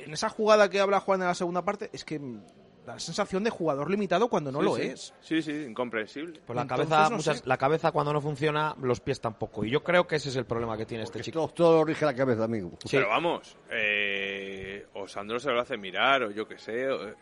en 0.00 0.12
esa 0.12 0.28
jugada 0.28 0.68
que 0.68 0.80
habla 0.80 0.98
Juan 0.98 1.20
en 1.20 1.28
la 1.28 1.34
segunda 1.36 1.62
parte, 1.64 1.88
es 1.92 2.04
que 2.04 2.18
mm, 2.18 2.40
da 2.84 2.94
la 2.94 2.98
sensación 3.00 3.42
de 3.44 3.50
jugador 3.50 3.90
limitado 3.90 4.28
cuando 4.28 4.52
no 4.52 4.60
Sí, 4.60 4.64
lo 4.64 4.76
sí. 4.76 4.82
es. 4.82 5.14
Sí, 5.20 5.42
sí, 5.42 5.52
incomprensible. 5.68 6.40
Pues 6.46 6.54
la 6.54 6.62
Entonces, 6.62 6.88
cabeza, 6.88 7.10
no 7.10 7.16
muchas- 7.16 7.38
sé. 7.38 7.42
la 7.46 7.56
cabeza 7.56 7.92
cuando 7.92 8.12
no 8.12 8.20
funciona, 8.20 8.74
los 8.82 9.00
pies 9.00 9.20
tampoco. 9.20 9.64
Y 9.64 9.70
yo 9.70 9.82
creo 9.82 10.06
que 10.06 10.16
ese 10.16 10.28
es 10.28 10.36
el 10.36 10.44
problema 10.46 10.76
que 10.76 10.86
tiene 10.86 11.04
este 11.04 11.20
chico. 11.20 11.48
todo, 11.48 11.78
lo 11.78 11.84
rige 11.84 12.04
la 12.04 12.14
cabeza, 12.14 12.44
amigo. 12.44 12.72
Sí. 12.84 12.96
Pero 12.96 13.08
vamos, 13.08 13.56
eh, 13.70 14.86
o 14.94 15.06
Sandro 15.08 15.38
se 15.38 15.50
lo 15.50 15.60
hace 15.60 15.76
mirar, 15.76 16.22
o 16.24 16.30
yo 16.30 16.46
qué 16.46 16.58
sé. 16.58 16.88
o- 16.88 17.08
eh, 17.08 17.14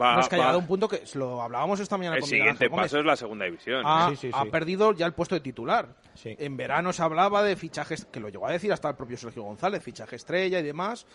va- 0.00 0.14
No, 0.14 0.20
es 0.20 0.28
que 0.28 0.34
ha 0.36 0.38
llegado 0.38 0.56
a 0.56 0.60
un 0.60 0.66
punto 0.66 0.88
que 0.88 1.02
lo 1.14 1.40
hablábamos 1.42 1.80
esta 1.80 1.96
mañana 1.96 2.16
el 2.16 2.20
con 2.22 2.28
Miguel 2.30 2.40
siguiente 2.42 2.68
Gómez. 2.68 2.84
paso 2.86 2.98
es 2.98 3.04
la 3.06 3.16
segunda 3.16 3.44
división. 3.46 3.82
ha, 3.86 4.10
Sí, 4.10 4.16
sí, 4.16 4.30
ha 4.32 4.44
perdido 4.46 4.92
ya 4.92 5.06
el 5.06 5.12
puesto 5.14 5.34
de 5.34 5.40
titular. 5.40 5.88
Sí. 6.14 6.34
En 6.38 6.56
verano 6.56 6.92
se 6.92 7.02
hablaba 7.02 7.42
de 7.42 7.56
fichajes, 7.56 8.04
que 8.06 8.20
lo 8.20 8.28
llegó 8.28 8.46
a 8.46 8.52
decir 8.52 8.72
hasta 8.72 8.88
el 8.90 8.96
propio 8.96 9.16
Sergio 9.16 9.42
González, 9.44 9.82
fichaje 9.82 10.16
estrella 10.16 10.58
y 10.60 10.62
demás. 10.62 11.06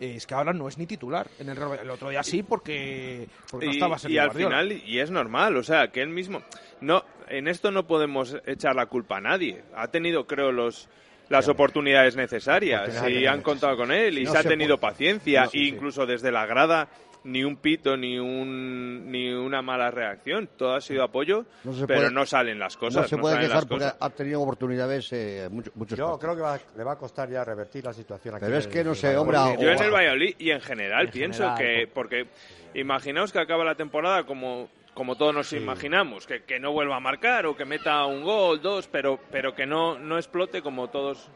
Es 0.00 0.26
que 0.26 0.34
ahora 0.34 0.52
no 0.52 0.66
es 0.66 0.78
ni 0.78 0.86
titular. 0.86 1.28
En 1.38 1.48
el, 1.50 1.58
el 1.58 1.90
otro 1.90 2.08
día 2.08 2.22
sí, 2.22 2.42
porque, 2.42 3.28
porque 3.50 3.66
no 3.66 3.72
y, 3.72 3.74
estaba 3.76 3.96
y 3.96 3.98
Sergio 4.00 4.22
al 4.22 4.28
Guardiola. 4.28 4.60
final 4.62 4.82
y 4.86 4.98
es 4.98 5.10
normal 5.10 5.56
o 5.56 5.62
sea 5.62 5.88
que 5.92 6.00
él 6.02 6.08
mismo 6.08 6.42
no 6.80 7.04
en 7.28 7.46
esto 7.48 7.70
no 7.70 7.86
podemos 7.86 8.36
echar 8.46 8.74
la 8.74 8.86
culpa 8.86 9.18
a 9.18 9.20
nadie 9.20 9.62
ha 9.76 9.88
tenido 9.88 10.26
creo 10.26 10.50
los 10.52 10.88
las 11.28 11.46
oportunidades 11.48 12.16
necesarias 12.16 12.80
Oportunidades 12.80 13.10
y 13.12 13.26
han 13.26 13.36
necesarias. 13.36 13.44
contado 13.44 13.76
con 13.76 13.92
él 13.92 14.18
y 14.18 14.24
No 14.24 14.32
se 14.32 14.38
ha 14.38 14.42
tenido 14.42 14.78
puede. 14.78 14.92
paciencia 14.92 15.44
No, 15.44 15.50
sí, 15.50 15.58
e 15.58 15.62
sí. 15.62 15.68
incluso 15.68 16.06
desde 16.06 16.32
la 16.32 16.44
grada 16.46 16.88
ni 17.24 17.44
un 17.44 17.56
pito 17.56 17.96
ni 17.96 18.18
un 18.18 19.10
ni 19.10 19.30
una 19.32 19.60
mala 19.62 19.90
reacción 19.90 20.48
todo 20.56 20.74
ha 20.74 20.80
sido 20.80 21.02
apoyo 21.02 21.44
No 21.64 21.72
se 21.74 21.86
pero 21.86 22.00
puede- 22.00 22.12
no 22.12 22.24
salen 22.24 22.58
las 22.58 22.76
cosas 22.76 23.02
no 23.02 23.08
se 23.08 23.18
puede 23.18 23.34
salen 23.34 23.48
quejar 23.50 23.66
porque 23.68 23.84
cosas. 23.84 23.96
ha 24.00 24.10
tenido 24.10 24.40
oportunidades 24.40 25.12
eh, 25.12 25.48
mucho- 25.50 25.70
muchos 25.74 25.98
Yo 25.98 26.06
partidos. 26.16 26.20
creo 26.20 26.36
que 26.36 26.42
va- 26.42 26.76
le 26.78 26.84
va 26.84 26.92
a 26.92 26.96
costar 26.98 27.28
ya 27.30 27.44
revertir 27.44 27.84
la 27.84 27.92
situación 27.92 28.34
aquí. 28.36 28.44
Pero 28.46 28.56
es 28.56 28.66
en- 28.66 28.72
que 28.72 28.84
no 28.84 28.94
sé, 28.94 29.16
hombre, 29.16 29.36
Yo 29.60 29.70
en 29.70 29.82
el 29.82 29.90
Valladolid 29.90 30.34
y 30.38 30.50
en 30.50 30.60
general 30.60 31.06
En 31.06 31.10
pienso 31.12 31.42
general, 31.54 31.58
que, 31.58 31.86
po- 31.88 31.92
porque 31.94 32.26
imaginaos 32.74 33.32
que 33.32 33.38
acaba 33.40 33.64
la 33.64 33.74
temporada 33.74 34.24
como, 34.24 34.68
como 34.94 35.16
todos 35.16 35.34
nos 35.34 35.52
imaginamos, 35.52 36.26
que, 36.26 36.42
que 36.44 36.58
no 36.58 36.72
vuelva 36.72 36.96
a 36.96 37.00
marcar 37.00 37.46
o 37.46 37.56
que 37.56 37.64
meta 37.64 38.04
un 38.06 38.22
gol, 38.22 38.60
dos, 38.62 38.86
pero, 38.88 39.18
pero 39.30 39.54
que 39.54 39.66
no, 39.66 39.98
no 39.98 40.16
explote 40.16 40.62
como 40.62 40.88
todos. 40.88 41.28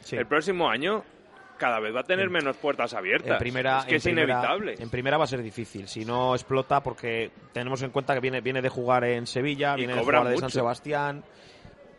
Sí. 0.00 0.16
El 0.16 0.26
próximo 0.26 0.68
año 0.70 1.04
cada 1.60 1.78
vez 1.78 1.94
va 1.94 2.00
a 2.00 2.04
tener 2.04 2.28
menos 2.30 2.56
puertas 2.56 2.92
abiertas. 2.94 3.30
En 3.32 3.38
primera, 3.38 3.78
es 3.80 3.84
que 3.84 3.90
en 3.90 3.96
es 3.98 4.02
primera- 4.02 4.32
inevitable. 4.34 4.74
En 4.78 4.90
primera 4.90 5.16
va 5.18 5.24
a 5.24 5.26
ser 5.28 5.42
difícil. 5.42 5.86
Si 5.86 6.04
no 6.04 6.34
explota, 6.34 6.82
porque 6.82 7.30
tenemos 7.52 7.80
en 7.82 7.90
cuenta 7.90 8.14
que 8.14 8.20
viene, 8.20 8.40
viene 8.40 8.62
de 8.62 8.68
jugar 8.68 9.04
en 9.04 9.26
Sevilla, 9.26 9.74
Y 9.74 9.78
viene 9.78 9.94
de 9.94 10.00
cobra 10.00 10.18
jugar 10.20 10.32
de 10.32 10.38
San 10.38 10.46
mucho. 10.46 10.54
Sebastián, 10.58 11.22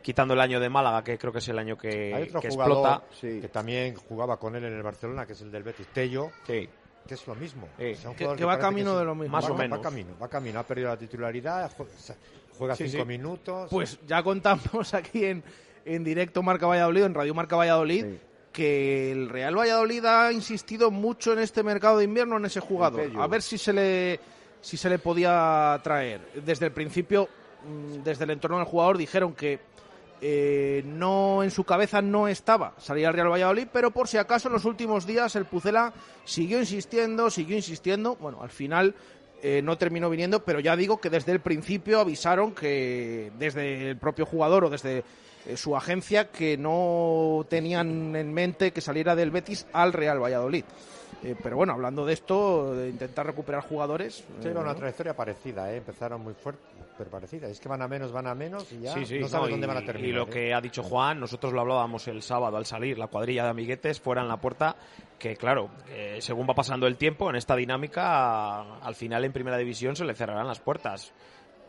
quitando 0.01 0.33
el 0.33 0.41
año 0.41 0.59
de 0.59 0.69
Málaga, 0.69 1.03
que 1.03 1.17
creo 1.17 1.31
que 1.31 1.39
es 1.39 1.47
el 1.47 1.59
año 1.59 1.75
Hay 1.83 1.89
que, 1.89 2.25
otro 2.29 2.41
que 2.41 2.49
jugador 2.49 2.73
explota. 2.77 3.03
sí. 3.19 3.39
que 3.39 3.47
también 3.49 3.95
jugaba 3.95 4.37
con 4.37 4.55
él 4.55 4.65
en 4.65 4.73
el 4.73 4.81
Barcelona, 4.83 5.25
que 5.25 5.33
es 5.33 5.41
el 5.41 5.51
del 5.51 5.63
Betis, 5.63 5.87
Tello, 5.93 6.31
Sí. 6.47 6.67
que 7.07 7.13
es 7.13 7.27
lo 7.27 7.35
mismo. 7.35 7.69
Sí. 7.77 7.91
O 7.91 7.95
sea, 7.95 8.09
un 8.09 8.15
Que- 8.15 8.45
va 8.45 8.57
camino 8.57 8.93
es- 8.93 8.97
de 8.99 9.05
lo 9.05 9.15
mismo. 9.15 9.31
Más 9.31 9.45
va- 9.47 9.51
o 9.53 9.57
menos. 9.57 9.79
Va 9.79 9.83
camino, 9.83 10.09
va 10.21 10.27
camino. 10.27 10.59
Ha 10.59 10.63
perdido 10.63 10.89
la 10.89 10.97
titularidad, 10.97 11.71
juega, 12.57 12.75
cinco 12.75 12.89
sí. 12.91 13.05
minutos. 13.05 13.69
Pues 13.69 13.99
ya 14.07 14.23
contamos 14.23 14.93
aquí 14.95 15.25
en, 15.25 15.43
en 15.85 16.03
directo 16.03 16.41
Marca 16.43 16.65
Valladolid, 16.67 17.03
en 17.03 17.13
Radio 17.13 17.33
Marca 17.35 17.55
Valladolid, 17.55 18.05
Sí. 18.05 18.19
Que 18.51 19.11
el 19.11 19.29
Real 19.29 19.57
Valladolid 19.57 20.03
ha 20.05 20.31
insistido 20.31 20.91
mucho 20.91 21.33
en 21.33 21.39
este 21.39 21.63
mercado 21.63 21.97
de 21.97 22.05
invierno 22.05 22.37
en 22.37 22.45
ese 22.45 22.59
jugador. 22.59 23.09
A 23.17 23.27
ver 23.27 23.41
si 23.41 23.57
se 23.57 23.73
le 23.73 24.19
si 24.61 24.77
se 24.77 24.89
le 24.89 24.99
podía 24.99 25.79
traer. 25.83 26.21
Desde 26.45 26.67
el 26.67 26.71
principio, 26.71 27.27
mm, 27.65 28.03
desde 28.03 28.25
el 28.25 28.31
entorno 28.31 28.57
del 28.57 28.67
jugador 28.67 28.97
dijeron 28.97 29.33
que 29.33 29.59
eh, 30.23 30.83
no 30.85 31.41
en 31.43 31.49
su 31.49 31.63
cabeza 31.63 31.99
no 31.99 32.27
estaba 32.27 32.75
salir 32.77 33.07
al 33.07 33.13
Real 33.15 33.31
Valladolid, 33.31 33.67
pero 33.73 33.89
por 33.89 34.07
si 34.07 34.17
acaso 34.17 34.49
en 34.49 34.53
los 34.53 34.65
últimos 34.65 35.07
días 35.07 35.35
el 35.35 35.45
Pucela 35.45 35.93
siguió 36.25 36.59
insistiendo, 36.59 37.31
siguió 37.31 37.55
insistiendo. 37.55 38.15
Bueno, 38.17 38.43
al 38.43 38.51
final 38.51 38.93
eh, 39.41 39.61
no 39.63 39.79
terminó 39.79 40.11
viniendo, 40.11 40.43
pero 40.43 40.59
ya 40.59 40.75
digo 40.75 41.01
que 41.01 41.09
desde 41.09 41.31
el 41.31 41.39
principio 41.39 41.99
avisaron 41.99 42.53
que 42.53 43.31
desde 43.39 43.89
el 43.89 43.97
propio 43.97 44.27
jugador 44.27 44.65
o 44.65 44.69
desde 44.69 45.03
eh, 45.45 45.57
su 45.57 45.75
agencia 45.75 46.29
que 46.29 46.57
no 46.57 47.45
tenían 47.49 48.15
en 48.15 48.33
mente 48.33 48.71
que 48.71 48.81
saliera 48.81 49.15
del 49.15 49.31
Betis 49.31 49.65
al 49.73 49.93
Real 49.93 50.21
Valladolid. 50.21 50.65
Eh, 51.23 51.35
pero 51.41 51.55
bueno, 51.55 51.73
hablando 51.73 52.05
de 52.05 52.13
esto, 52.13 52.73
de 52.73 52.89
intentar 52.89 53.25
recuperar 53.27 53.61
jugadores. 53.61 54.23
Sí, 54.41 54.47
eh, 54.47 54.51
era 54.51 54.61
una 54.61 54.73
trayectoria 54.73 55.15
parecida, 55.15 55.71
¿eh? 55.71 55.77
empezaron 55.77 56.21
muy 56.21 56.33
fuerte, 56.33 56.61
pero 56.97 57.11
parecida. 57.11 57.47
Es 57.47 57.59
que 57.59 57.69
van 57.69 57.81
a 57.83 57.87
menos, 57.87 58.11
van 58.11 58.25
a 58.25 58.33
menos 58.33 58.71
y 58.71 58.79
ya 58.81 58.93
Sí, 58.93 59.05
sí, 59.05 59.19
no 59.19 59.27
sabes 59.27 59.49
no, 59.49 59.51
dónde 59.51 59.65
y, 59.65 59.67
van 59.67 59.77
a 59.77 59.85
terminar. 59.85 60.09
y 60.09 60.13
lo 60.13 60.23
¿eh? 60.23 60.29
que 60.29 60.53
ha 60.53 60.61
dicho 60.61 60.81
Juan, 60.81 61.19
nosotros 61.19 61.53
lo 61.53 61.61
hablábamos 61.61 62.07
el 62.07 62.23
sábado 62.23 62.57
al 62.57 62.65
salir, 62.65 62.97
la 62.97 63.07
cuadrilla 63.07 63.43
de 63.43 63.49
amiguetes 63.49 63.99
fuera 63.99 64.23
en 64.23 64.29
la 64.29 64.37
puerta, 64.37 64.75
que 65.19 65.35
claro, 65.35 65.69
según 66.19 66.49
va 66.49 66.55
pasando 66.55 66.87
el 66.87 66.97
tiempo 66.97 67.29
en 67.29 67.35
esta 67.35 67.55
dinámica, 67.55 68.79
al 68.79 68.95
final 68.95 69.23
en 69.23 69.31
primera 69.31 69.57
división 69.57 69.95
se 69.95 70.05
le 70.05 70.15
cerrarán 70.15 70.47
las 70.47 70.59
puertas. 70.59 71.13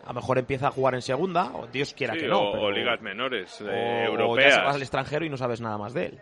A 0.04 0.08
lo 0.08 0.14
mejor 0.14 0.38
empieza 0.38 0.68
a 0.68 0.70
jugar 0.70 0.94
en 0.94 1.02
segunda, 1.02 1.52
o 1.54 1.66
Dios 1.68 1.94
quiera 1.94 2.14
Sí, 2.14 2.20
que 2.20 2.26
no. 2.28 2.40
o, 2.40 2.52
pero- 2.52 2.64
o 2.64 2.70
ligas 2.70 3.00
menores, 3.02 3.60
eh, 3.60 3.64
o- 3.64 3.68
o 3.68 4.16
ya 4.16 4.22
europeas. 4.22 4.54
se 4.54 4.60
vas 4.62 4.74
al 4.76 4.82
extranjero 4.82 5.24
y 5.24 5.30
no 5.30 5.36
sabes 5.36 5.60
nada 5.60 5.78
más 5.78 5.94
de 5.94 6.06
él. 6.06 6.20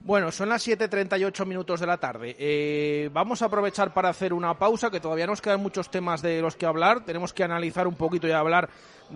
Bueno, 0.00 0.30
son 0.30 0.48
las 0.48 0.62
7.38 0.62 1.44
minutos 1.44 1.80
de 1.80 1.86
la 1.86 1.96
tarde. 1.98 2.36
Eh, 2.38 3.10
vamos 3.12 3.42
a 3.42 3.46
aprovechar 3.46 3.92
para 3.92 4.08
hacer 4.08 4.32
una 4.32 4.54
pausa, 4.56 4.88
que 4.88 5.00
todavía 5.00 5.26
nos 5.26 5.40
quedan 5.42 5.60
muchos 5.60 5.90
temas 5.90 6.22
de 6.22 6.40
los 6.40 6.54
que 6.54 6.64
hablar. 6.64 7.04
Tenemos 7.04 7.32
que 7.32 7.42
analizar 7.42 7.88
un 7.88 7.96
poquito 7.96 8.28
y 8.28 8.30
hablar 8.30 8.68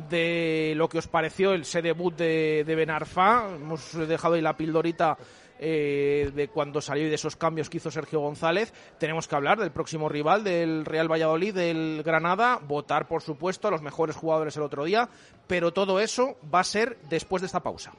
de 0.09 0.73
lo 0.77 0.89
que 0.89 0.99
os 0.99 1.07
pareció 1.07 1.53
el 1.53 1.65
se 1.65 1.81
debut 1.81 2.17
de, 2.17 2.65
de 2.67 2.75
Ben 2.75 2.91
Arfa. 2.91 3.45
Hemos 3.55 3.95
dejado 4.09 4.35
ahí 4.35 4.41
la 4.41 4.57
pildorita 4.57 5.17
eh, 5.63 6.33
de 6.35 6.49
cuando 6.49 6.81
salió 6.81 7.07
y 7.07 7.11
de 7.11 7.15
esos 7.15 7.37
cambios 7.37 7.69
que 7.69 7.77
hizo 7.77 7.91
Sergio 7.91 8.21
González. 8.21 8.73
Tenemos 8.99 9.29
que 9.29 9.37
hablar 9.37 9.61
del 9.61 9.71
próximo 9.71 10.09
rival 10.09 10.43
del 10.43 10.87
Real 10.87 11.11
Valladolid, 11.11 11.55
del 11.55 12.03
Granada. 12.03 12.59
Votar, 12.67 13.07
por 13.07 13.21
supuesto, 13.21 13.69
a 13.69 13.71
los 13.71 13.83
mejores 13.83 14.17
jugadores 14.17 14.57
el 14.57 14.63
otro 14.63 14.85
día. 14.85 15.11
Pero 15.47 15.73
todo 15.73 16.01
eso 16.01 16.37
va 16.53 16.61
a 16.61 16.65
ser 16.65 16.99
después 17.11 17.43
de 17.43 17.47
esta 17.47 17.63
pausa. 17.63 17.93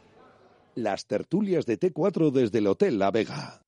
Las 0.73 1.05
tertulias 1.05 1.65
de 1.65 1.79
T4 1.79 2.31
desde 2.31 2.59
el 2.59 2.67
Hotel 2.67 2.97
La 2.97 3.11
Vega. 3.11 3.61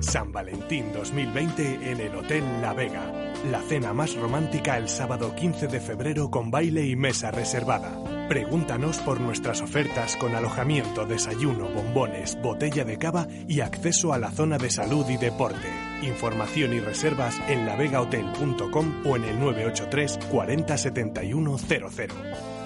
San 0.00 0.32
Valentín 0.32 0.92
2020 0.94 1.90
en 1.90 2.00
el 2.00 2.14
Hotel 2.14 2.44
La 2.62 2.72
Vega. 2.72 3.34
La 3.50 3.60
cena 3.60 3.92
más 3.92 4.14
romántica 4.14 4.78
el 4.78 4.88
sábado 4.88 5.34
15 5.34 5.66
de 5.66 5.80
febrero 5.80 6.30
con 6.30 6.50
baile 6.50 6.86
y 6.86 6.96
mesa 6.96 7.30
reservada. 7.30 8.19
Pregúntanos 8.30 8.98
por 8.98 9.20
nuestras 9.20 9.60
ofertas 9.60 10.14
con 10.14 10.36
alojamiento, 10.36 11.04
desayuno, 11.04 11.68
bombones, 11.68 12.40
botella 12.40 12.84
de 12.84 12.96
cava 12.96 13.26
y 13.48 13.60
acceso 13.60 14.12
a 14.12 14.18
la 14.18 14.30
zona 14.30 14.56
de 14.56 14.70
salud 14.70 15.04
y 15.10 15.16
deporte. 15.16 15.66
Información 16.02 16.72
y 16.72 16.78
reservas 16.78 17.40
en 17.48 17.66
lavegahotel.com 17.66 19.04
o 19.04 19.16
en 19.16 19.24
el 19.24 19.40
983 19.40 20.20
40 20.30 20.78
71 20.78 21.58
00. 21.58 21.88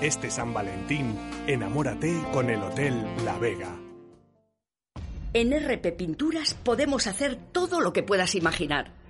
Este 0.02 0.30
San 0.30 0.52
Valentín, 0.52 1.18
enamórate 1.46 2.14
con 2.30 2.50
el 2.50 2.62
Hotel 2.62 3.02
La 3.24 3.38
Vega. 3.38 3.74
En 5.32 5.50
RP 5.50 5.96
Pinturas 5.96 6.52
podemos 6.52 7.06
hacer 7.06 7.36
todo 7.36 7.80
lo 7.80 7.94
que 7.94 8.02
puedas 8.02 8.34
imaginar. 8.34 9.03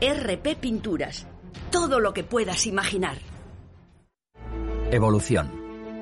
RP 0.00 0.54
Pinturas. 0.54 1.26
Todo 1.72 1.98
lo 1.98 2.14
que 2.14 2.22
puedas 2.22 2.68
imaginar. 2.68 3.18
Evolución. 4.92 5.50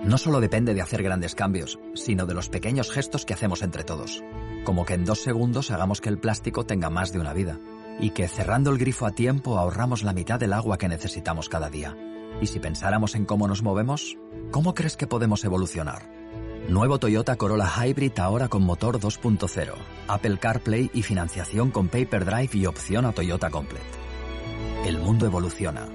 No 0.04 0.18
solo 0.18 0.40
depende 0.40 0.74
de 0.74 0.82
hacer 0.82 1.02
grandes 1.02 1.34
cambios, 1.34 1.78
sino 1.94 2.26
de 2.26 2.34
los 2.34 2.50
pequeños 2.50 2.90
gestos 2.90 3.24
que 3.24 3.32
hacemos 3.32 3.62
entre 3.62 3.84
todos. 3.84 4.22
Como 4.64 4.84
que 4.84 4.92
en 4.92 5.06
dos 5.06 5.22
segundos 5.22 5.70
hagamos 5.70 6.02
que 6.02 6.10
el 6.10 6.18
plástico 6.18 6.66
tenga 6.66 6.90
más 6.90 7.10
de 7.10 7.20
una 7.20 7.32
vida. 7.32 7.58
Y 7.98 8.10
que 8.10 8.28
cerrando 8.28 8.70
el 8.70 8.76
grifo 8.76 9.06
a 9.06 9.12
tiempo 9.12 9.58
ahorramos 9.58 10.02
la 10.02 10.12
mitad 10.12 10.38
del 10.38 10.52
agua 10.52 10.76
que 10.76 10.88
necesitamos 10.88 11.48
cada 11.48 11.70
día. 11.70 11.96
Y 12.42 12.48
si 12.48 12.60
pensáramos 12.60 13.14
en 13.14 13.24
cómo 13.24 13.48
nos 13.48 13.62
movemos, 13.62 14.18
¿cómo 14.50 14.74
crees 14.74 14.98
que 14.98 15.06
podemos 15.06 15.42
evolucionar? 15.42 16.02
Nuevo 16.68 16.98
Toyota 16.98 17.36
Corolla 17.36 17.68
Hybrid 17.68 18.18
ahora 18.18 18.48
con 18.48 18.64
motor 18.64 18.98
2.0, 18.98 19.72
Apple 20.08 20.38
CarPlay 20.38 20.90
y 20.92 21.02
financiación 21.02 21.70
con 21.70 21.86
Paper 21.86 22.24
Drive 22.24 22.50
y 22.54 22.66
opción 22.66 23.06
a 23.06 23.12
Toyota 23.12 23.50
Complete. 23.50 23.86
El 24.84 24.98
mundo 24.98 25.26
evoluciona. 25.26 25.88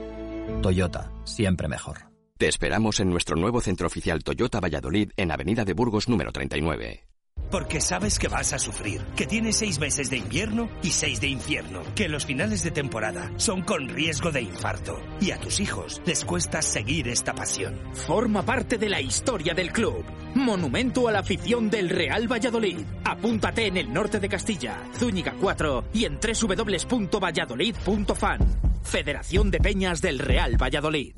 Toyota, 0.62 1.12
siempre 1.26 1.68
mejor. 1.68 2.10
Te 2.38 2.48
esperamos 2.48 3.02
en 3.02 3.10
nuestro 3.10 3.36
nuevo 3.36 3.60
centro 3.60 3.88
oficial 3.88 4.24
Toyota 4.24 4.62
Valladolid 4.62 5.12
en 5.18 5.32
Avenida 5.32 5.66
de 5.66 5.74
Burgos 5.74 6.08
número 6.08 6.32
39. 6.32 7.11
Porque 7.52 7.82
sabes 7.82 8.18
que 8.18 8.30
vas 8.30 8.54
a 8.54 8.60
sufrir, 8.60 9.02
que 9.16 9.28
tienes 9.28 9.58
seis 9.58 9.78
meses 9.78 10.10
de 10.10 10.16
invierno 10.18 10.70
y 10.82 10.92
seis 10.92 11.20
de 11.20 11.28
infierno, 11.28 11.82
que 11.96 12.08
los 12.08 12.26
finales 12.26 12.64
de 12.64 12.72
temporada 12.72 13.30
son 13.36 13.62
con 13.62 13.90
riesgo 13.90 14.32
de 14.32 14.42
infarto 14.42 14.98
y 15.20 15.32
a 15.32 15.40
tus 15.40 15.60
hijos 15.60 16.02
les 16.06 16.24
cuesta 16.24 16.62
seguir 16.62 17.10
esta 17.10 17.36
pasión. 17.36 17.78
Forma 17.94 18.44
parte 18.44 18.78
de 18.78 18.88
la 18.88 19.02
historia 19.02 19.54
del 19.54 19.74
club. 19.74 20.06
Monumento 20.34 21.10
a 21.10 21.12
la 21.12 21.20
afición 21.20 21.70
del 21.70 21.90
Real 21.90 22.32
Valladolid. 22.32 22.86
Apúntate 23.04 23.68
en 23.68 23.76
el 23.76 23.92
norte 23.92 24.22
de 24.22 24.30
Castilla, 24.30 24.78
Zúñiga 24.98 25.36
4 25.40 25.90
y 25.94 26.06
en 26.06 26.20
www.valladolid.fan. 26.20 28.40
Federación 28.84 29.52
de 29.52 29.60
Peñas 29.60 30.02
del 30.02 30.18
Real 30.20 30.56
Valladolid. 30.62 31.14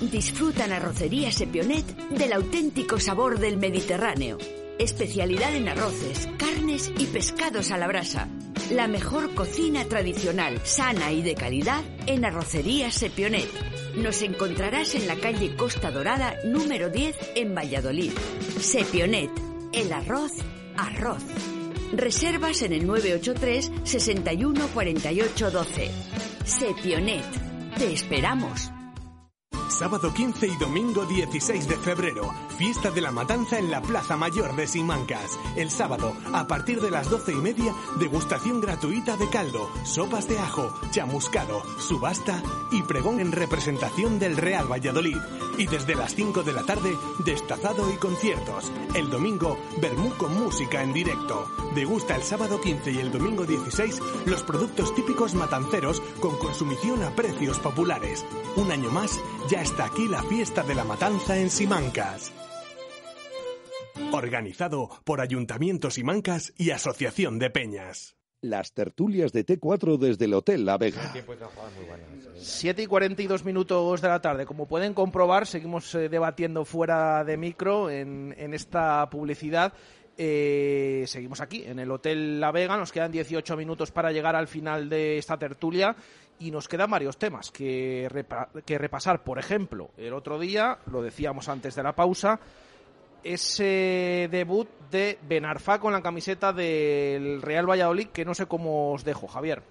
Disfruta 0.00 0.66
en 0.66 0.72
Arrocería 0.72 1.32
Sepionet 1.32 1.86
del 2.10 2.32
auténtico 2.32 3.00
sabor 3.00 3.38
del 3.38 3.56
Mediterráneo. 3.56 4.38
Especialidad 4.78 5.54
en 5.54 5.68
arroces, 5.68 6.28
carnes 6.36 6.56
carnes 6.56 6.92
y 6.98 7.06
pescados 7.06 7.70
a 7.70 7.78
la 7.78 7.86
brasa. 7.86 8.28
La 8.70 8.88
mejor 8.88 9.34
cocina 9.34 9.84
tradicional, 9.84 10.60
sana 10.64 11.12
y 11.12 11.22
de 11.22 11.34
calidad 11.34 11.82
en 12.06 12.24
Arrocería 12.24 12.90
Sepionet. 12.90 13.48
Nos 13.96 14.22
encontrarás 14.22 14.94
en 14.94 15.06
la 15.06 15.16
calle 15.16 15.54
Costa 15.56 15.90
Dorada 15.90 16.34
número 16.44 16.90
10 16.90 17.16
en 17.36 17.54
Valladolid. 17.54 18.12
Sepionet, 18.60 19.30
el 19.72 19.92
arroz, 19.92 20.32
arroz. 20.76 21.22
Reservas 21.92 22.62
en 22.62 22.72
el 22.72 22.86
983 22.86 23.72
61 23.84 24.68
48 24.68 25.50
12. 25.50 25.90
Sepionet, 26.44 27.24
te 27.78 27.92
esperamos. 27.92 28.75
Sábado 29.68 30.14
15 30.14 30.46
y 30.46 30.56
domingo 30.56 31.04
16 31.04 31.68
de 31.68 31.76
febrero, 31.76 32.32
fiesta 32.56 32.90
de 32.90 33.00
la 33.00 33.10
matanza 33.10 33.58
en 33.58 33.70
la 33.70 33.82
Plaza 33.82 34.16
Mayor 34.16 34.54
de 34.54 34.66
Simancas. 34.66 35.38
El 35.56 35.70
sábado, 35.70 36.14
a 36.32 36.46
partir 36.46 36.80
de 36.80 36.90
las 36.90 37.10
12 37.10 37.32
y 37.32 37.36
media, 37.36 37.74
degustación 37.98 38.60
gratuita 38.60 39.16
de 39.16 39.28
caldo, 39.28 39.68
sopas 39.84 40.28
de 40.28 40.38
ajo, 40.38 40.72
chamuscado, 40.92 41.62
subasta 41.80 42.42
y 42.70 42.82
pregón 42.82 43.20
en 43.20 43.32
representación 43.32 44.18
del 44.18 44.36
Real 44.36 44.70
Valladolid. 44.70 45.18
Y 45.58 45.66
desde 45.66 45.94
las 45.94 46.14
5 46.14 46.42
de 46.42 46.52
la 46.52 46.62
tarde, 46.62 46.96
destazado 47.24 47.90
y 47.90 47.96
conciertos. 47.96 48.70
El 48.94 49.10
domingo, 49.10 49.58
Bermú 49.80 50.10
con 50.16 50.34
música 50.34 50.82
en 50.82 50.92
directo. 50.92 51.50
Degusta 51.74 52.16
el 52.16 52.22
sábado 52.22 52.60
15 52.60 52.92
y 52.92 52.98
el 52.98 53.10
domingo 53.10 53.44
16 53.44 54.00
los 54.26 54.42
productos 54.42 54.94
típicos 54.94 55.34
matanceros 55.34 56.00
con 56.20 56.36
consumición 56.38 57.02
a 57.02 57.10
precios 57.10 57.58
populares. 57.58 58.24
Un 58.56 58.70
año 58.70 58.90
más, 58.90 59.20
ya 59.48 59.55
está 59.66 59.86
aquí 59.86 60.06
la 60.06 60.22
fiesta 60.22 60.62
de 60.62 60.76
la 60.76 60.84
matanza 60.84 61.36
en 61.36 61.50
Simancas. 61.50 62.32
Organizado 64.12 64.88
por 65.02 65.20
Ayuntamiento 65.20 65.90
Simancas 65.90 66.52
y 66.56 66.70
Asociación 66.70 67.40
de 67.40 67.50
Peñas. 67.50 68.14
Las 68.40 68.74
tertulias 68.74 69.32
de 69.32 69.44
T4 69.44 69.98
desde 69.98 70.26
el 70.26 70.34
Hotel 70.34 70.64
La 70.64 70.78
Vega. 70.78 71.12
7 72.36 72.80
y 72.80 72.86
42 72.86 73.44
minutos 73.44 74.00
de 74.00 74.08
la 74.08 74.20
tarde. 74.20 74.46
Como 74.46 74.68
pueden 74.68 74.94
comprobar, 74.94 75.48
seguimos 75.48 75.92
eh, 75.96 76.08
debatiendo 76.08 76.64
fuera 76.64 77.24
de 77.24 77.36
micro 77.36 77.90
en, 77.90 78.36
en 78.38 78.54
esta 78.54 79.10
publicidad. 79.10 79.72
Eh, 80.16 81.04
seguimos 81.08 81.40
aquí, 81.40 81.64
en 81.64 81.80
el 81.80 81.90
Hotel 81.90 82.38
La 82.40 82.52
Vega. 82.52 82.76
Nos 82.76 82.92
quedan 82.92 83.10
18 83.10 83.56
minutos 83.56 83.90
para 83.90 84.12
llegar 84.12 84.36
al 84.36 84.46
final 84.46 84.88
de 84.88 85.18
esta 85.18 85.36
tertulia 85.36 85.96
y 86.38 86.50
nos 86.50 86.68
quedan 86.68 86.90
varios 86.90 87.16
temas 87.16 87.50
que, 87.50 88.08
repa- 88.10 88.48
que 88.64 88.78
repasar. 88.78 89.22
Por 89.24 89.38
ejemplo, 89.38 89.90
el 89.96 90.12
otro 90.12 90.38
día, 90.38 90.78
lo 90.90 91.02
decíamos 91.02 91.48
antes 91.48 91.74
de 91.74 91.82
la 91.82 91.94
pausa, 91.94 92.38
ese 93.24 94.28
debut 94.30 94.68
de 94.90 95.18
Benarfa 95.26 95.78
con 95.80 95.92
la 95.92 96.02
camiseta 96.02 96.52
del 96.52 97.42
Real 97.42 97.68
Valladolid, 97.68 98.08
que 98.08 98.24
no 98.24 98.34
sé 98.34 98.46
cómo 98.46 98.92
os 98.92 99.04
dejo, 99.04 99.26
Javier. 99.26 99.62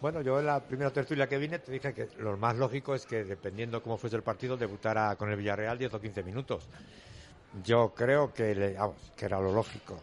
Bueno, 0.00 0.20
yo 0.22 0.38
en 0.38 0.46
la 0.46 0.60
primera 0.60 0.92
tertulia 0.92 1.26
que 1.28 1.38
vine 1.38 1.58
te 1.58 1.72
dije 1.72 1.92
que 1.92 2.08
lo 2.18 2.36
más 2.36 2.56
lógico 2.56 2.94
es 2.94 3.04
que, 3.06 3.24
dependiendo 3.24 3.82
cómo 3.82 3.96
fuese 3.96 4.16
el 4.16 4.22
partido, 4.22 4.56
debutara 4.56 5.16
con 5.16 5.28
el 5.30 5.36
Villarreal 5.36 5.78
10 5.78 5.94
o 5.94 6.00
15 6.00 6.22
minutos. 6.22 6.68
Yo 7.64 7.92
creo 7.96 8.32
que, 8.32 8.54
le- 8.54 8.74
vamos, 8.74 9.12
que 9.16 9.24
era 9.24 9.40
lo 9.40 9.52
lógico. 9.52 9.98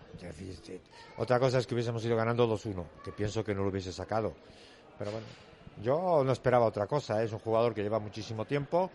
Otra 1.17 1.39
cosa 1.39 1.59
es 1.59 1.67
que 1.67 1.75
hubiésemos 1.75 2.03
ido 2.03 2.17
ganando 2.17 2.47
2-1, 2.47 2.83
que 3.03 3.11
pienso 3.11 3.43
que 3.43 3.53
no 3.53 3.63
lo 3.63 3.69
hubiese 3.69 3.93
sacado. 3.93 4.33
Pero 4.97 5.11
bueno, 5.11 5.25
yo 5.81 6.23
no 6.23 6.31
esperaba 6.31 6.65
otra 6.65 6.87
cosa. 6.87 7.21
¿eh? 7.21 7.25
Es 7.25 7.33
un 7.33 7.39
jugador 7.39 7.73
que 7.73 7.83
lleva 7.83 7.99
muchísimo 7.99 8.45
tiempo, 8.45 8.89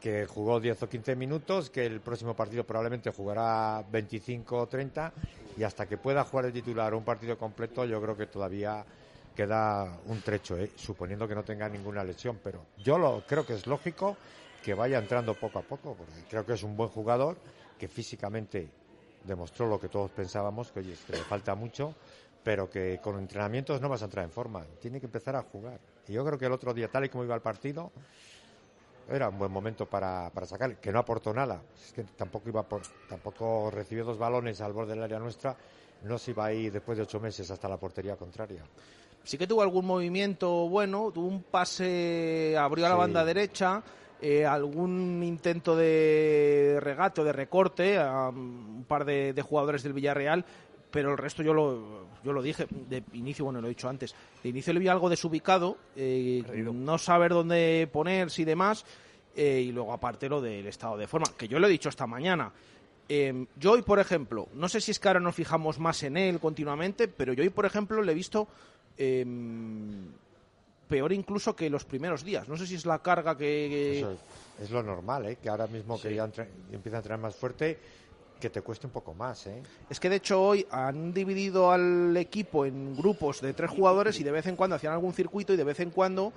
que 0.00 0.26
jugó 0.26 0.60
10 0.60 0.82
o 0.82 0.88
15 0.88 1.16
minutos, 1.16 1.70
que 1.70 1.86
el 1.86 2.00
próximo 2.00 2.34
partido 2.34 2.64
probablemente 2.64 3.10
jugará 3.10 3.84
25 3.90 4.56
o 4.56 4.66
30, 4.66 5.12
y 5.56 5.62
hasta 5.62 5.86
que 5.86 5.96
pueda 5.96 6.24
jugar 6.24 6.46
el 6.46 6.52
titular 6.52 6.94
un 6.94 7.04
partido 7.04 7.36
completo, 7.36 7.84
yo 7.84 8.00
creo 8.00 8.16
que 8.16 8.26
todavía 8.26 8.84
queda 9.34 9.98
un 10.06 10.20
trecho, 10.20 10.56
¿eh? 10.56 10.72
suponiendo 10.76 11.28
que 11.28 11.34
no 11.34 11.44
tenga 11.44 11.68
ninguna 11.68 12.04
lesión. 12.04 12.40
Pero 12.42 12.66
yo 12.78 12.98
lo 12.98 13.22
creo 13.26 13.46
que 13.46 13.54
es 13.54 13.66
lógico 13.66 14.16
que 14.64 14.74
vaya 14.74 14.98
entrando 14.98 15.34
poco 15.34 15.60
a 15.60 15.62
poco, 15.62 15.94
porque 15.94 16.24
creo 16.28 16.44
que 16.44 16.54
es 16.54 16.62
un 16.62 16.76
buen 16.76 16.90
jugador, 16.90 17.36
que 17.78 17.88
físicamente 17.88 18.68
demostró 19.24 19.66
lo 19.66 19.78
que 19.78 19.88
todos 19.88 20.10
pensábamos, 20.10 20.72
que 20.72 20.80
oye, 20.80 20.94
que 21.06 21.12
le 21.12 21.18
falta 21.18 21.54
mucho, 21.54 21.94
pero 22.42 22.68
que 22.68 22.98
con 23.02 23.18
entrenamientos 23.18 23.80
no 23.80 23.88
vas 23.88 24.02
a 24.02 24.06
entrar 24.06 24.24
en 24.24 24.30
forma, 24.30 24.64
tiene 24.80 25.00
que 25.00 25.06
empezar 25.06 25.36
a 25.36 25.42
jugar. 25.42 25.78
Y 26.08 26.12
yo 26.12 26.24
creo 26.24 26.38
que 26.38 26.46
el 26.46 26.52
otro 26.52 26.72
día, 26.74 26.88
tal 26.88 27.04
y 27.04 27.08
como 27.08 27.24
iba 27.24 27.34
el 27.34 27.42
partido, 27.42 27.92
era 29.10 29.28
un 29.28 29.38
buen 29.38 29.50
momento 29.50 29.86
para, 29.86 30.30
para 30.30 30.46
sacar, 30.46 30.76
que 30.76 30.90
no 30.92 30.98
aportó 30.98 31.32
nada, 31.32 31.62
es 31.86 31.92
que 31.92 32.04
tampoco 32.04 32.48
iba 32.48 32.62
por, 32.62 32.82
tampoco 33.08 33.70
recibió 33.70 34.04
dos 34.04 34.18
balones 34.18 34.60
al 34.60 34.72
borde 34.72 34.94
del 34.94 35.02
área 35.02 35.18
nuestra, 35.18 35.56
no 36.04 36.18
se 36.18 36.30
iba 36.32 36.46
a 36.46 36.52
ir 36.52 36.72
después 36.72 36.96
de 36.98 37.04
ocho 37.04 37.20
meses 37.20 37.50
hasta 37.50 37.68
la 37.68 37.76
portería 37.76 38.16
contraria. 38.16 38.62
Sí 39.24 39.36
que 39.36 39.46
tuvo 39.46 39.62
algún 39.62 39.84
movimiento 39.84 40.68
bueno, 40.68 41.10
tuvo 41.12 41.26
un 41.26 41.42
pase, 41.42 42.56
abrió 42.58 42.86
a 42.86 42.88
la 42.90 42.94
Sí. 42.94 42.98
banda 43.00 43.24
derecha, 43.24 43.82
eh, 44.20 44.44
algún 44.46 45.22
intento 45.22 45.76
de 45.76 46.78
regate 46.80 47.20
o 47.20 47.24
de 47.24 47.32
recorte 47.32 47.98
a 47.98 48.28
un 48.30 48.84
par 48.88 49.04
de, 49.04 49.32
de 49.32 49.42
jugadores 49.42 49.82
del 49.82 49.92
Villarreal, 49.92 50.44
pero 50.90 51.12
el 51.12 51.18
resto 51.18 51.42
yo 51.42 51.52
lo, 51.54 52.06
yo 52.24 52.32
lo 52.32 52.40
dije 52.42 52.66
de 52.70 53.02
inicio, 53.12 53.44
bueno, 53.44 53.60
lo 53.60 53.66
he 53.66 53.70
dicho 53.70 53.88
antes, 53.88 54.14
de 54.42 54.48
inicio 54.48 54.72
le 54.72 54.80
vi 54.80 54.88
algo 54.88 55.08
desubicado, 55.08 55.76
eh, 55.96 56.42
no 56.72 56.98
saber 56.98 57.32
dónde 57.32 57.88
ponerse 57.92 58.42
y 58.42 58.44
demás, 58.44 58.84
eh, 59.36 59.60
y 59.66 59.72
luego 59.72 59.92
aparte 59.92 60.28
lo 60.28 60.40
del 60.40 60.66
estado 60.66 60.96
de 60.96 61.06
forma, 61.06 61.26
que 61.36 61.46
yo 61.48 61.58
lo 61.58 61.66
he 61.66 61.70
dicho 61.70 61.88
esta 61.88 62.06
mañana. 62.06 62.52
Eh, 63.10 63.46
yo 63.56 63.72
hoy, 63.72 63.82
por 63.82 63.98
ejemplo, 64.00 64.48
no 64.54 64.68
sé 64.68 64.80
si 64.80 64.90
es 64.90 64.98
que 64.98 65.08
ahora 65.08 65.20
nos 65.20 65.34
fijamos 65.34 65.78
más 65.78 66.02
en 66.02 66.16
él 66.16 66.38
continuamente, 66.40 67.08
pero 67.08 67.32
yo 67.32 67.42
hoy, 67.42 67.48
por 67.50 67.64
ejemplo, 67.64 68.02
le 68.02 68.12
he 68.12 68.14
visto 68.14 68.48
eh, 68.98 69.24
peor 70.88 71.12
incluso 71.12 71.54
que 71.54 71.70
los 71.70 71.84
primeros 71.84 72.24
días. 72.24 72.48
No 72.48 72.56
sé 72.56 72.66
si 72.66 72.74
es 72.74 72.86
la 72.86 72.98
carga 73.00 73.36
que... 73.36 73.98
Eso 74.00 74.12
es, 74.12 74.18
es 74.64 74.70
lo 74.70 74.82
normal, 74.82 75.26
¿eh? 75.26 75.36
que 75.36 75.48
ahora 75.48 75.66
mismo 75.66 76.00
que 76.00 76.14
ya 76.14 76.24
entre- 76.24 76.48
empieza 76.72 76.96
a 76.96 77.00
entrenar 77.00 77.20
más 77.20 77.34
fuerte, 77.36 77.78
que 78.40 78.50
te 78.50 78.62
cueste 78.62 78.86
un 78.86 78.92
poco 78.92 79.14
más. 79.14 79.46
¿eh? 79.46 79.62
Es 79.90 80.00
que 80.00 80.08
de 80.08 80.16
hecho 80.16 80.40
hoy 80.42 80.66
han 80.70 81.12
dividido 81.12 81.70
al 81.70 82.16
equipo 82.16 82.64
en 82.64 82.96
grupos 82.96 83.40
de 83.40 83.52
tres 83.52 83.70
jugadores 83.70 84.18
y 84.20 84.24
de 84.24 84.30
vez 84.30 84.46
en 84.46 84.56
cuando 84.56 84.76
hacían 84.76 84.92
algún 84.92 85.12
circuito 85.12 85.52
y 85.52 85.56
de 85.56 85.64
vez 85.64 85.80
en 85.80 85.90
cuando 85.90 86.32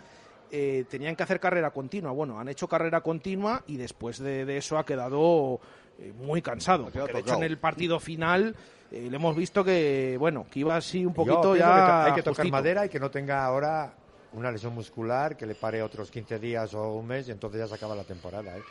eh, 0.51 0.85
tenían 0.89 1.15
que 1.15 1.23
hacer 1.23 1.39
carrera 1.39 1.71
continua. 1.71 2.11
Bueno, 2.11 2.39
han 2.39 2.49
hecho 2.49 2.67
carrera 2.67 3.01
continua 3.01 3.63
y 3.67 3.77
después 3.77 4.19
de, 4.19 4.45
de 4.45 4.57
eso 4.57 4.77
ha 4.77 4.85
quedado 4.85 5.59
eh, 5.99 6.11
muy 6.13 6.41
cansado. 6.41 6.91
quedado 6.91 7.07
de 7.07 7.19
hecho 7.19 7.35
en 7.35 7.43
el 7.43 7.57
partido 7.57 7.99
final 7.99 8.55
eh, 8.91 9.07
le 9.09 9.15
hemos 9.15 9.35
visto 9.35 9.63
que, 9.63 10.17
bueno, 10.19 10.45
que 10.51 10.59
iba 10.59 10.75
así 10.75 11.05
un 11.05 11.13
poquito 11.13 11.55
ya... 11.55 11.65
que 11.65 12.09
hay 12.09 12.15
que 12.15 12.23
tocar 12.23 12.43
justito. 12.43 12.51
madera 12.51 12.85
y 12.85 12.89
que 12.89 12.99
no 12.99 13.09
tenga 13.09 13.45
ahora 13.45 13.93
una 14.33 14.51
lesión 14.51 14.73
muscular 14.73 15.37
que 15.37 15.45
le 15.45 15.55
pare 15.55 15.81
otros 15.81 16.11
15 16.11 16.39
días 16.39 16.73
o 16.73 16.95
un 16.95 17.07
mes 17.07 17.27
y 17.27 17.31
entonces 17.31 17.59
ya 17.59 17.67
se 17.67 17.75
acaba 17.75 17.95
la 17.95 18.03
temporada. 18.03 18.57
¿eh? 18.57 18.61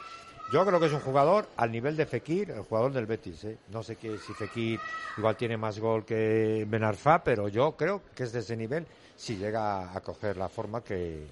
Yo 0.51 0.67
creo 0.67 0.81
que 0.81 0.87
es 0.87 0.93
un 0.93 1.01
jugador 1.01 1.47
al 1.57 1.71
nivel 1.71 1.97
de 1.97 2.07
Fekir, 2.07 2.51
el 2.51 2.63
jugador 2.63 2.93
del 2.93 3.07
Betis. 3.07 3.45
¿eh? 3.45 3.59
No 3.69 3.83
sé 3.83 3.97
que 3.97 4.19
si 4.19 4.33
Fekir 4.35 4.81
igual 5.17 5.37
tiene 5.37 5.57
más 5.57 5.79
gol 5.79 6.05
que 6.05 6.67
Benarfa, 6.69 7.23
pero 7.23 7.49
yo 7.49 7.73
creo 7.77 8.03
que 8.15 8.25
es 8.25 8.33
de 8.33 8.41
ese 8.41 8.57
nivel 8.57 8.85
si 9.17 9.37
llega 9.37 9.95
a 9.95 10.01
coger 10.01 10.37
la 10.37 10.49
forma 10.49 10.83
que, 10.83 11.27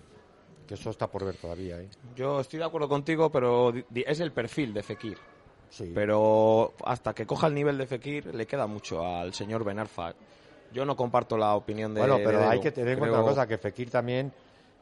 que 0.68 0.74
eso 0.74 0.90
está 0.90 1.08
por 1.08 1.24
ver 1.24 1.36
todavía. 1.36 1.80
¿eh? 1.80 1.88
Yo 2.14 2.40
estoy 2.40 2.58
de 2.60 2.66
acuerdo 2.66 2.88
contigo, 2.88 3.30
pero 3.30 3.72
es 3.92 4.20
el 4.20 4.30
perfil 4.30 4.72
de 4.72 4.82
Fekir. 4.82 5.18
Sí. 5.70 5.90
Pero 5.94 6.74
hasta 6.84 7.12
que 7.12 7.26
coja 7.26 7.48
el 7.48 7.54
nivel 7.54 7.76
de 7.76 7.86
Fekir 7.86 8.34
le 8.34 8.46
queda 8.46 8.66
mucho 8.66 9.04
al 9.04 9.34
señor 9.34 9.64
Benarfa. 9.64 10.14
Yo 10.72 10.84
no 10.84 10.94
comparto 10.94 11.36
la 11.36 11.54
opinión 11.54 11.94
de 11.94 12.00
Bueno, 12.00 12.18
pero 12.22 12.40
de 12.40 12.44
hay 12.44 12.60
que 12.60 12.70
tener 12.70 12.92
en 12.92 12.98
cuenta 12.98 13.18
una 13.18 13.28
cosa, 13.28 13.46
que 13.46 13.56
Fekir 13.56 13.90
también, 13.90 14.32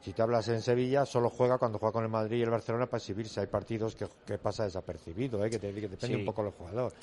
si 0.01 0.13
te 0.13 0.21
hablas 0.21 0.47
en 0.49 0.61
Sevilla, 0.61 1.05
solo 1.05 1.29
juega 1.29 1.57
cuando 1.57 1.79
juega 1.79 1.91
con 1.93 2.03
el 2.03 2.09
Madrid 2.09 2.37
y 2.37 2.41
el 2.43 2.49
Barcelona 2.49 2.85
para 2.85 2.99
exhibirse. 2.99 3.41
Hay 3.41 3.47
partidos 3.47 3.95
que, 3.95 4.07
que 4.25 4.37
pasa 4.37 4.63
desapercibido, 4.63 5.43
¿eh? 5.43 5.49
que, 5.49 5.59
te- 5.59 5.73
que 5.73 5.81
depende 5.81 6.07
Sí. 6.07 6.15
un 6.15 6.25
poco 6.25 6.43
del 6.43 6.51
jugador. 6.53 6.93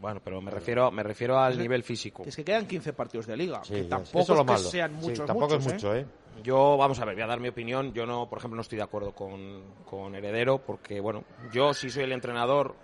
Bueno, 0.00 0.20
pero 0.22 0.40
me 0.42 0.50
refiero, 0.50 0.90
me 0.90 1.02
refiero 1.02 1.38
al 1.38 1.58
nivel 1.58 1.82
físico. 1.82 2.22
Es 2.26 2.36
que 2.36 2.44
quedan 2.44 2.66
15 2.66 2.92
partidos 2.92 3.26
de 3.26 3.36
liga. 3.36 3.64
Sí, 3.64 3.74
que 3.74 3.84
tampoco 3.84 4.18
eso 4.20 4.32
es 4.34 4.38
que 4.40 4.44
malo. 4.44 4.70
sean 4.70 4.90
Sí, 5.00 5.06
muchos, 5.06 5.26
tampoco 5.26 5.54
muchos, 5.54 5.66
es 5.66 5.72
mucho, 5.72 5.94
¿eh? 5.94 6.06
Yo, 6.42 6.76
vamos 6.76 6.98
a 7.00 7.04
ver, 7.06 7.14
voy 7.14 7.22
a 7.22 7.26
dar 7.26 7.40
mi 7.40 7.48
opinión. 7.48 7.94
Yo 7.94 8.04
no, 8.04 8.28
por 8.28 8.38
ejemplo, 8.38 8.56
no 8.56 8.60
estoy 8.62 8.76
de 8.76 8.84
acuerdo 8.84 9.12
con, 9.12 9.62
con 9.86 10.14
Heredero, 10.14 10.58
porque, 10.58 11.00
bueno, 11.00 11.24
yo 11.50 11.72
si 11.72 11.88
soy 11.88 12.02
el 12.04 12.12
entrenador, 12.12 12.74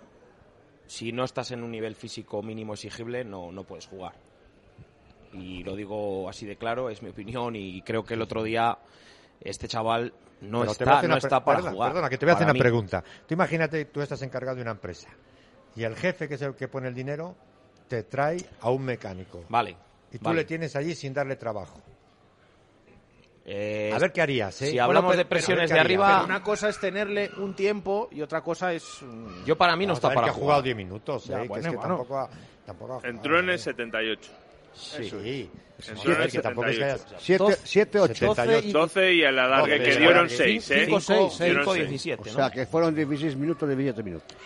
si 0.87 1.11
no 1.11 1.23
estás 1.23 1.51
en 1.51 1.63
un 1.63 1.69
nivel 1.69 1.93
físico 1.95 2.41
mínimo 2.41 2.73
exigible, 2.73 3.23
no, 3.23 3.51
no 3.51 3.63
puedes 3.63 3.85
jugar. 3.85 4.13
Y 5.33 5.63
lo 5.63 5.75
digo 5.75 6.27
así 6.29 6.45
de 6.47 6.55
claro, 6.55 6.89
es 6.89 7.01
mi 7.03 7.09
opinión, 7.09 7.55
y 7.55 7.81
creo 7.83 8.03
que 8.03 8.15
el 8.15 8.21
otro 8.23 8.41
día 8.43 8.77
este 9.43 9.67
chaval 9.67 10.13
no 10.41 10.59
Pero 10.61 10.71
está, 10.71 11.01
no 11.03 11.17
está 11.17 11.43
para 11.43 11.57
perdona, 11.57 11.73
jugar. 11.75 11.89
Perdona, 11.91 12.09
que 12.09 12.17
te 12.17 12.25
voy 12.25 12.31
a 12.31 12.35
hacer 12.35 12.45
una 12.47 12.53
mí. 12.53 12.59
pregunta. 12.59 13.03
Tú 13.27 13.33
imagínate, 13.33 13.85
tú 13.85 14.01
estás 14.01 14.21
encargado 14.21 14.55
de 14.57 14.61
una 14.61 14.71
empresa 14.71 15.07
y 15.75 15.83
el 15.83 15.95
jefe, 15.95 16.27
que 16.27 16.35
es 16.35 16.41
el 16.41 16.55
que 16.55 16.67
pone 16.67 16.87
el 16.89 16.93
dinero, 16.93 17.35
te 17.87 18.03
trae 18.03 18.37
a 18.61 18.69
un 18.69 18.83
mecánico. 18.83 19.43
Vale. 19.49 19.75
Y 20.11 20.17
tú 20.17 20.25
vale. 20.25 20.37
le 20.41 20.45
tienes 20.45 20.75
allí 20.75 20.93
sin 20.95 21.13
darle 21.13 21.35
trabajo. 21.37 21.79
Eh, 23.45 23.91
A 23.93 23.99
ver 23.99 24.13
qué 24.13 24.21
harías, 24.21 24.61
¿eh? 24.61 24.65
Si 24.67 24.71
Bueno, 24.71 24.85
hablamos 24.85 25.11
pero- 25.11 25.17
de 25.23 25.25
presiones 25.29 25.69
de 25.69 25.79
arriba, 25.79 26.07
Pero 26.13 26.25
una 26.25 26.41
cosa 26.43 26.69
es 26.69 26.79
tenerle 26.79 27.29
un 27.37 27.53
tiempo 27.55 28.07
y 28.11 28.21
otra 28.21 28.41
cosa 28.41 28.71
es... 28.73 28.99
yo 29.45 29.57
para 29.57 29.75
mí 29.75 29.85
no 29.85 29.93
está 29.93 30.09
para 30.09 30.23
que 30.25 30.29
ha 30.29 30.33
jugar. 30.33 30.43
jugado 30.43 30.61
10 30.61 30.75
minutos, 30.77 31.25
¿eh? 31.29 31.31
Ya, 31.33 31.41
que 31.41 31.47
bueno, 31.49 31.61
es 31.65 31.69
que 31.71 31.75
bueno. 31.75 31.95
tampoco 31.97 32.19
ha, 32.19 32.29
tampoco 32.65 32.93
ha 32.93 32.95
jugado, 32.99 33.13
Entró 33.15 33.39
en 33.39 33.49
el 33.49 33.59
78. 33.59 34.31
Sí. 34.73 35.03
Eso 35.05 35.21
Sí. 35.21 35.49
El 36.07 36.31
que 36.31 36.39
tampoco 36.39 36.67
es 36.67 36.77
que 36.77 36.83
haya- 36.85 36.97
78. 36.97 37.19
Siete, 37.19 37.57
siete, 37.63 37.99
ocho. 37.99 38.13
78. 38.13 38.77
12 38.79 39.13
y 39.13 39.21
el 39.23 39.37
alargue 39.39 39.77
Doce, 39.79 39.83
que 39.91 39.97
dieron 39.97 40.17
alargue. 40.17 40.35
6, 40.37 40.71
¿eh? 40.71 40.85
Cinco, 40.85 40.99
seis, 41.01 41.19
seis. 41.29 41.39
Dieron 41.39 41.63
5, 41.63 41.73
seis. 41.75 41.89
17, 41.89 42.21
O 42.21 42.25
¿no? 42.25 42.31
sea, 42.39 42.49
que 42.51 42.65
fueron 42.65 42.95
16 42.95 43.35
minutos 43.35 43.67
de 43.67 43.75
17 43.75 44.03
minutos. 44.03 44.37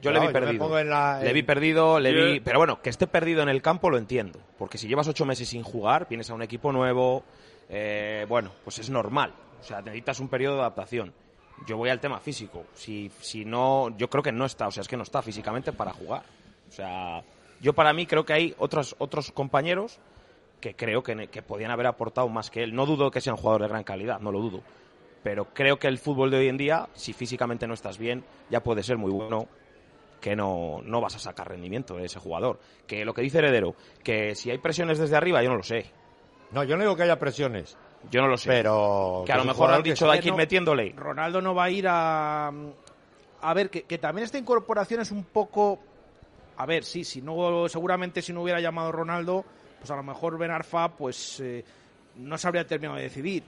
Yo 0.00 0.10
Claro, 0.10 0.20
le 0.20 0.26
vi 0.28 0.32
perdido. 0.32 0.78
en 0.78 0.88
la- 0.88 1.20
Le 1.22 1.32
vi 1.34 1.40
en- 1.40 1.46
perdido, 1.46 2.00
le 2.00 2.14
Yo- 2.14 2.24
vi... 2.32 2.40
Pero 2.40 2.58
bueno, 2.60 2.80
que 2.80 2.88
esté 2.88 3.06
perdido 3.06 3.42
en 3.42 3.50
el 3.50 3.60
campo 3.60 3.90
lo 3.90 3.98
entiendo. 3.98 4.40
Porque 4.56 4.78
si 4.78 4.88
llevas 4.88 5.06
ocho 5.08 5.26
meses 5.26 5.46
sin 5.48 5.62
jugar, 5.62 6.06
vienes 6.08 6.30
a 6.30 6.34
un 6.34 6.40
equipo 6.42 6.72
nuevo, 6.72 7.24
eh, 7.68 8.24
bueno, 8.28 8.50
pues 8.64 8.78
es 8.78 8.88
normal. 8.88 9.34
O 9.60 9.62
sea, 9.64 9.82
necesitas 9.82 10.18
un 10.20 10.28
periodo 10.28 10.54
de 10.54 10.60
adaptación. 10.62 11.12
Yo 11.66 11.76
voy 11.76 11.90
al 11.90 12.00
tema 12.00 12.18
físico. 12.20 12.64
Si, 12.74 13.10
si 13.20 13.44
no, 13.44 13.94
yo 13.98 14.08
creo 14.08 14.22
que 14.22 14.32
no 14.32 14.46
está, 14.46 14.68
o 14.68 14.70
sea, 14.70 14.80
es 14.80 14.88
que 14.88 14.96
no 14.96 15.02
está 15.02 15.20
físicamente 15.20 15.72
para 15.74 15.92
jugar. 15.92 16.22
O 16.70 16.72
sea, 16.72 17.22
yo 17.60 17.72
para 17.74 17.92
mí 17.92 18.06
creo 18.06 18.24
que 18.24 18.32
hay 18.32 18.54
otros, 18.58 18.94
otros 18.98 19.30
compañeros 19.32 19.98
que 20.60 20.74
creo 20.74 21.02
que, 21.02 21.28
que 21.28 21.42
podían 21.42 21.70
haber 21.70 21.86
aportado 21.86 22.28
más 22.28 22.50
que 22.50 22.62
él. 22.62 22.74
No 22.74 22.86
dudo 22.86 23.10
que 23.10 23.20
sea 23.20 23.32
un 23.32 23.38
jugador 23.38 23.62
de 23.62 23.68
gran 23.68 23.84
calidad, 23.84 24.20
no 24.20 24.30
lo 24.32 24.40
dudo. 24.40 24.60
Pero 25.22 25.46
creo 25.52 25.78
que 25.78 25.86
el 25.88 25.98
fútbol 25.98 26.30
de 26.30 26.38
hoy 26.38 26.48
en 26.48 26.56
día, 26.56 26.88
si 26.94 27.12
físicamente 27.12 27.66
no 27.66 27.74
estás 27.74 27.98
bien, 27.98 28.24
ya 28.50 28.62
puede 28.62 28.82
ser 28.82 28.96
muy 28.98 29.10
bueno 29.10 29.46
que 30.20 30.36
no, 30.36 30.80
no 30.84 31.00
vas 31.00 31.16
a 31.16 31.18
sacar 31.18 31.48
rendimiento 31.48 31.96
de 31.96 32.04
ese 32.06 32.18
jugador. 32.18 32.58
Que 32.86 33.04
lo 33.04 33.14
que 33.14 33.22
dice 33.22 33.38
Heredero, 33.38 33.74
que 34.02 34.34
si 34.34 34.50
hay 34.50 34.58
presiones 34.58 34.98
desde 34.98 35.16
arriba, 35.16 35.42
yo 35.42 35.50
no 35.50 35.56
lo 35.56 35.62
sé. 35.62 35.86
No, 36.52 36.64
yo 36.64 36.76
no 36.76 36.82
digo 36.82 36.96
que 36.96 37.04
haya 37.04 37.18
presiones, 37.18 37.76
Yo 38.10 38.20
no 38.20 38.28
lo 38.28 38.36
sé. 38.36 38.48
pero... 38.50 39.22
que 39.24 39.32
a 39.32 39.36
lo 39.38 39.44
mejor 39.44 39.70
han 39.72 39.82
dicho 39.82 40.10
que 40.10 40.18
ir 40.18 40.26
no- 40.32 40.36
metiéndole. 40.36 40.92
Ronaldo 40.96 41.40
no 41.40 41.54
va 41.54 41.64
a 41.64 41.70
ir 41.70 41.86
a. 41.88 42.50
A 43.42 43.54
ver, 43.54 43.70
que, 43.70 43.84
que 43.84 43.96
también 43.98 44.24
esta 44.24 44.36
incorporación 44.38 45.00
es 45.00 45.10
un 45.10 45.24
poco. 45.24 45.78
A 46.60 46.66
ver, 46.66 46.84
sí, 46.84 47.04
si 47.04 47.22
no, 47.22 47.66
seguramente 47.70 48.20
si 48.20 48.34
no 48.34 48.42
hubiera 48.42 48.60
llamado 48.60 48.92
Ronaldo, 48.92 49.46
pues 49.78 49.90
a 49.90 49.96
lo 49.96 50.02
mejor 50.02 50.36
Ben 50.36 50.50
Arfa, 50.50 50.94
pues 50.94 51.40
eh, 51.40 51.64
no 52.16 52.36
se 52.36 52.46
habría 52.46 52.66
terminado 52.66 52.98
de 52.98 53.04
decidir. 53.04 53.42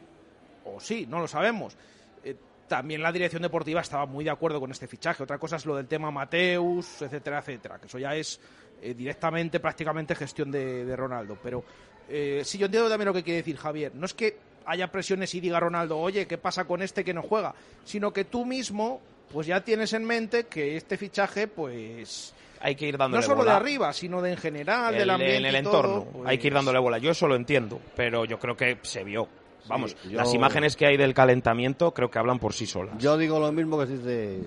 O 0.65 0.81
sí, 0.81 1.05
no 1.07 1.21
lo 1.21 1.29
sabemos. 1.29 1.77
Eh, 2.25 2.35
también 2.67 3.03
la 3.03 3.13
dirección 3.13 3.43
deportiva 3.43 3.83
estaba 3.83 4.07
muy 4.07 4.25
de 4.25 4.31
acuerdo 4.31 4.61
con 4.61 4.71
este 4.71 4.87
fichaje. 4.87 5.23
Otra 5.23 5.37
cosa 5.37 5.57
es 5.57 5.67
lo 5.67 5.77
del 5.77 5.89
tema 5.89 6.11
Mateus, 6.11 7.03
etcétera, 7.03 7.41
etcétera. 7.41 7.79
Que 7.79 7.85
eso 7.87 7.99
ya 7.99 8.17
es 8.17 8.41
eh, 8.81 8.95
directamente, 8.95 9.61
prácticamente 9.61 10.15
gestión 10.15 10.51
de, 10.51 10.87
de 10.87 10.97
Ronaldo. 10.97 11.37
Pero 11.43 11.63
sí, 12.09 12.57
yo 12.57 12.65
entiendo 12.65 12.89
también 12.89 13.09
lo 13.09 13.13
que 13.13 13.23
quiere 13.23 13.41
decir 13.41 13.59
Javier. 13.59 13.95
No 13.95 14.07
es 14.07 14.15
que 14.15 14.39
haya 14.65 14.91
presiones 14.91 15.35
y 15.35 15.41
diga 15.41 15.61
Ronaldo, 15.61 15.99
oye, 15.99 16.27
¿qué 16.27 16.39
pasa 16.39 16.65
con 16.65 16.81
este 16.81 17.05
que 17.05 17.13
no 17.13 17.21
juega? 17.21 17.55
Sino 17.85 18.11
que 18.11 18.25
tú 18.25 18.47
mismo, 18.47 19.03
pues 19.31 19.47
ya 19.47 19.63
tienes 19.63 19.93
en 19.93 20.07
mente 20.07 20.45
que 20.45 20.79
este 20.79 20.97
fichaje, 20.97 21.47
pues 21.47 22.33
Hay 22.65 22.77
que 22.77 22.87
ir 22.87 22.97
dándole 22.97 23.21
no 23.21 23.27
solo 23.27 23.39
bola. 23.39 23.51
de 23.53 23.57
arriba, 23.57 23.93
sino 23.93 24.23
de 24.23 24.31
en 24.31 24.37
general, 24.37 24.93
del 24.93 25.03
El- 25.03 25.11
ambiente 25.11 25.37
en 25.39 25.45
el 25.47 25.55
y 25.55 25.59
entorno. 25.59 25.93
todo, 26.03 26.05
pues- 26.13 26.29
Hay 26.29 26.39
que 26.39 26.47
ir 26.47 26.55
dándole 26.55 26.79
bola. 26.79 26.99
Yo 26.99 27.11
eso 27.11 27.27
lo 27.27 27.35
entiendo, 27.35 27.81
pero 27.97 28.25
yo 28.25 28.39
creo 28.39 28.57
que 28.57 28.79
se 28.83 29.03
vio. 29.05 29.27
Vamos, 29.69 29.97
yo- 30.09 30.17
las 30.19 30.33
imágenes 30.35 30.77
que 30.77 30.87
hay 30.87 30.97
del 30.97 31.13
calentamiento 31.15 31.93
creo 31.93 32.11
que 32.11 32.19
hablan 32.19 32.39
por 32.39 32.53
sí 32.53 32.67
solas. 32.67 32.97
Yo 32.99 33.17
digo 33.19 33.39
lo 33.41 33.51
mismo 33.53 33.79
que 33.79 33.87
dice 33.87 34.41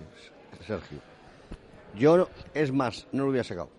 Sergio. 0.66 0.99
Yo, 1.95 2.18
no- 2.18 2.30
es 2.53 2.72
más, 2.72 3.07
no 3.11 3.24
lo 3.24 3.30
hubiera 3.30 3.43
sacado. 3.43 3.70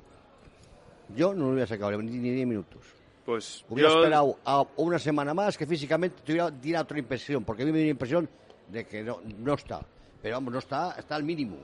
Yo 1.14 1.34
no 1.34 1.46
lo 1.46 1.50
hubiera 1.52 1.66
sacado 1.66 2.00
ni 2.02 2.10
ni 2.18 2.30
10 2.30 2.46
minutos. 2.46 2.80
Pues 3.24 3.64
Hubiera 3.68 3.90
yo- 3.90 3.96
esperado 3.98 4.38
a 4.44 4.64
una 4.76 4.98
semana 4.98 5.34
más 5.34 5.56
que 5.58 5.66
físicamente 5.66 6.22
tuviera 6.24 6.50
diera 6.50 6.82
otra 6.82 6.98
impresión, 6.98 7.42
porque 7.44 7.62
a 7.62 7.66
mí 7.66 7.72
me 7.72 7.78
dio 7.78 7.86
la 7.86 7.90
impresión 7.92 8.28
de 8.68 8.84
que 8.86 9.02
no, 9.02 9.20
no 9.38 9.54
está. 9.54 9.80
Pero 10.22 10.36
vamos, 10.36 10.52
no 10.52 10.58
está, 10.58 10.94
está 10.98 11.16
al 11.16 11.24
mínimo. 11.24 11.56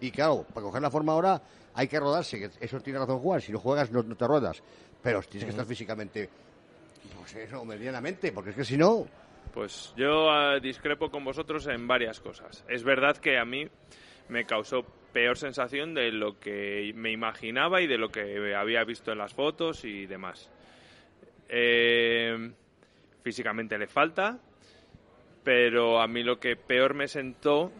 Y 0.00 0.10
claro, 0.10 0.44
para 0.52 0.64
coger 0.66 0.82
la 0.82 0.90
forma 0.90 1.12
ahora 1.12 1.40
hay 1.76 1.88
que 1.88 2.00
rodarse, 2.00 2.38
que 2.38 2.50
eso 2.60 2.80
tiene 2.80 2.98
razón 2.98 3.18
Juan, 3.20 3.40
si 3.40 3.52
no 3.52 3.58
juegas 3.58 3.90
no, 3.92 4.02
no 4.02 4.16
te 4.16 4.26
ruedas. 4.26 4.62
Pero 5.02 5.20
tienes 5.22 5.44
que 5.44 5.50
estar 5.50 5.66
físicamente, 5.66 6.28
pues 7.18 7.34
eso, 7.36 7.64
medianamente, 7.64 8.32
porque 8.32 8.50
es 8.50 8.56
que 8.56 8.64
si 8.64 8.76
no... 8.76 9.06
Pues 9.52 9.92
yo 9.96 10.30
ah, 10.30 10.58
discrepo 10.58 11.10
con 11.10 11.22
vosotros 11.22 11.66
en 11.68 11.86
varias 11.86 12.20
cosas. 12.20 12.64
Es 12.68 12.82
verdad 12.82 13.16
que 13.18 13.38
a 13.38 13.44
mí 13.44 13.68
me 14.28 14.44
causó 14.44 14.84
peor 15.12 15.36
sensación 15.36 15.94
de 15.94 16.10
lo 16.12 16.38
que 16.40 16.92
me 16.94 17.12
imaginaba 17.12 17.80
y 17.80 17.86
de 17.86 17.98
lo 17.98 18.08
que 18.08 18.54
había 18.54 18.82
visto 18.84 19.12
en 19.12 19.18
las 19.18 19.34
fotos 19.34 19.84
y 19.84 20.06
demás. 20.06 20.50
Eh, 21.48 22.52
físicamente 23.22 23.78
le 23.78 23.86
falta, 23.86 24.38
pero 25.44 26.00
a 26.00 26.06
mí 26.06 26.22
lo 26.22 26.40
que 26.40 26.56
peor 26.56 26.94
me 26.94 27.06
sentó, 27.06 27.70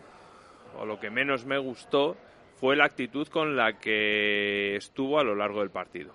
o 0.78 0.86
lo 0.86 1.00
que 1.00 1.10
menos 1.10 1.44
me 1.46 1.58
gustó, 1.58 2.16
fue 2.60 2.76
la 2.76 2.84
actitud 2.86 3.26
con 3.28 3.56
la 3.56 3.78
que 3.78 4.76
estuvo 4.76 5.18
a 5.20 5.24
lo 5.24 5.34
largo 5.34 5.60
del 5.60 5.70
partido 5.70 6.12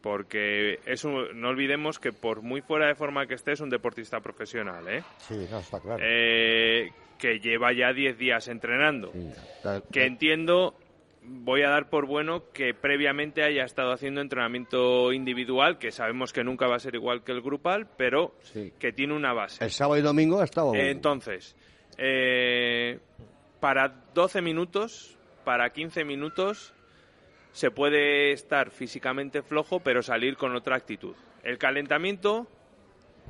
porque 0.00 0.80
es 0.84 1.04
un- 1.04 1.40
no 1.40 1.50
olvidemos 1.50 1.98
que 2.00 2.12
por 2.12 2.42
muy 2.42 2.60
fuera 2.60 2.88
de 2.88 2.94
forma 2.96 3.26
que 3.26 3.34
esté 3.34 3.52
es 3.52 3.60
un 3.60 3.70
deportista 3.70 4.18
profesional, 4.20 4.86
¿eh? 4.88 5.02
Sí, 5.18 5.46
no, 5.50 5.60
está 5.60 5.78
claro. 5.80 6.02
Eh, 6.04 6.90
que 7.18 7.38
lleva 7.38 7.72
ya 7.72 7.92
10 7.92 8.18
días 8.18 8.48
entrenando. 8.48 9.12
Que 9.92 10.04
entiendo, 10.06 10.74
voy 11.22 11.62
a 11.62 11.68
dar 11.70 11.88
por 11.88 12.06
bueno 12.06 12.50
que 12.52 12.74
previamente 12.74 13.44
haya 13.44 13.62
estado 13.62 13.92
haciendo 13.92 14.20
entrenamiento 14.20 15.12
individual, 15.12 15.78
que 15.78 15.92
sabemos 15.92 16.32
que 16.32 16.42
nunca 16.42 16.66
va 16.66 16.74
a 16.76 16.80
ser 16.80 16.96
igual 16.96 17.22
que 17.22 17.30
el 17.30 17.40
grupal, 17.40 17.86
pero 17.96 18.34
Sí. 18.40 18.72
que 18.80 18.92
tiene 18.92 19.14
una 19.14 19.32
base. 19.32 19.64
El 19.64 19.70
sábado 19.70 19.98
y 20.00 20.02
domingo 20.02 20.40
ha 20.40 20.44
estado... 20.44 20.74
Entonces, 20.74 21.54
eh, 21.96 22.98
para 23.60 23.86
12 24.14 24.42
minutos, 24.42 25.16
para 25.44 25.70
15 25.70 26.04
minutos, 26.04 26.74
se 27.52 27.70
puede 27.70 28.32
estar 28.32 28.70
físicamente 28.70 29.42
flojo, 29.42 29.80
pero 29.80 30.02
salir 30.02 30.36
con 30.36 30.54
otra 30.54 30.76
actitud. 30.76 31.14
El 31.42 31.58
calentamiento, 31.58 32.46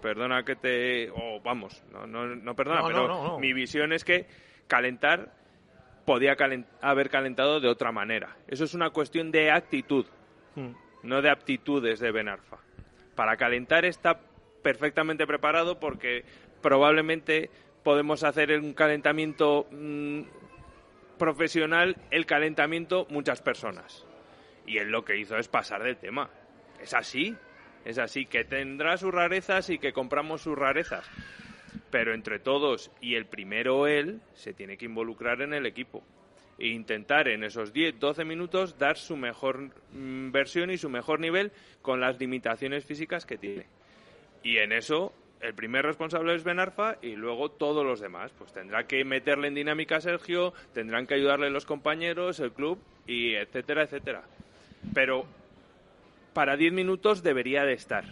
perdona 0.00 0.44
que 0.44 0.56
te... 0.56 1.10
o 1.10 1.40
vamos, 1.42 1.82
no, 1.92 2.06
no, 2.06 2.26
no 2.26 2.54
perdona, 2.54 2.80
No, 2.80 2.86
pero 2.88 3.38
mi 3.38 3.52
visión 3.52 3.92
es 3.92 4.04
que 4.04 4.26
calentar 4.68 5.32
podía 6.04 6.36
haber 6.80 7.10
calentado 7.10 7.60
de 7.60 7.68
otra 7.68 7.92
manera. 7.92 8.36
Eso 8.48 8.64
es 8.64 8.74
una 8.74 8.90
cuestión 8.90 9.30
de 9.30 9.50
actitud, 9.50 10.06
Hmm. 10.54 10.72
no 11.02 11.22
de 11.22 11.30
aptitudes 11.30 11.98
de 11.98 12.12
Benarfa. 12.12 12.58
Para 13.14 13.36
calentar 13.36 13.84
está 13.86 14.20
perfectamente 14.62 15.26
preparado 15.26 15.80
porque 15.80 16.24
probablemente 16.60 17.50
podemos 17.82 18.22
hacer 18.22 18.52
un 18.60 18.74
calentamiento 18.74 19.66
mm, 19.70 20.20
profesional, 21.22 21.96
el 22.10 22.26
calentamiento 22.26 23.06
muchas 23.08 23.40
personas. 23.42 24.04
Y 24.66 24.78
él 24.78 24.88
lo 24.88 25.04
que 25.04 25.16
hizo 25.16 25.36
es 25.36 25.46
pasar 25.46 25.84
del 25.84 25.96
tema. 25.96 26.28
Es 26.82 26.94
así, 26.94 27.36
es 27.84 27.98
así, 27.98 28.26
que 28.26 28.42
tendrá 28.42 28.96
sus 28.96 29.14
rarezas 29.14 29.70
y 29.70 29.78
que 29.78 29.92
compramos 29.92 30.42
sus 30.42 30.58
rarezas. 30.58 31.08
Pero 31.92 32.12
entre 32.12 32.40
todos 32.40 32.90
y 33.00 33.14
el 33.14 33.26
primero 33.26 33.86
él, 33.86 34.20
se 34.32 34.52
tiene 34.52 34.76
que 34.76 34.86
involucrar 34.86 35.42
en 35.42 35.54
el 35.54 35.64
equipo. 35.64 36.02
E 36.58 36.66
intentar 36.66 37.28
en 37.28 37.44
esos 37.44 37.72
10, 37.72 38.00
12 38.00 38.24
minutos 38.24 38.76
dar 38.76 38.96
su 38.96 39.16
mejor 39.16 39.70
mm, 39.92 40.32
versión 40.32 40.72
y 40.72 40.76
su 40.76 40.90
mejor 40.90 41.20
nivel 41.20 41.52
con 41.82 42.00
las 42.00 42.18
limitaciones 42.18 42.84
físicas 42.84 43.26
que 43.26 43.38
tiene. 43.38 43.66
Y 44.42 44.58
en 44.58 44.72
eso 44.72 45.12
el 45.43 45.55
primer 45.55 45.84
responsable 45.84 46.34
es 46.34 46.45
Benarfa 46.45 46.97
y 47.03 47.16
luego 47.16 47.51
todos 47.51 47.84
los 47.84 48.01
demás. 48.01 48.30
Pues 48.38 48.53
tendrá 48.53 48.86
que 48.86 49.05
meterle 49.05 49.49
en 49.49 49.55
dinámica 49.55 49.97
a 49.97 50.01
Sergio, 50.01 50.53
tendrán 50.72 51.07
que 51.07 51.14
ayudarle 51.14 51.51
los 51.51 51.66
compañeros, 51.66 52.40
el 52.40 52.53
club, 52.53 52.78
y 53.07 53.34
etcétera, 53.34 53.82
etcétera. 53.82 54.22
Pero 54.95 55.24
para 56.32 56.57
10 56.57 56.72
minutos 56.72 57.22
debería 57.22 57.64
de 57.64 57.74
estar. 57.74 58.05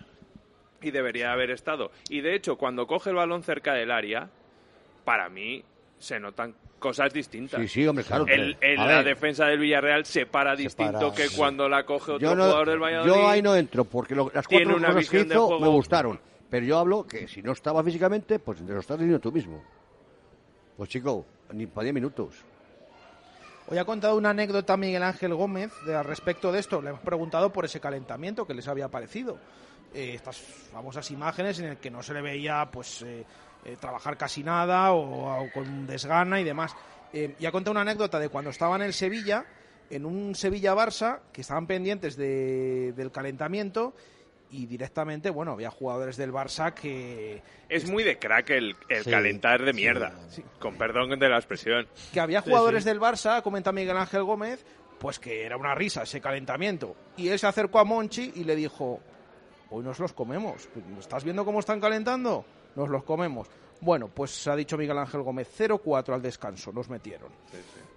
Y 0.82 0.90
debería 0.90 1.32
haber 1.32 1.50
estado. 1.50 1.90
Y 2.08 2.20
de 2.22 2.34
hecho, 2.34 2.56
cuando 2.56 2.86
coge 2.86 3.10
el 3.10 3.16
balón 3.16 3.42
cerca 3.42 3.74
del 3.74 3.90
área, 3.90 4.28
para 5.04 5.28
mí 5.28 5.62
se 5.98 6.18
notan 6.18 6.54
cosas 6.78 7.12
distintas. 7.12 7.60
Sí, 7.60 7.68
sí, 7.68 7.86
hombre, 7.86 8.04
claro. 8.04 8.24
El- 8.26 8.56
el- 8.62 8.76
la 8.76 8.86
ver. 8.86 9.04
defensa 9.04 9.44
del 9.46 9.58
Villarreal 9.58 10.06
se 10.06 10.24
para 10.24 10.56
distinto 10.56 10.98
para, 10.98 11.14
que 11.14 11.28
sí. 11.28 11.36
cuando 11.36 11.68
la 11.68 11.84
coge 11.84 12.12
otro 12.12 12.34
no- 12.34 12.44
jugador 12.44 12.68
del 12.70 12.78
Valladolid. 12.78 13.12
yo 13.12 13.28
ahí 13.28 13.42
no 13.42 13.54
entro, 13.54 13.84
porque 13.84 14.14
lo- 14.14 14.30
las 14.34 14.48
Tiene 14.48 14.64
cuatro 14.64 14.78
una 14.78 14.94
cosas 14.94 15.10
que 15.10 15.18
de 15.18 15.24
hizo 15.26 15.46
juego- 15.46 15.60
me 15.60 15.68
gustaron. 15.68 16.20
Pero 16.50 16.66
yo 16.66 16.78
hablo 16.78 17.06
que 17.06 17.28
si 17.28 17.42
no 17.42 17.52
estaba 17.52 17.82
físicamente, 17.84 18.38
pues 18.40 18.58
te 18.58 18.72
lo 18.72 18.80
estás 18.80 18.98
diciendo 18.98 19.20
tú 19.20 19.30
mismo. 19.32 19.62
Pues 20.76 20.88
chico, 20.90 21.24
ni 21.52 21.66
para 21.66 21.84
10 21.84 21.94
minutos. 21.94 22.34
Hoy 23.68 23.78
ha 23.78 23.84
contado 23.84 24.16
una 24.16 24.30
anécdota 24.30 24.76
Miguel 24.76 25.02
Ángel 25.04 25.34
Gómez 25.34 25.70
de, 25.86 25.94
al 25.94 26.04
respecto 26.04 26.50
de 26.50 26.58
esto. 26.58 26.82
Le 26.82 26.90
hemos 26.90 27.02
preguntado 27.02 27.52
por 27.52 27.64
ese 27.64 27.78
calentamiento 27.80 28.46
que 28.46 28.54
les 28.54 28.66
había 28.66 28.88
parecido. 28.88 29.38
Eh, 29.94 30.14
estas 30.14 30.38
famosas 30.38 31.08
imágenes 31.12 31.58
en 31.60 31.66
el 31.66 31.76
que 31.76 31.90
no 31.90 32.02
se 32.02 32.14
le 32.14 32.22
veía 32.22 32.68
pues 32.72 33.02
eh, 33.02 33.24
eh, 33.64 33.76
trabajar 33.80 34.16
casi 34.16 34.42
nada 34.42 34.92
o, 34.92 35.42
o 35.44 35.50
con 35.52 35.86
desgana 35.86 36.40
y 36.40 36.44
demás. 36.44 36.74
Y 37.12 37.44
ha 37.44 37.52
contado 37.52 37.72
una 37.72 37.80
anécdota 37.82 38.18
de 38.18 38.28
cuando 38.28 38.50
estaba 38.50 38.76
en 38.76 38.82
el 38.82 38.92
Sevilla, 38.92 39.44
en 39.90 40.04
un 40.06 40.34
Sevilla-Barça, 40.34 41.20
que 41.32 41.40
estaban 41.40 41.66
pendientes 41.66 42.16
de- 42.16 42.92
del 42.96 43.10
calentamiento 43.10 43.94
y 44.50 44.66
directamente, 44.66 45.30
bueno, 45.30 45.52
había 45.52 45.70
jugadores 45.70 46.16
del 46.16 46.32
Barça 46.32 46.74
que... 46.74 47.42
Es 47.68 47.88
muy 47.88 48.02
de 48.02 48.18
crack 48.18 48.50
el, 48.50 48.76
el 48.88 49.04
Sí, 49.04 49.10
calentar 49.10 49.62
de 49.64 49.72
mierda. 49.72 50.12
Con 50.58 50.76
perdón 50.76 51.18
de 51.18 51.28
la 51.28 51.36
expresión. 51.36 51.86
que 52.12 52.20
había 52.20 52.42
Sí, 52.42 52.48
jugadores 52.50 52.82
sí. 52.84 52.88
del 52.90 53.00
Barça, 53.00 53.42
comenta 53.42 53.70
Miguel 53.72 53.96
Ángel 53.96 54.24
Gómez, 54.24 54.64
pues 54.98 55.18
que 55.18 55.44
era 55.46 55.56
una 55.56 55.74
risa 55.74 56.02
ese 56.02 56.20
calentamiento. 56.20 56.94
Y 57.16 57.28
él 57.28 57.38
se 57.38 57.46
acercó 57.46 57.78
a 57.78 57.84
Monchi 57.84 58.32
y 58.34 58.44
le 58.44 58.56
dijo, 58.56 59.00
hoy 59.70 59.84
nos 59.84 59.98
los 59.98 60.12
comemos. 60.12 60.68
¿Estás 60.98 61.24
viendo 61.24 61.44
cómo 61.44 61.60
están 61.60 61.80
calentando? 61.80 62.44
Nos 62.76 62.88
los 62.88 63.04
comemos. 63.04 63.48
Bueno, 63.80 64.08
pues 64.08 64.46
ha 64.48 64.54
dicho 64.56 64.76
Miguel 64.76 64.98
Ángel 64.98 65.22
Gómez, 65.22 65.48
0-4 65.58 66.12
al 66.14 66.22
descanso, 66.22 66.72
nos 66.72 66.88
metieron. 66.90 67.30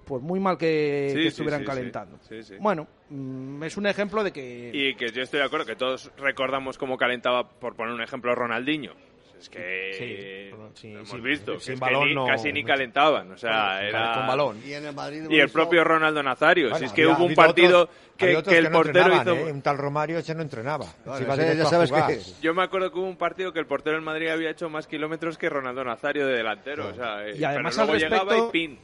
Pues 0.05 0.21
muy 0.21 0.39
mal 0.39 0.57
que, 0.57 1.07
Sí, 1.09 1.15
que 1.15 1.21
sí, 1.23 1.27
estuvieran 1.29 1.61
sí, 1.61 1.65
calentando. 1.65 2.17
sí. 2.21 2.41
Sí, 2.41 2.43
sí. 2.43 2.55
Bueno, 2.59 2.87
mm, 3.09 3.63
es 3.63 3.77
un 3.77 3.85
ejemplo 3.87 4.23
de 4.23 4.31
que... 4.31 4.71
Y 4.73 4.95
que 4.95 5.09
yo 5.11 5.21
estoy 5.21 5.39
de 5.39 5.45
acuerdo, 5.45 5.65
que 5.65 5.75
todos 5.75 6.11
recordamos 6.17 6.77
cómo 6.77 6.97
calentaba, 6.97 7.49
por 7.49 7.75
poner 7.75 7.93
un 7.93 8.01
ejemplo, 8.01 8.33
Ronaldinho. 8.35 8.93
Es 9.43 9.49
que 9.49 10.49
lo 10.53 10.99
hemos 10.99 11.21
visto, 11.21 11.59
sin 11.59 11.73
es 11.75 11.79
que 11.81 11.85
ni- 12.05 12.15
no- 12.15 12.25
casi 12.25 12.51
ni 12.51 12.63
calentaban, 12.63 13.31
o 13.31 13.37
sea, 13.37 13.81
era... 13.85 14.13
con 14.15 14.27
balón. 14.27 14.61
Y 14.65 14.73
en 14.73 14.85
el 14.85 14.93
Madrid 14.95 15.19
hemos 15.19 15.31
Y 15.31 15.35
el 15.35 15.43
visto- 15.45 15.59
propio 15.59 15.83
Ronaldo 15.83 16.23
Nazario, 16.23 16.65
Bueno, 16.69 16.79
si 16.79 16.85
es 16.85 16.91
que 16.93 17.03
había 17.03 17.15
hubo 17.15 17.25
un 17.25 17.35
partido 17.35 17.83
otros- 17.83 17.97
que, 18.17 18.57
el 18.57 18.63
no 18.65 18.71
portero 18.71 19.15
hizo... 19.15 19.35
¿eh? 19.35 19.51
Un 19.51 19.61
tal 19.61 19.77
Romario 19.77 20.17
ese 20.19 20.33
no 20.35 20.41
entrenaba. 20.41 20.85
Ese 20.85 21.57
ya 21.57 21.65
sabes 21.65 21.91
que- 21.91 22.19
Yo 22.41 22.53
me 22.53 22.63
acuerdo 22.63 22.91
que 22.91 22.99
hubo 22.99 23.07
un 23.07 23.17
partido 23.17 23.51
que 23.51 23.59
el 23.59 23.65
portero 23.65 23.95
del 23.95 24.05
Madrid 24.05 24.29
había 24.29 24.49
hecho 24.51 24.69
más 24.69 24.87
kilómetros 24.87 25.37
que 25.37 25.49
Ronaldo 25.49 25.83
Nazario 25.83 26.25
de 26.27 26.33
delantero, 26.37 26.87
o 26.89 26.93
sea, 26.93 27.27
eh, 27.27 27.35
Y 27.37 27.43
además 27.43 27.75
pero 27.75 27.83
al 27.83 27.87
luego 27.99 28.09
llegaba 28.09 28.31
respecto, 28.33 28.49
y 28.49 28.51
pin, 28.51 28.79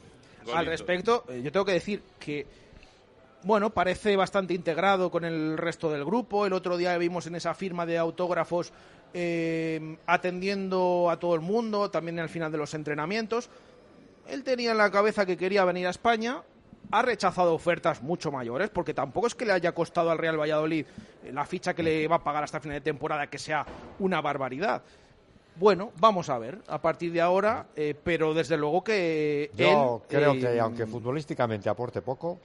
al 0.54 0.66
respecto, 0.66 1.24
eh, 1.28 1.40
yo 1.42 1.52
tengo 1.52 1.64
que 1.64 1.72
decir 1.72 2.02
que 2.18 2.46
bueno, 3.42 3.70
parece 3.70 4.16
bastante 4.16 4.54
integrado 4.54 5.10
con 5.10 5.24
el 5.24 5.56
resto 5.56 5.90
del 5.90 6.04
grupo. 6.04 6.46
El 6.46 6.52
otro 6.52 6.76
día 6.76 6.96
vimos 6.98 7.26
en 7.26 7.34
esa 7.34 7.54
firma 7.54 7.86
de 7.86 7.98
autógrafos 7.98 8.72
eh, 9.14 9.96
atendiendo 10.06 11.08
a 11.10 11.18
todo 11.18 11.34
el 11.34 11.40
mundo, 11.40 11.90
también 11.90 12.18
al 12.18 12.28
final 12.28 12.52
de 12.52 12.58
los 12.58 12.74
entrenamientos. 12.74 13.48
Él 14.28 14.44
tenía 14.44 14.72
en 14.72 14.78
la 14.78 14.90
cabeza 14.90 15.26
que 15.26 15.36
quería 15.36 15.64
venir 15.64 15.86
a 15.86 15.90
España, 15.90 16.42
ha 16.90 17.02
rechazado 17.02 17.54
ofertas 17.54 18.02
mucho 18.02 18.30
mayores, 18.30 18.70
porque 18.70 18.94
tampoco 18.94 19.26
es 19.26 19.34
que 19.34 19.44
le 19.44 19.52
haya 19.52 19.72
costado 19.72 20.10
al 20.10 20.18
Real 20.18 20.38
Valladolid 20.38 20.86
eh, 21.24 21.32
la 21.32 21.46
ficha 21.46 21.74
que 21.74 21.82
le 21.82 22.08
va 22.08 22.16
a 22.16 22.24
pagar 22.24 22.44
hasta 22.44 22.60
final 22.60 22.76
de 22.76 22.82
temporada, 22.82 23.28
que 23.28 23.38
sea 23.38 23.64
una 23.98 24.20
barbaridad. 24.20 24.82
Bueno, 25.56 25.92
vamos 25.98 26.30
a 26.30 26.38
ver 26.38 26.58
a 26.68 26.80
partir 26.80 27.12
de 27.12 27.20
ahora, 27.20 27.66
eh, 27.76 27.94
pero 28.02 28.32
desde 28.32 28.56
luego 28.56 28.82
que 28.82 29.50
Yo 29.54 30.02
él, 30.04 30.08
creo 30.08 30.34
eh, 30.34 30.40
que, 30.40 30.60
aunque 30.60 30.86
futbolísticamente 30.86 31.68
aporte 31.68 32.00
poco, 32.00 32.38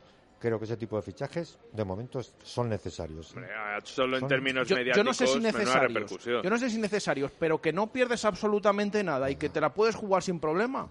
creo 0.45 0.59
que 0.59 0.65
ese 0.65 0.77
tipo 0.77 0.95
de 0.95 1.01
fichajes, 1.01 1.57
de 1.73 1.83
momento, 1.83 2.21
son 2.43 2.69
necesarios. 2.69 3.31
Hombre, 3.33 3.49
Solo 3.83 4.15
en 4.17 4.21
Son- 4.21 4.29
términos 4.29 4.67
yo, 4.67 4.75
yo 4.75 4.79
mediáticos, 4.79 5.05
no 5.05 5.13
sé 5.13 5.27
si 5.27 5.39
menuda 5.39 5.51
necesarios, 5.59 5.93
repercusión. 5.93 6.43
yo 6.43 6.49
no 6.49 6.57
sé 6.57 6.69
si 6.69 6.77
necesarios, 6.77 7.31
pero 7.39 7.59
que 7.61 7.73
no 7.73 7.87
pierdes 7.87 8.23
absolutamente 8.25 9.03
nada 9.03 9.29
y 9.29 9.35
que 9.35 9.49
te 9.49 9.59
la 9.61 9.73
puedes 9.73 9.95
jugar 9.95 10.21
sin 10.23 10.39
problema. 10.39 10.87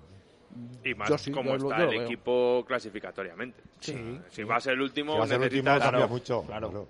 Y 0.84 0.94
más 0.94 1.08
Yo 1.08 1.18
sí, 1.18 1.32
como 1.32 1.50
yo 1.50 1.56
está 1.56 1.78
yo 1.78 1.84
lo 1.86 1.90
el 1.92 1.98
veo. 1.98 2.06
equipo 2.06 2.64
clasificatoriamente. 2.66 3.60
Sí. 3.80 3.92
O 3.92 3.96
sea, 4.22 4.30
si 4.30 4.42
va 4.44 4.56
a 4.56 4.60
ser 4.60 4.74
el 4.74 4.82
último, 4.82 5.12
Si 5.14 5.18
va 5.18 5.24
a 5.24 5.26
ser 5.28 5.36
el 5.38 5.42
último, 5.44 5.78
cambia 5.78 6.06
mucho. 6.06 6.42
claro. 6.46 6.86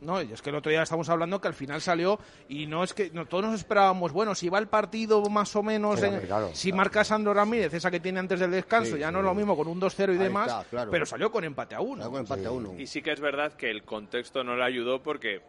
No, 0.00 0.22
y 0.22 0.32
es 0.32 0.40
que 0.40 0.50
el 0.50 0.56
otro 0.56 0.70
día 0.70 0.82
estamos 0.82 1.08
hablando 1.10 1.40
que 1.40 1.48
al 1.48 1.54
final 1.54 1.80
salió 1.80 2.18
y 2.48 2.66
no 2.66 2.82
es 2.84 2.94
que 2.94 3.10
no, 3.12 3.26
todos 3.26 3.44
nos 3.44 3.54
esperábamos, 3.54 4.12
bueno, 4.12 4.34
si 4.34 4.48
va 4.48 4.58
el 4.58 4.66
partido 4.66 5.22
más 5.28 5.54
o 5.56 5.62
menos, 5.62 6.00
Sí, 6.00 6.06
en- 6.06 6.20
claro, 6.20 6.50
si 6.54 6.72
marca 6.72 7.04
Sandro 7.04 7.34
Ramírez, 7.34 7.74
esa 7.74 7.90
que 7.90 8.00
tiene 8.00 8.18
antes 8.20 8.40
del 8.40 8.50
descanso, 8.50 8.94
Sí, 8.94 9.00
ya 9.00 9.08
sí. 9.08 9.12
no 9.12 9.18
es 9.18 9.24
lo 9.26 9.34
mismo 9.34 9.56
con 9.56 9.68
un 9.68 9.78
2-0 9.80 10.12
y 10.12 10.16
Ahí 10.16 10.22
demás, 10.24 10.48
está, 10.48 10.64
claro. 10.70 10.90
pero 10.90 11.04
salió 11.04 11.30
con 11.30 11.44
empate 11.44 11.74
a 11.74 11.80
uno. 11.80 12.18
Empate 12.18 12.46
a 12.46 12.50
uno. 12.50 12.74
Y 12.78 12.86
sí 12.86 13.02
que 13.02 13.12
es 13.12 13.20
verdad 13.20 13.52
que 13.52 13.70
el 13.70 13.82
contexto 13.84 14.42
no 14.42 14.56
le 14.56 14.64
ayudó 14.64 15.02
porque 15.02 15.42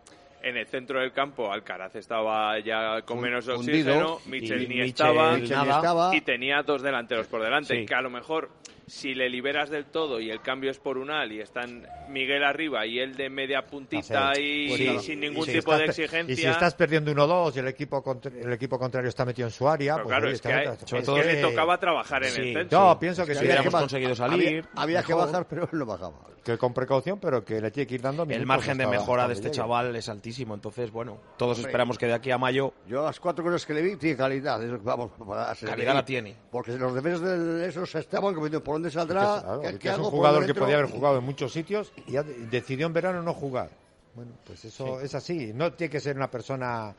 en 0.44 0.58
el 0.58 0.66
centro 0.68 1.00
del 1.00 1.12
campo 1.14 1.52
Alcaraz 1.52 1.96
estaba 1.96 2.60
ya 2.60 3.04
con 3.04 3.22
menos 3.22 3.48
oxígeno, 3.48 4.18
Michel 4.26 4.64
Y 4.64 4.68
ni 4.68 4.76
Michel 4.76 4.88
estaba, 4.90 5.34
Michel 5.38 5.50
ni 5.60 5.66
nada. 5.66 5.76
estaba. 5.78 6.16
y 6.16 6.22
tenía 6.22 6.64
dos 6.64 6.82
delanteros 6.82 7.28
por 7.28 7.42
delante, 7.44 7.80
Sí. 7.80 7.86
que 7.86 7.94
a 7.94 8.02
lo 8.02 8.10
mejor 8.10 8.50
si 8.92 9.14
le 9.14 9.30
liberas 9.30 9.70
del 9.70 9.86
todo 9.86 10.20
y 10.20 10.30
el 10.30 10.42
cambio 10.42 10.70
es 10.70 10.78
por 10.78 10.98
Unal 10.98 11.32
y 11.32 11.40
están 11.40 11.88
Miguel 12.10 12.44
arriba 12.44 12.86
y 12.86 13.00
él 13.00 13.16
de 13.16 13.30
media 13.30 13.66
puntita 13.66 14.34
Sí. 14.36 14.42
y 14.42 14.68
Pues 14.68 14.82
claro. 14.82 15.00
sin 15.00 15.24
Y 15.24 15.30
ningún 15.30 15.46
si 15.46 15.54
tipo 15.54 15.78
de 15.78 15.86
exigencia... 15.86 16.34
Y 16.34 16.36
si 16.36 16.46
estás 16.46 16.76
perdiendo 16.76 17.10
1-2 17.12 17.56
y 17.56 17.60
el 17.60 17.68
equipo, 17.70 18.04
contra- 18.04 18.32
el 18.38 18.52
equipo 18.52 18.78
contrario 18.78 19.08
está 19.08 19.24
metido 19.24 19.48
en 19.48 19.54
su 19.54 19.68
área, 19.70 19.94
Pero 19.96 20.04
pues 20.04 20.12
claro, 20.12 20.26
oye, 20.26 20.36
es 20.36 20.42
que, 20.42 20.54
hay- 20.54 20.68
está- 20.68 20.74
es 20.84 20.90
sobre 20.90 21.02
que 21.02 21.06
todo 21.06 21.18
le 21.20 21.42
tocaba 21.42 21.78
trabajar 21.78 22.24
en 22.26 22.32
Sí. 22.32 22.42
el 22.42 22.54
centro. 22.54 22.80
Yo 22.94 23.00
pienso 23.00 23.26
que, 23.26 23.34
Si 23.36 23.46
que- 23.48 23.70
conseguido 23.72 24.14
salir, 24.14 24.48
Había, 24.76 24.82
había 25.00 25.04
que 25.04 25.14
bajar, 25.14 25.48
pero 25.48 25.64
él 25.72 25.80
no 25.80 25.86
bajaba. 25.86 26.16
que 26.44 26.58
con 26.58 26.74
precaución, 26.74 27.20
pero 27.20 27.46
que 27.46 27.62
le 27.62 27.70
tiene 27.70 27.86
que 27.86 27.94
ir 27.96 28.02
dando 28.02 28.24
El 28.24 28.46
margen 28.48 28.76
de 28.76 28.88
mejora 28.88 29.28
de 29.28 29.34
este 29.36 29.50
llegue. 29.50 29.58
chaval 29.58 29.96
es 29.96 30.10
altísimo, 30.10 30.56
entonces, 30.56 30.90
bueno, 30.92 31.20
todos 31.38 31.58
Hombre. 31.60 31.70
esperamos 31.70 31.98
que 32.00 32.08
de 32.08 32.14
aquí 32.14 32.32
a 32.32 32.40
mayo 32.40 32.74
Yo 32.88 33.06
las 33.06 33.20
cuatro 33.20 33.44
cosas 33.44 33.64
que 33.64 33.76
le 33.76 33.82
vi, 33.84 33.96
tiene 33.96 34.18
calidad. 34.18 34.60
Vamos, 34.84 35.12
para 35.26 35.54
calidad 35.56 35.94
la 35.94 36.04
tiene. 36.04 36.36
Porque 36.52 36.72
los 36.74 36.96
defensas 36.96 37.22
de 37.22 37.68
esos 37.68 37.92
se 37.92 38.00
estaban 38.00 38.34
comiendo 38.34 38.62
por 38.64 38.81
dónde 38.82 38.92
saldrá. 38.92 39.38
es, 39.38 39.44
claro, 39.44 39.62
¿qué- 39.62 39.72
que 39.74 39.80
qué 39.80 39.90
es 39.90 39.98
un 39.98 40.04
jugador 40.06 40.46
que 40.46 40.54
podía 40.54 40.76
haber 40.78 40.90
jugado 40.92 41.18
en 41.20 41.24
muchos 41.24 41.52
sitios 41.54 41.92
y 42.08 42.14
decidió 42.50 42.88
en 42.88 42.94
verano 42.94 43.22
no 43.22 43.34
jugar. 43.34 43.70
Bueno, 44.16 44.32
pues 44.46 44.66
eso 44.66 45.00
es 45.00 45.16
así. 45.16 45.52
No 45.54 45.72
tiene 45.74 45.90
que 45.92 46.00
ser 46.00 46.16
una 46.18 46.30
persona 46.30 46.94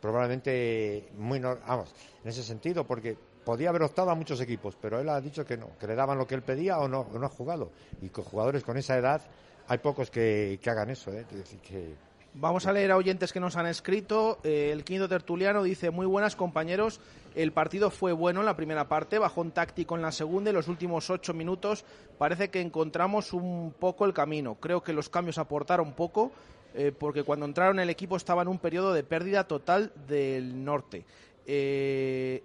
probablemente 0.00 1.08
muy... 1.18 1.38
Vamos, 1.40 1.94
en 2.22 2.30
ese 2.30 2.42
sentido, 2.42 2.84
porque 2.84 3.16
podía 3.44 3.68
haber 3.68 3.82
optado 3.82 4.10
a 4.10 4.14
muchos 4.14 4.40
equipos, 4.40 4.76
pero 4.80 4.98
él 5.00 5.08
ha 5.08 5.20
dicho 5.20 5.44
que 5.44 5.56
no, 5.56 5.70
que 5.78 5.86
le 5.86 5.94
daban 5.94 6.18
lo 6.18 6.26
que 6.26 6.34
él 6.34 6.42
pedía 6.42 6.78
o 6.78 6.88
no, 6.88 7.00
o 7.12 7.18
no 7.18 7.26
ha 7.26 7.30
jugado. 7.30 7.70
Y 8.02 8.08
con 8.08 8.24
jugadores 8.24 8.64
con 8.64 8.76
esa 8.76 8.96
edad 8.96 9.20
hay 9.68 9.78
pocos 9.78 10.10
que, 10.10 10.58
que 10.62 10.70
hagan 10.70 10.90
eso, 10.90 11.12
¿eh? 11.12 11.24
Es 11.30 11.36
decir, 11.36 11.60
que... 11.60 11.94
Vamos 12.38 12.66
a 12.66 12.72
leer 12.72 12.90
a 12.90 12.98
oyentes 12.98 13.32
que 13.32 13.40
nos 13.40 13.56
han 13.56 13.66
escrito. 13.66 14.40
Eh, 14.44 14.68
el 14.70 14.84
quinto 14.84 15.08
tertuliano 15.08 15.62
dice, 15.62 15.88
muy 15.88 16.04
buenas 16.04 16.36
compañeros, 16.36 17.00
el 17.34 17.50
partido 17.50 17.88
fue 17.90 18.12
bueno 18.12 18.40
en 18.40 18.46
la 18.46 18.56
primera 18.56 18.88
parte, 18.88 19.18
bajón 19.18 19.52
táctico 19.52 19.96
en 19.96 20.02
la 20.02 20.12
segunda 20.12 20.50
y 20.50 20.52
los 20.52 20.68
últimos 20.68 21.08
ocho 21.08 21.32
minutos 21.32 21.86
parece 22.18 22.50
que 22.50 22.60
encontramos 22.60 23.32
un 23.32 23.72
poco 23.78 24.04
el 24.04 24.12
camino. 24.12 24.56
Creo 24.56 24.82
que 24.82 24.92
los 24.92 25.08
cambios 25.08 25.38
aportaron 25.38 25.94
poco 25.94 26.30
eh, 26.74 26.92
porque 26.92 27.22
cuando 27.22 27.46
entraron 27.46 27.78
el 27.78 27.88
equipo 27.88 28.18
estaba 28.18 28.42
en 28.42 28.48
un 28.48 28.58
periodo 28.58 28.92
de 28.92 29.02
pérdida 29.02 29.44
total 29.44 29.90
del 30.06 30.62
norte. 30.62 31.06
Eh, 31.46 32.42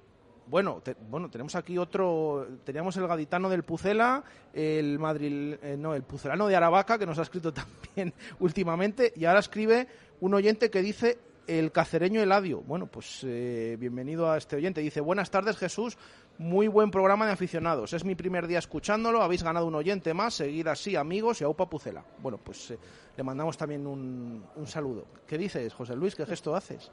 bueno, 0.52 0.82
te- 0.84 0.95
bueno, 1.10 1.30
tenemos 1.30 1.56
aquí 1.56 1.78
otro, 1.78 2.45
teníamos 2.66 2.97
el 2.97 3.08
gaditano 3.08 3.47
del 3.49 3.64
Pucela, 3.64 4.22
el 4.54 4.99
Madrid, 4.99 5.56
eh, 5.64 5.78
no, 5.80 5.95
el 5.95 6.04
pucelano 6.04 6.45
de 6.47 6.56
Aravaca 6.58 6.99
que 6.99 7.06
nos 7.06 7.18
ha 7.18 7.22
escrito 7.22 7.54
también 7.54 8.14
últimamente 8.41 9.14
y 9.16 9.24
ahora 9.26 9.39
escribe 9.39 9.88
un 10.20 10.34
oyente 10.34 10.70
que 10.70 10.82
dice 10.82 11.18
el 11.47 11.72
cacereño 11.72 12.22
Eladio. 12.22 12.62
Bueno, 12.62 12.86
pues 12.88 13.22
eh, 13.24 13.78
bienvenido 13.80 14.30
a 14.30 14.38
este 14.38 14.58
oyente. 14.58 14.82
Dice, 14.82 14.99
buenas 15.02 15.32
tardes 15.32 15.58
Jesús, 15.58 15.97
muy 16.38 16.68
buen 16.68 16.91
programa 16.91 17.26
de 17.26 17.32
aficionados. 17.32 17.93
Es 17.93 18.04
mi 18.06 18.16
primer 18.16 18.45
día 18.45 18.60
escuchándolo, 18.60 19.22
habéis 19.24 19.43
ganado 19.43 19.66
un 19.68 19.76
oyente 19.76 20.14
más, 20.14 20.34
seguid 20.36 20.68
así 20.68 20.95
amigos 20.97 21.39
y 21.39 21.45
a 21.45 21.49
Upa 21.49 21.70
Pucela. 21.70 22.04
Bueno, 22.20 22.38
pues 22.38 22.72
eh, 22.72 22.78
le 23.18 23.24
mandamos 23.24 23.58
también 23.58 23.88
un, 23.88 24.43
un 24.56 24.68
saludo. 24.68 25.06
¿Qué 25.26 25.38
dices, 25.38 25.74
José 25.74 25.95
Luis? 25.95 26.14
¿Qué 26.16 26.26
gesto 26.26 26.56
haces? 26.56 26.91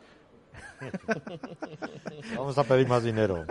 Vamos 2.37 2.57
a 2.59 2.65
pedir 2.65 2.87
más 2.89 3.03
dinero. 3.03 3.45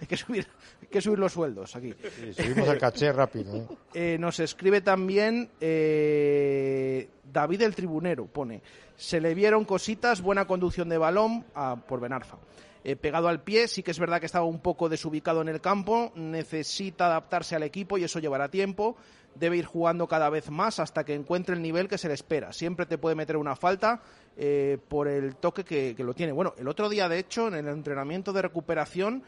hay, 0.00 0.06
que 0.06 0.16
subir, 0.16 0.46
hay 0.80 0.88
que 0.88 1.00
subir 1.00 1.18
los 1.18 1.32
sueldos 1.32 1.74
aquí. 1.76 1.94
Sí, 2.16 2.32
subimos 2.34 2.68
el 2.68 2.78
caché 2.78 3.12
rápido. 3.12 3.56
¿eh? 3.56 3.66
Eh, 3.94 4.16
nos 4.20 4.38
escribe 4.38 4.80
también 4.80 5.50
eh, 5.60 7.08
David 7.24 7.62
el 7.62 7.74
Tribunero, 7.74 8.26
pone, 8.26 8.62
se 8.96 9.20
le 9.20 9.34
vieron 9.34 9.64
cositas, 9.64 10.20
buena 10.20 10.46
conducción 10.46 10.88
de 10.88 10.98
balón 10.98 11.44
ah, 11.54 11.76
por 11.88 12.00
Benarfa. 12.00 12.36
Eh, 12.84 12.96
pegado 12.96 13.28
al 13.28 13.42
pie, 13.42 13.68
sí 13.68 13.82
que 13.82 13.90
es 13.90 13.98
verdad 13.98 14.20
que 14.20 14.26
estaba 14.26 14.44
un 14.44 14.60
poco 14.60 14.88
desubicado 14.88 15.42
en 15.42 15.48
el 15.48 15.60
campo, 15.60 16.12
necesita 16.14 17.06
adaptarse 17.06 17.56
al 17.56 17.64
equipo 17.64 17.98
y 17.98 18.04
eso 18.04 18.20
llevará 18.20 18.48
tiempo, 18.48 18.96
debe 19.34 19.56
ir 19.56 19.64
jugando 19.64 20.06
cada 20.06 20.30
vez 20.30 20.50
más 20.50 20.78
hasta 20.78 21.04
que 21.04 21.14
encuentre 21.14 21.54
el 21.54 21.62
nivel 21.62 21.88
que 21.88 21.98
se 21.98 22.08
le 22.08 22.14
espera. 22.14 22.52
Siempre 22.52 22.86
te 22.86 22.98
puede 22.98 23.16
meter 23.16 23.36
una 23.36 23.56
falta 23.56 24.00
eh, 24.36 24.78
por 24.88 25.08
el 25.08 25.36
toque 25.36 25.64
que, 25.64 25.94
que 25.96 26.04
lo 26.04 26.14
tiene. 26.14 26.32
Bueno, 26.32 26.54
el 26.56 26.68
otro 26.68 26.88
día, 26.88 27.08
de 27.08 27.18
hecho, 27.18 27.48
en 27.48 27.54
el 27.54 27.68
entrenamiento 27.68 28.32
de 28.32 28.42
recuperación, 28.42 29.22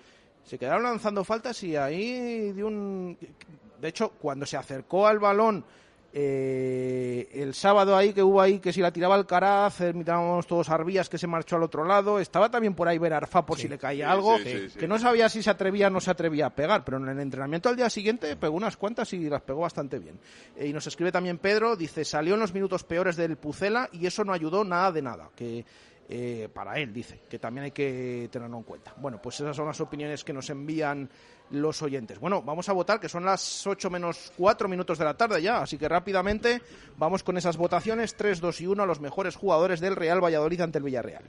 se 0.45 0.59
quedaron 0.59 0.85
lanzando 0.85 1.25
faltas 1.25 1.63
y 1.63 1.77
ahí 1.77 2.53
de 2.53 2.65
un... 2.65 3.19
De 3.81 3.89
hecho, 3.89 4.11
cuando 4.11 4.47
se 4.47 4.57
acercó 4.57 5.07
al 5.07 5.19
balón 5.19 5.65
eh, 6.13 7.29
el 7.33 7.55
sábado 7.55 7.97
ahí 7.97 8.13
que 8.13 8.23
hubo 8.23 8.41
ahí 8.41 8.59
que 8.59 8.73
si 8.73 8.81
la 8.81 8.93
tiraba 8.93 9.15
Alcaraz, 9.15 9.81
eh, 9.81 9.93
mirábamos 9.93 10.47
todos 10.47 10.69
Arbías 10.69 11.09
que 11.09 11.19
se 11.19 11.27
marchó 11.27 11.57
al 11.57 11.63
otro 11.63 11.85
lado, 11.85 12.19
estaba 12.19 12.51
también 12.51 12.75
por 12.75 12.89
ahí 12.89 12.99
ver 12.99 13.13
Arfa 13.13 13.47
por 13.47 13.59
si 13.59 13.69
le 13.69 13.79
caía 13.79 14.07
Sí, 14.07 14.11
algo, 14.13 14.39
sí. 14.39 14.69
que 14.79 14.89
no 14.89 14.99
sabía 14.99 15.29
si 15.29 15.43
se 15.43 15.51
atrevía 15.51 15.87
o 15.87 15.91
no 15.91 16.01
se 16.01 16.11
atrevía 16.11 16.47
a 16.47 16.51
pegar, 16.51 16.85
pero 16.85 16.97
en 16.99 17.09
el 17.09 17.21
entrenamiento 17.21 17.69
al 17.69 17.77
día 17.77 17.89
siguiente 17.89 18.35
pegó 18.37 18.57
unas 18.57 18.77
cuantas 18.77 19.13
y 19.13 19.29
las 19.29 19.43
pegó 19.43 19.61
bastante 19.61 19.99
bien. 19.99 20.19
Eh, 20.57 20.67
y 20.67 20.73
nos 20.73 20.87
escribe 20.87 21.13
también 21.13 21.39
Pedro, 21.39 21.77
dice, 21.77 22.05
salió 22.05 22.35
en 22.35 22.41
los 22.41 22.53
minutos 22.53 22.83
peores 22.83 23.17
del 23.17 23.37
Pucela 23.37 23.89
y 23.93 24.07
eso 24.07 24.25
no 24.25 24.33
ayudó 24.33 24.65
nada 24.65 24.91
de 24.91 25.03
nada, 25.03 25.31
que 25.37 25.65
eh, 26.09 26.49
para 26.53 26.77
él, 26.77 26.93
dice, 26.93 27.21
que 27.29 27.39
también 27.39 27.67
hay 27.67 27.71
que 27.71 28.29
tenerlo 28.33 28.57
en 28.57 28.65
cuenta. 28.65 28.93
Bueno, 28.97 29.23
pues 29.23 29.39
esas 29.39 29.55
son 29.55 29.67
las 29.67 29.81
opiniones 29.81 30.25
que 30.25 30.33
nos 30.33 30.51
envían 30.51 31.09
los 31.51 31.83
oyentes. 31.83 32.19
Bueno, 32.19 32.43
vamos 32.43 32.69
a 32.69 32.73
votar, 32.73 33.01
que 33.01 33.09
son 33.09 33.25
las 33.25 33.67
8 33.67 33.91
menos 33.91 34.33
4 34.37 34.69
minutos 34.69 34.99
de 34.99 35.05
la 35.05 35.15
tarde 35.15 35.43
ya, 35.43 35.63
así 35.63 35.79
que 35.79 35.89
rápidamente 35.89 36.63
vamos 36.97 37.23
con 37.23 37.37
esas 37.37 37.57
votaciones 37.57 38.15
3, 38.15 38.41
2 38.41 38.61
y 38.61 38.67
1 38.67 38.83
a 38.83 38.87
los 38.87 39.01
mejores 39.01 39.37
jugadores 39.37 39.81
del 39.81 39.97
Real 39.97 40.23
Valladolid 40.23 40.61
ante 40.61 40.79
el 40.79 40.85
Villarreal. 40.85 41.25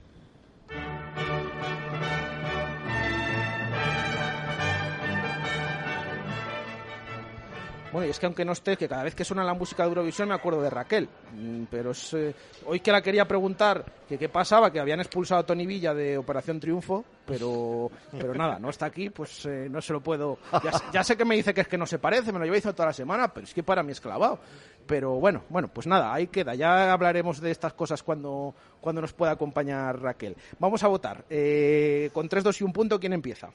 Bueno, 7.91 8.07
y 8.07 8.11
es 8.11 8.19
que 8.19 8.25
aunque 8.25 8.45
no 8.45 8.53
esté, 8.53 8.77
que 8.77 8.87
cada 8.87 9.03
vez 9.03 9.13
que 9.13 9.25
suena 9.25 9.43
la 9.43 9.53
música 9.53 9.83
de 9.83 9.89
Eurovisión 9.89 10.29
me 10.29 10.35
acuerdo 10.35 10.61
de 10.61 10.69
Raquel. 10.69 11.09
Mm, 11.35 11.63
Pero 11.69 11.91
es, 11.91 12.13
eh, 12.13 12.33
hoy 12.65 12.79
que 12.79 12.89
la 12.91 13.01
quería 13.01 13.27
preguntar 13.27 13.83
que 14.07 14.17
qué 14.17 14.29
pasaba, 14.29 14.71
que 14.71 14.79
habían 14.79 15.01
expulsado 15.01 15.41
a 15.41 15.45
Tony 15.45 15.65
Villa 15.65 15.93
de 15.93 16.17
Operación 16.17 16.57
Triunfo, 16.61 17.03
pero, 17.25 17.91
pero 18.11 18.33
nada, 18.33 18.59
no 18.59 18.69
está 18.69 18.85
aquí, 18.85 19.09
pues 19.09 19.45
eh, 19.45 19.67
no 19.69 19.81
se 19.81 19.91
lo 19.91 19.99
puedo. 20.01 20.37
Ya, 20.63 20.71
sé- 20.71 20.83
ya 20.93 21.03
sé 21.03 21.17
que 21.17 21.25
me 21.25 21.35
dice 21.35 21.53
que 21.53 21.61
es 21.61 21.67
que 21.67 21.77
no 21.77 21.85
se 21.85 21.99
parece, 21.99 22.31
me 22.31 22.39
lo 22.39 22.45
lleva 22.45 22.55
diciendo 22.55 22.75
toda 22.75 22.87
la 22.87 22.93
semana, 22.93 23.27
pero 23.33 23.45
es 23.45 23.53
que 23.53 23.61
para 23.63 23.83
mí 23.83 23.91
es 23.91 23.99
clavado. 23.99 24.39
Pero 24.87 25.11
bueno, 25.15 25.43
bueno, 25.49 25.67
pues 25.67 25.85
nada, 25.85 26.13
ahí 26.13 26.27
queda. 26.27 26.55
Ya 26.55 26.93
hablaremos 26.93 27.41
de 27.41 27.51
estas 27.51 27.73
cosas 27.73 28.01
cuando, 28.03 28.55
cuando 28.79 29.01
nos 29.01 29.11
pueda 29.11 29.33
acompañar 29.33 30.01
Raquel. 30.01 30.35
Vamos 30.59 30.81
a 30.83 30.87
votar. 30.87 31.25
Eh, 31.29 32.09
con 32.13 32.29
3, 32.29 32.41
2 32.43 32.61
y 32.61 32.63
un 32.63 32.71
punto, 32.73 32.99
¿quién 33.01 33.11
empieza? 33.13 33.49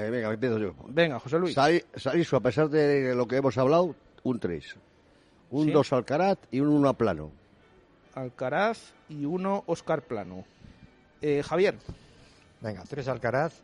Eh, 0.00 0.10
venga, 0.10 0.28
me 0.28 0.34
empiezo 0.34 0.58
yo. 0.58 0.74
Venga, 0.88 1.18
José 1.18 1.38
Luis. 1.38 1.54
Sari- 1.54 1.84
Sarisu, 1.94 2.36
a 2.36 2.40
pesar 2.40 2.68
de 2.68 3.14
lo 3.14 3.26
que 3.26 3.36
hemos 3.36 3.56
hablado, 3.58 3.94
un 4.22 4.38
3. 4.40 4.76
Un 5.50 5.66
Sí. 5.66 5.72
2 5.72 5.92
Alcaraz 5.92 6.38
y 6.50 6.60
un 6.60 6.68
1 6.68 6.88
a 6.88 6.92
plano. 6.94 7.30
Alcaraz 8.14 8.92
y 9.08 9.24
uno 9.24 9.62
Oscar 9.66 10.02
Plano. 10.02 10.44
Eh, 11.22 11.42
Javier. 11.42 11.76
Venga, 12.60 12.82
tres 12.88 13.08
Alcaraz, 13.08 13.60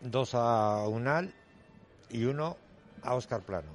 dos 0.00 0.34
a 0.34 0.86
Unal 0.88 1.32
y 2.10 2.24
uno 2.24 2.56
a 3.02 3.14
Oscar 3.14 3.42
Plano. 3.42 3.68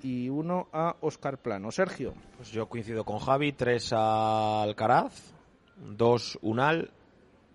y 0.00 0.28
uno 0.28 0.68
a 0.72 0.94
Oscar 1.00 1.38
Plano. 1.38 1.72
Sergio. 1.72 2.14
Pues 2.36 2.50
yo 2.52 2.68
coincido 2.68 3.02
con 3.04 3.18
Javi, 3.18 3.52
tres 3.52 3.92
a 3.92 4.62
Alcaraz, 4.62 5.32
dos 5.76 6.38
Unal 6.40 6.90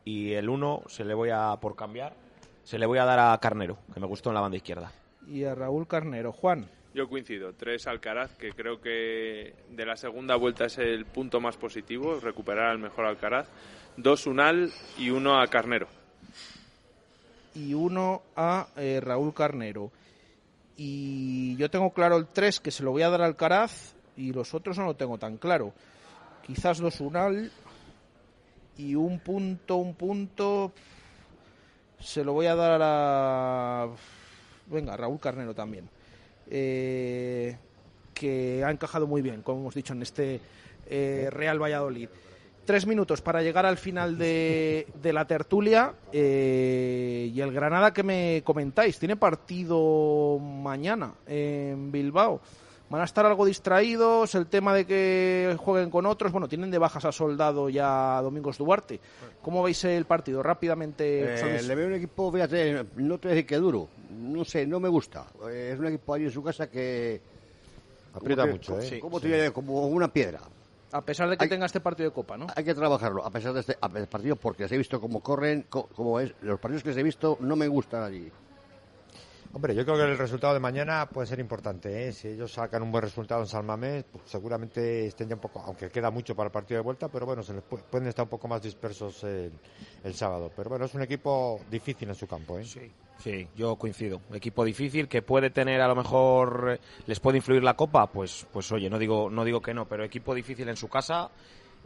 y 0.05 0.33
el 0.33 0.49
uno 0.49 0.83
se 0.87 1.03
le 1.03 1.13
voy 1.13 1.29
a, 1.29 1.55
por 1.59 1.75
cambiar, 1.75 2.13
se 2.63 2.77
le 2.77 2.85
voy 2.85 2.99
a 2.99 3.05
dar 3.05 3.19
a 3.19 3.37
Carnero, 3.39 3.77
que 3.93 3.99
me 3.99 4.07
gustó 4.07 4.29
en 4.29 4.35
la 4.35 4.41
banda 4.41 4.57
izquierda. 4.57 4.91
Y 5.27 5.43
a 5.43 5.55
Raúl 5.55 5.87
Carnero. 5.87 6.31
Juan. 6.31 6.67
Yo 6.93 7.09
coincido. 7.09 7.53
Tres 7.53 7.87
Alcaraz, 7.87 8.35
que 8.35 8.51
creo 8.51 8.79
que 8.79 9.55
de 9.69 9.85
la 9.85 9.95
segunda 9.95 10.35
vuelta 10.35 10.65
es 10.65 10.77
el 10.77 11.05
punto 11.05 11.41
más 11.41 11.57
positivo, 11.57 12.19
recuperar 12.19 12.69
al 12.69 12.79
mejor 12.79 13.05
Alcaraz. 13.05 13.47
Dos 13.97 14.27
Unal 14.27 14.71
y 14.97 15.09
uno 15.09 15.39
a 15.39 15.47
Carnero. 15.47 15.87
Y 17.55 17.73
uno 17.73 18.21
a 18.35 18.67
eh, 18.75 18.99
Raúl 19.01 19.33
Carnero. 19.33 19.91
Y 20.77 21.55
yo 21.57 21.69
tengo 21.69 21.91
claro 21.91 22.17
el 22.17 22.27
3, 22.27 22.59
que 22.59 22.71
se 22.71 22.83
lo 22.83 22.91
voy 22.91 23.03
a 23.03 23.09
dar 23.09 23.21
a 23.21 23.25
Alcaraz. 23.25 23.95
Y 24.15 24.31
los 24.31 24.53
otros 24.53 24.77
no 24.77 24.85
lo 24.85 24.95
tengo 24.95 25.17
tan 25.17 25.37
claro. 25.37 25.73
Quizás 26.45 26.77
dos 26.77 26.99
Unal. 26.99 27.51
Y 28.77 28.95
un 28.95 29.19
punto, 29.19 29.77
un 29.77 29.93
punto. 29.93 30.71
Se 31.99 32.23
lo 32.23 32.33
voy 32.33 32.47
a 32.47 32.55
dar 32.55 32.81
a. 32.83 33.87
Venga, 34.67 34.97
Raúl 34.97 35.19
Carnero 35.19 35.53
también. 35.53 35.87
Eh, 36.49 37.55
que 38.13 38.63
ha 38.63 38.71
encajado 38.71 39.07
muy 39.07 39.21
bien, 39.21 39.41
como 39.41 39.61
hemos 39.61 39.75
dicho, 39.75 39.93
en 39.93 40.01
este 40.01 40.39
eh, 40.87 41.29
Real 41.31 41.61
Valladolid. 41.61 42.09
Tres 42.65 42.87
minutos 42.87 43.21
para 43.21 43.41
llegar 43.41 43.65
al 43.65 43.77
final 43.77 44.17
de, 44.17 44.87
de 45.01 45.13
la 45.13 45.25
tertulia. 45.25 45.93
eh, 46.11 47.31
y 47.33 47.41
el 47.41 47.51
Granada 47.51 47.93
que 47.93 48.03
me 48.03 48.41
comentáis, 48.43 48.97
tiene 48.99 49.15
partido 49.15 50.39
mañana 50.39 51.13
en 51.27 51.91
Bilbao. 51.91 52.41
Van 52.93 53.01
a 53.01 53.05
estar 53.05 53.25
algo 53.25 53.43
distraídos, 53.43 54.35
el 54.35 54.45
tema 54.45 54.71
de 54.71 54.85
que 54.85 55.57
jueguen 55.57 55.89
con 55.89 56.05
otros. 56.05 56.31
Bueno, 56.31 56.47
tienen 56.47 56.69
de 56.69 56.77
bajas 56.77 57.03
a 57.05 57.11
Soldado 57.11 57.67
y 57.67 57.79
a 57.79 58.19
Domingos 58.21 58.59
Duarte. 58.59 58.99
¿Cómo 59.41 59.63
veis 59.63 59.83
el 59.85 60.05
partido? 60.05 60.43
Rápidamente, 60.43 61.23
Eh, 61.57 61.63
le 61.63 61.73
veo 61.73 61.87
un 61.87 61.95
equipo, 61.95 62.31
fíjate, 62.31 62.85
no 62.97 63.17
te 63.17 63.29
voy 63.29 63.31
a 63.31 63.35
decir 63.35 63.47
que 63.47 63.55
duro. 63.55 63.87
No 64.11 64.45
sé, 64.45 64.67
no 64.67 64.79
me 64.79 64.89
gusta. 64.89 65.25
Eh, 65.49 65.71
es 65.73 65.79
un 65.79 65.87
equipo 65.87 66.13
ahí 66.13 66.25
en 66.25 66.31
su 66.31 66.43
casa 66.43 66.69
que. 66.69 67.19
Aprieta 68.13 68.45
mucho, 68.45 68.79
¿eh? 68.79 68.99
Como, 68.99 69.19
Sí. 69.19 69.27
una 69.91 70.13
piedra. 70.13 70.41
A 70.91 71.01
pesar 71.01 71.27
de 71.31 71.37
que 71.37 71.47
tenga 71.47 71.65
este 71.65 71.79
partido 71.79 72.11
de 72.11 72.13
Copa, 72.13 72.37
¿no? 72.37 72.45
Hay 72.55 72.63
que 72.63 72.75
trabajarlo, 72.75 73.25
a 73.25 73.31
pesar 73.31 73.53
de 73.53 73.61
este 73.61 73.75
a- 73.81 73.89
partido, 73.89 74.35
porque 74.35 74.61
les 74.63 74.71
he 74.71 74.77
visto 74.77 75.01
cómo 75.01 75.19
corren, 75.21 75.65
co- 75.67 75.87
como 75.95 76.19
es. 76.19 76.31
Los 76.43 76.59
partidos 76.59 76.83
que 76.83 76.89
les 76.89 76.97
he 76.99 77.03
visto 77.03 77.37
no 77.39 77.55
me 77.55 77.67
gustan 77.67 78.03
allí. 78.03 78.31
Hombre, 79.55 79.75
yo 79.75 79.85
creo 79.85 79.95
que 79.97 80.03
el 80.11 80.17
resultado 80.17 80.55
de 80.55 80.59
mañana 80.59 81.07
puede 81.07 81.27
ser 81.27 81.39
importante. 81.39 82.07
¿eh? 82.07 82.11
Si 82.11 82.27
ellos 82.27 82.51
sacan 82.51 82.81
un 82.81 82.91
buen 82.91 83.03
resultado 83.03 83.41
en 83.41 83.47
San 83.47 83.63
Mamés, 83.67 84.03
pues 84.11 84.23
seguramente 84.25 85.05
estén 85.05 85.29
ya 85.29 85.35
un 85.35 85.41
poco, 85.41 85.61
aunque 85.63 85.89
queda 85.89 86.09
mucho 86.09 86.35
para 86.35 86.47
el 86.47 86.51
partido 86.51 86.79
de 86.79 86.83
vuelta, 86.83 87.07
pero 87.07 87.27
bueno, 87.27 87.43
se 87.43 87.53
les 87.53 87.63
pu- 87.63 87.79
pueden 87.83 88.07
estar 88.07 88.23
un 88.23 88.29
poco 88.29 88.47
más 88.47 88.63
dispersos 88.63 89.23
el, 89.23 89.51
el 90.03 90.13
sábado. 90.15 90.51
Pero 90.55 90.71
bueno, 90.71 90.85
es 90.85 90.93
un 90.95 91.03
equipo 91.03 91.61
difícil 91.69 92.09
en 92.09 92.15
su 92.15 92.25
campo. 92.25 92.57
¿eh? 92.57 92.65
Sí, 93.19 93.47
yo 93.55 93.75
coincido. 93.75 94.21
Equipo 94.33 94.65
difícil 94.65 95.07
que 95.07 95.21
puede 95.21 95.51
tener 95.51 95.81
a 95.81 95.87
lo 95.87 95.95
mejor 95.95 96.79
les 97.05 97.19
puede 97.19 97.37
influir 97.37 97.63
la 97.63 97.75
copa, 97.75 98.07
pues 98.07 98.47
pues 98.51 98.71
oye, 98.71 98.89
no 98.89 98.97
digo 98.97 99.29
no 99.29 99.45
digo 99.45 99.61
que 99.61 99.75
no, 99.75 99.87
pero 99.87 100.03
equipo 100.03 100.33
difícil 100.33 100.67
en 100.67 100.75
su 100.77 100.89
casa 100.89 101.29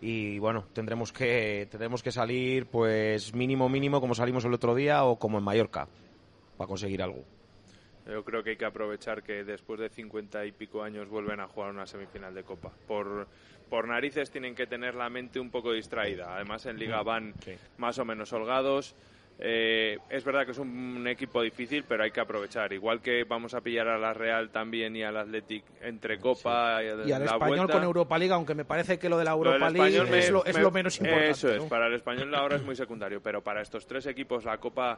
y 0.02 0.40
bueno, 0.40 0.64
tendremos 0.74 1.12
que 1.12 1.68
tendremos 1.70 2.02
que 2.02 2.12
salir 2.14 2.68
pues 2.68 3.34
mínimo 3.36 3.68
mínimo 3.68 4.00
como 4.00 4.16
salimos 4.16 4.46
el 4.46 4.54
otro 4.54 4.74
día 4.74 5.04
o 5.04 5.20
como 5.20 5.38
en 5.38 5.44
Mallorca 5.44 5.90
para 6.58 6.68
conseguir 6.70 7.04
algo. 7.04 7.24
Yo 8.10 8.24
creo 8.24 8.44
que 8.44 8.52
hay 8.52 8.58
que 8.58 8.66
aprovechar 8.66 9.22
que 9.24 9.44
después 9.44 9.80
de 9.80 9.90
cincuenta 9.90 10.46
y 10.46 10.52
pico 10.52 10.82
años 10.82 11.10
vuelven 11.10 11.40
a 11.40 11.48
jugar 11.48 11.72
una 11.72 11.86
semifinal 11.86 12.34
de 12.34 12.44
Copa. 12.44 12.72
Por, 12.88 13.28
por 13.70 13.88
narices 13.88 14.32
tienen 14.32 14.56
que 14.56 14.66
tener 14.66 14.96
la 14.96 15.10
mente 15.10 15.40
un 15.40 15.50
poco 15.52 15.74
distraída. 15.74 16.36
Además, 16.36 16.66
en 16.68 16.78
Liga 16.80 17.04
van 17.04 17.34
más 17.78 18.00
o 18.00 18.06
menos 18.06 18.32
holgados. 18.32 18.96
Eh, 19.40 20.00
es 20.10 20.24
verdad 20.24 20.46
que 20.46 20.52
es 20.52 20.58
un 20.58 21.06
equipo 21.08 21.44
difícil, 21.44 21.84
pero 21.88 22.04
hay 22.04 22.10
que 22.10 22.20
aprovechar. 22.20 22.74
Igual 22.74 23.02
que 23.04 23.24
vamos 23.24 23.54
a 23.54 23.62
pillar 23.62 23.88
a 23.88 23.98
la 24.00 24.12
Real 24.12 24.50
también 24.50 24.96
y 24.96 25.04
al 25.04 25.16
Athletic 25.16 25.64
entre 25.82 26.18
Copa 26.18 26.82
y, 26.82 26.88
Y 27.08 27.12
al 27.12 27.20
la 27.26 27.26
español 27.34 27.58
vuelta. 27.58 27.74
con 27.74 27.84
Europa 27.84 28.18
League, 28.18 28.34
aunque 28.34 28.56
me 28.56 28.66
parece 28.66 28.98
que 28.98 29.10
lo 29.10 29.18
de 29.20 29.26
la 29.26 29.32
Europa 29.34 29.70
League 29.70 30.02
me- 30.10 30.18
es, 30.18 30.32
lo, 30.32 30.44
es 30.44 30.56
me- 30.56 30.62
lo 30.64 30.72
menos 30.72 30.98
importante. 30.98 31.30
Eso 31.30 31.52
es, 31.54 31.62
¿no? 31.62 31.70
para 31.70 31.86
el 31.86 31.94
español 31.94 32.34
ahora 32.34 32.56
es 32.56 32.64
muy 32.64 32.76
secundario, 32.76 33.22
pero 33.22 33.44
para 33.44 33.62
estos 33.62 33.86
tres 33.86 34.08
equipos 34.08 34.44
la 34.44 34.58
Copa 34.58 34.98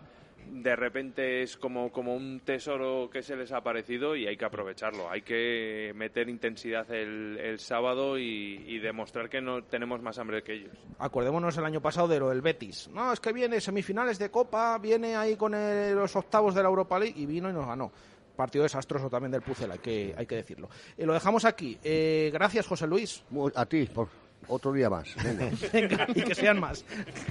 de 0.51 0.75
repente 0.75 1.41
es 1.43 1.55
como, 1.57 1.91
como 1.91 2.15
un 2.15 2.41
tesoro 2.41 3.09
que 3.11 3.21
se 3.21 3.35
les 3.35 3.51
ha 3.51 3.57
aparecido 3.57 4.15
y 4.15 4.27
hay 4.27 4.35
que 4.37 4.45
aprovecharlo. 4.45 5.09
Hay 5.09 5.21
que 5.21 5.91
meter 5.95 6.27
intensidad 6.29 6.89
el, 6.91 7.37
el 7.39 7.59
sábado 7.59 8.17
y, 8.17 8.63
y 8.67 8.79
demostrar 8.79 9.29
que 9.29 9.41
no 9.41 9.63
tenemos 9.63 10.01
más 10.01 10.17
hambre 10.19 10.43
que 10.43 10.53
ellos. 10.53 10.75
Acordémonos 10.97 11.57
el 11.57 11.65
año 11.65 11.81
pasado 11.81 12.07
de 12.07 12.19
lo 12.19 12.29
del 12.29 12.41
Betis. 12.41 12.89
No, 12.93 13.13
es 13.13 13.19
que 13.19 13.31
viene 13.33 13.61
semifinales 13.61 14.19
de 14.19 14.29
Copa, 14.31 14.77
viene 14.79 15.15
ahí 15.15 15.35
con 15.35 15.53
el- 15.53 15.95
los 15.95 16.15
octavos 16.15 16.55
de 16.55 16.63
la 16.63 16.69
Europa 16.69 16.99
League 16.99 17.13
y 17.19 17.25
vino 17.25 17.49
y 17.49 17.53
nos 17.53 17.65
ganó. 17.67 17.91
Partido 18.35 18.63
desastroso 18.63 19.09
también 19.09 19.31
del 19.31 19.41
Pucel, 19.41 19.69
hay 19.71 19.79
que, 19.79 20.13
hay 20.17 20.25
que 20.25 20.35
decirlo. 20.35 20.69
Eh, 20.97 21.05
lo 21.05 21.13
dejamos 21.13 21.43
aquí. 21.45 21.77
Eh, 21.83 22.29
gracias, 22.31 22.65
José 22.67 22.87
Luis. 22.87 23.23
A 23.55 23.65
ti, 23.65 23.85
por 23.85 24.07
otro 24.47 24.73
día 24.73 24.89
más. 24.89 25.09
Venga. 25.23 25.51
Venga, 25.71 26.07
y 26.13 26.21
que 26.21 26.35
sean 26.35 26.59
más. 26.59 26.83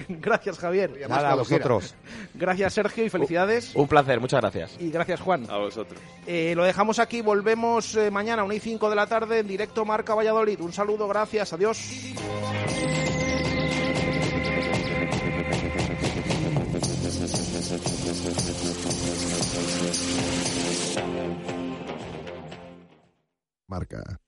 Gracias, 0.08 0.58
Javier. 0.58 1.08
Nada, 1.08 1.32
a 1.32 1.34
vosotros. 1.34 1.94
Gracias, 2.34 2.74
Sergio, 2.74 3.04
y 3.04 3.10
felicidades. 3.10 3.74
Un 3.74 3.88
placer, 3.88 4.20
muchas 4.20 4.40
gracias. 4.40 4.76
Y 4.78 4.90
gracias, 4.90 5.20
Juan. 5.20 5.46
A 5.48 5.58
vosotros. 5.58 6.00
Eh, 6.26 6.54
lo 6.54 6.64
dejamos 6.64 6.98
aquí, 6.98 7.22
volvemos 7.22 7.96
eh, 7.96 8.10
mañana 8.10 8.42
a 8.42 8.44
1 8.44 8.54
y 8.54 8.60
5 8.60 8.90
de 8.90 8.96
la 8.96 9.06
tarde 9.06 9.40
en 9.40 9.48
directo 9.48 9.84
Marca 9.84 10.14
Valladolid. 10.14 10.60
Un 10.60 10.72
saludo, 10.72 11.08
gracias, 11.08 11.52
adiós. 11.52 11.78
Marca. 23.66 24.18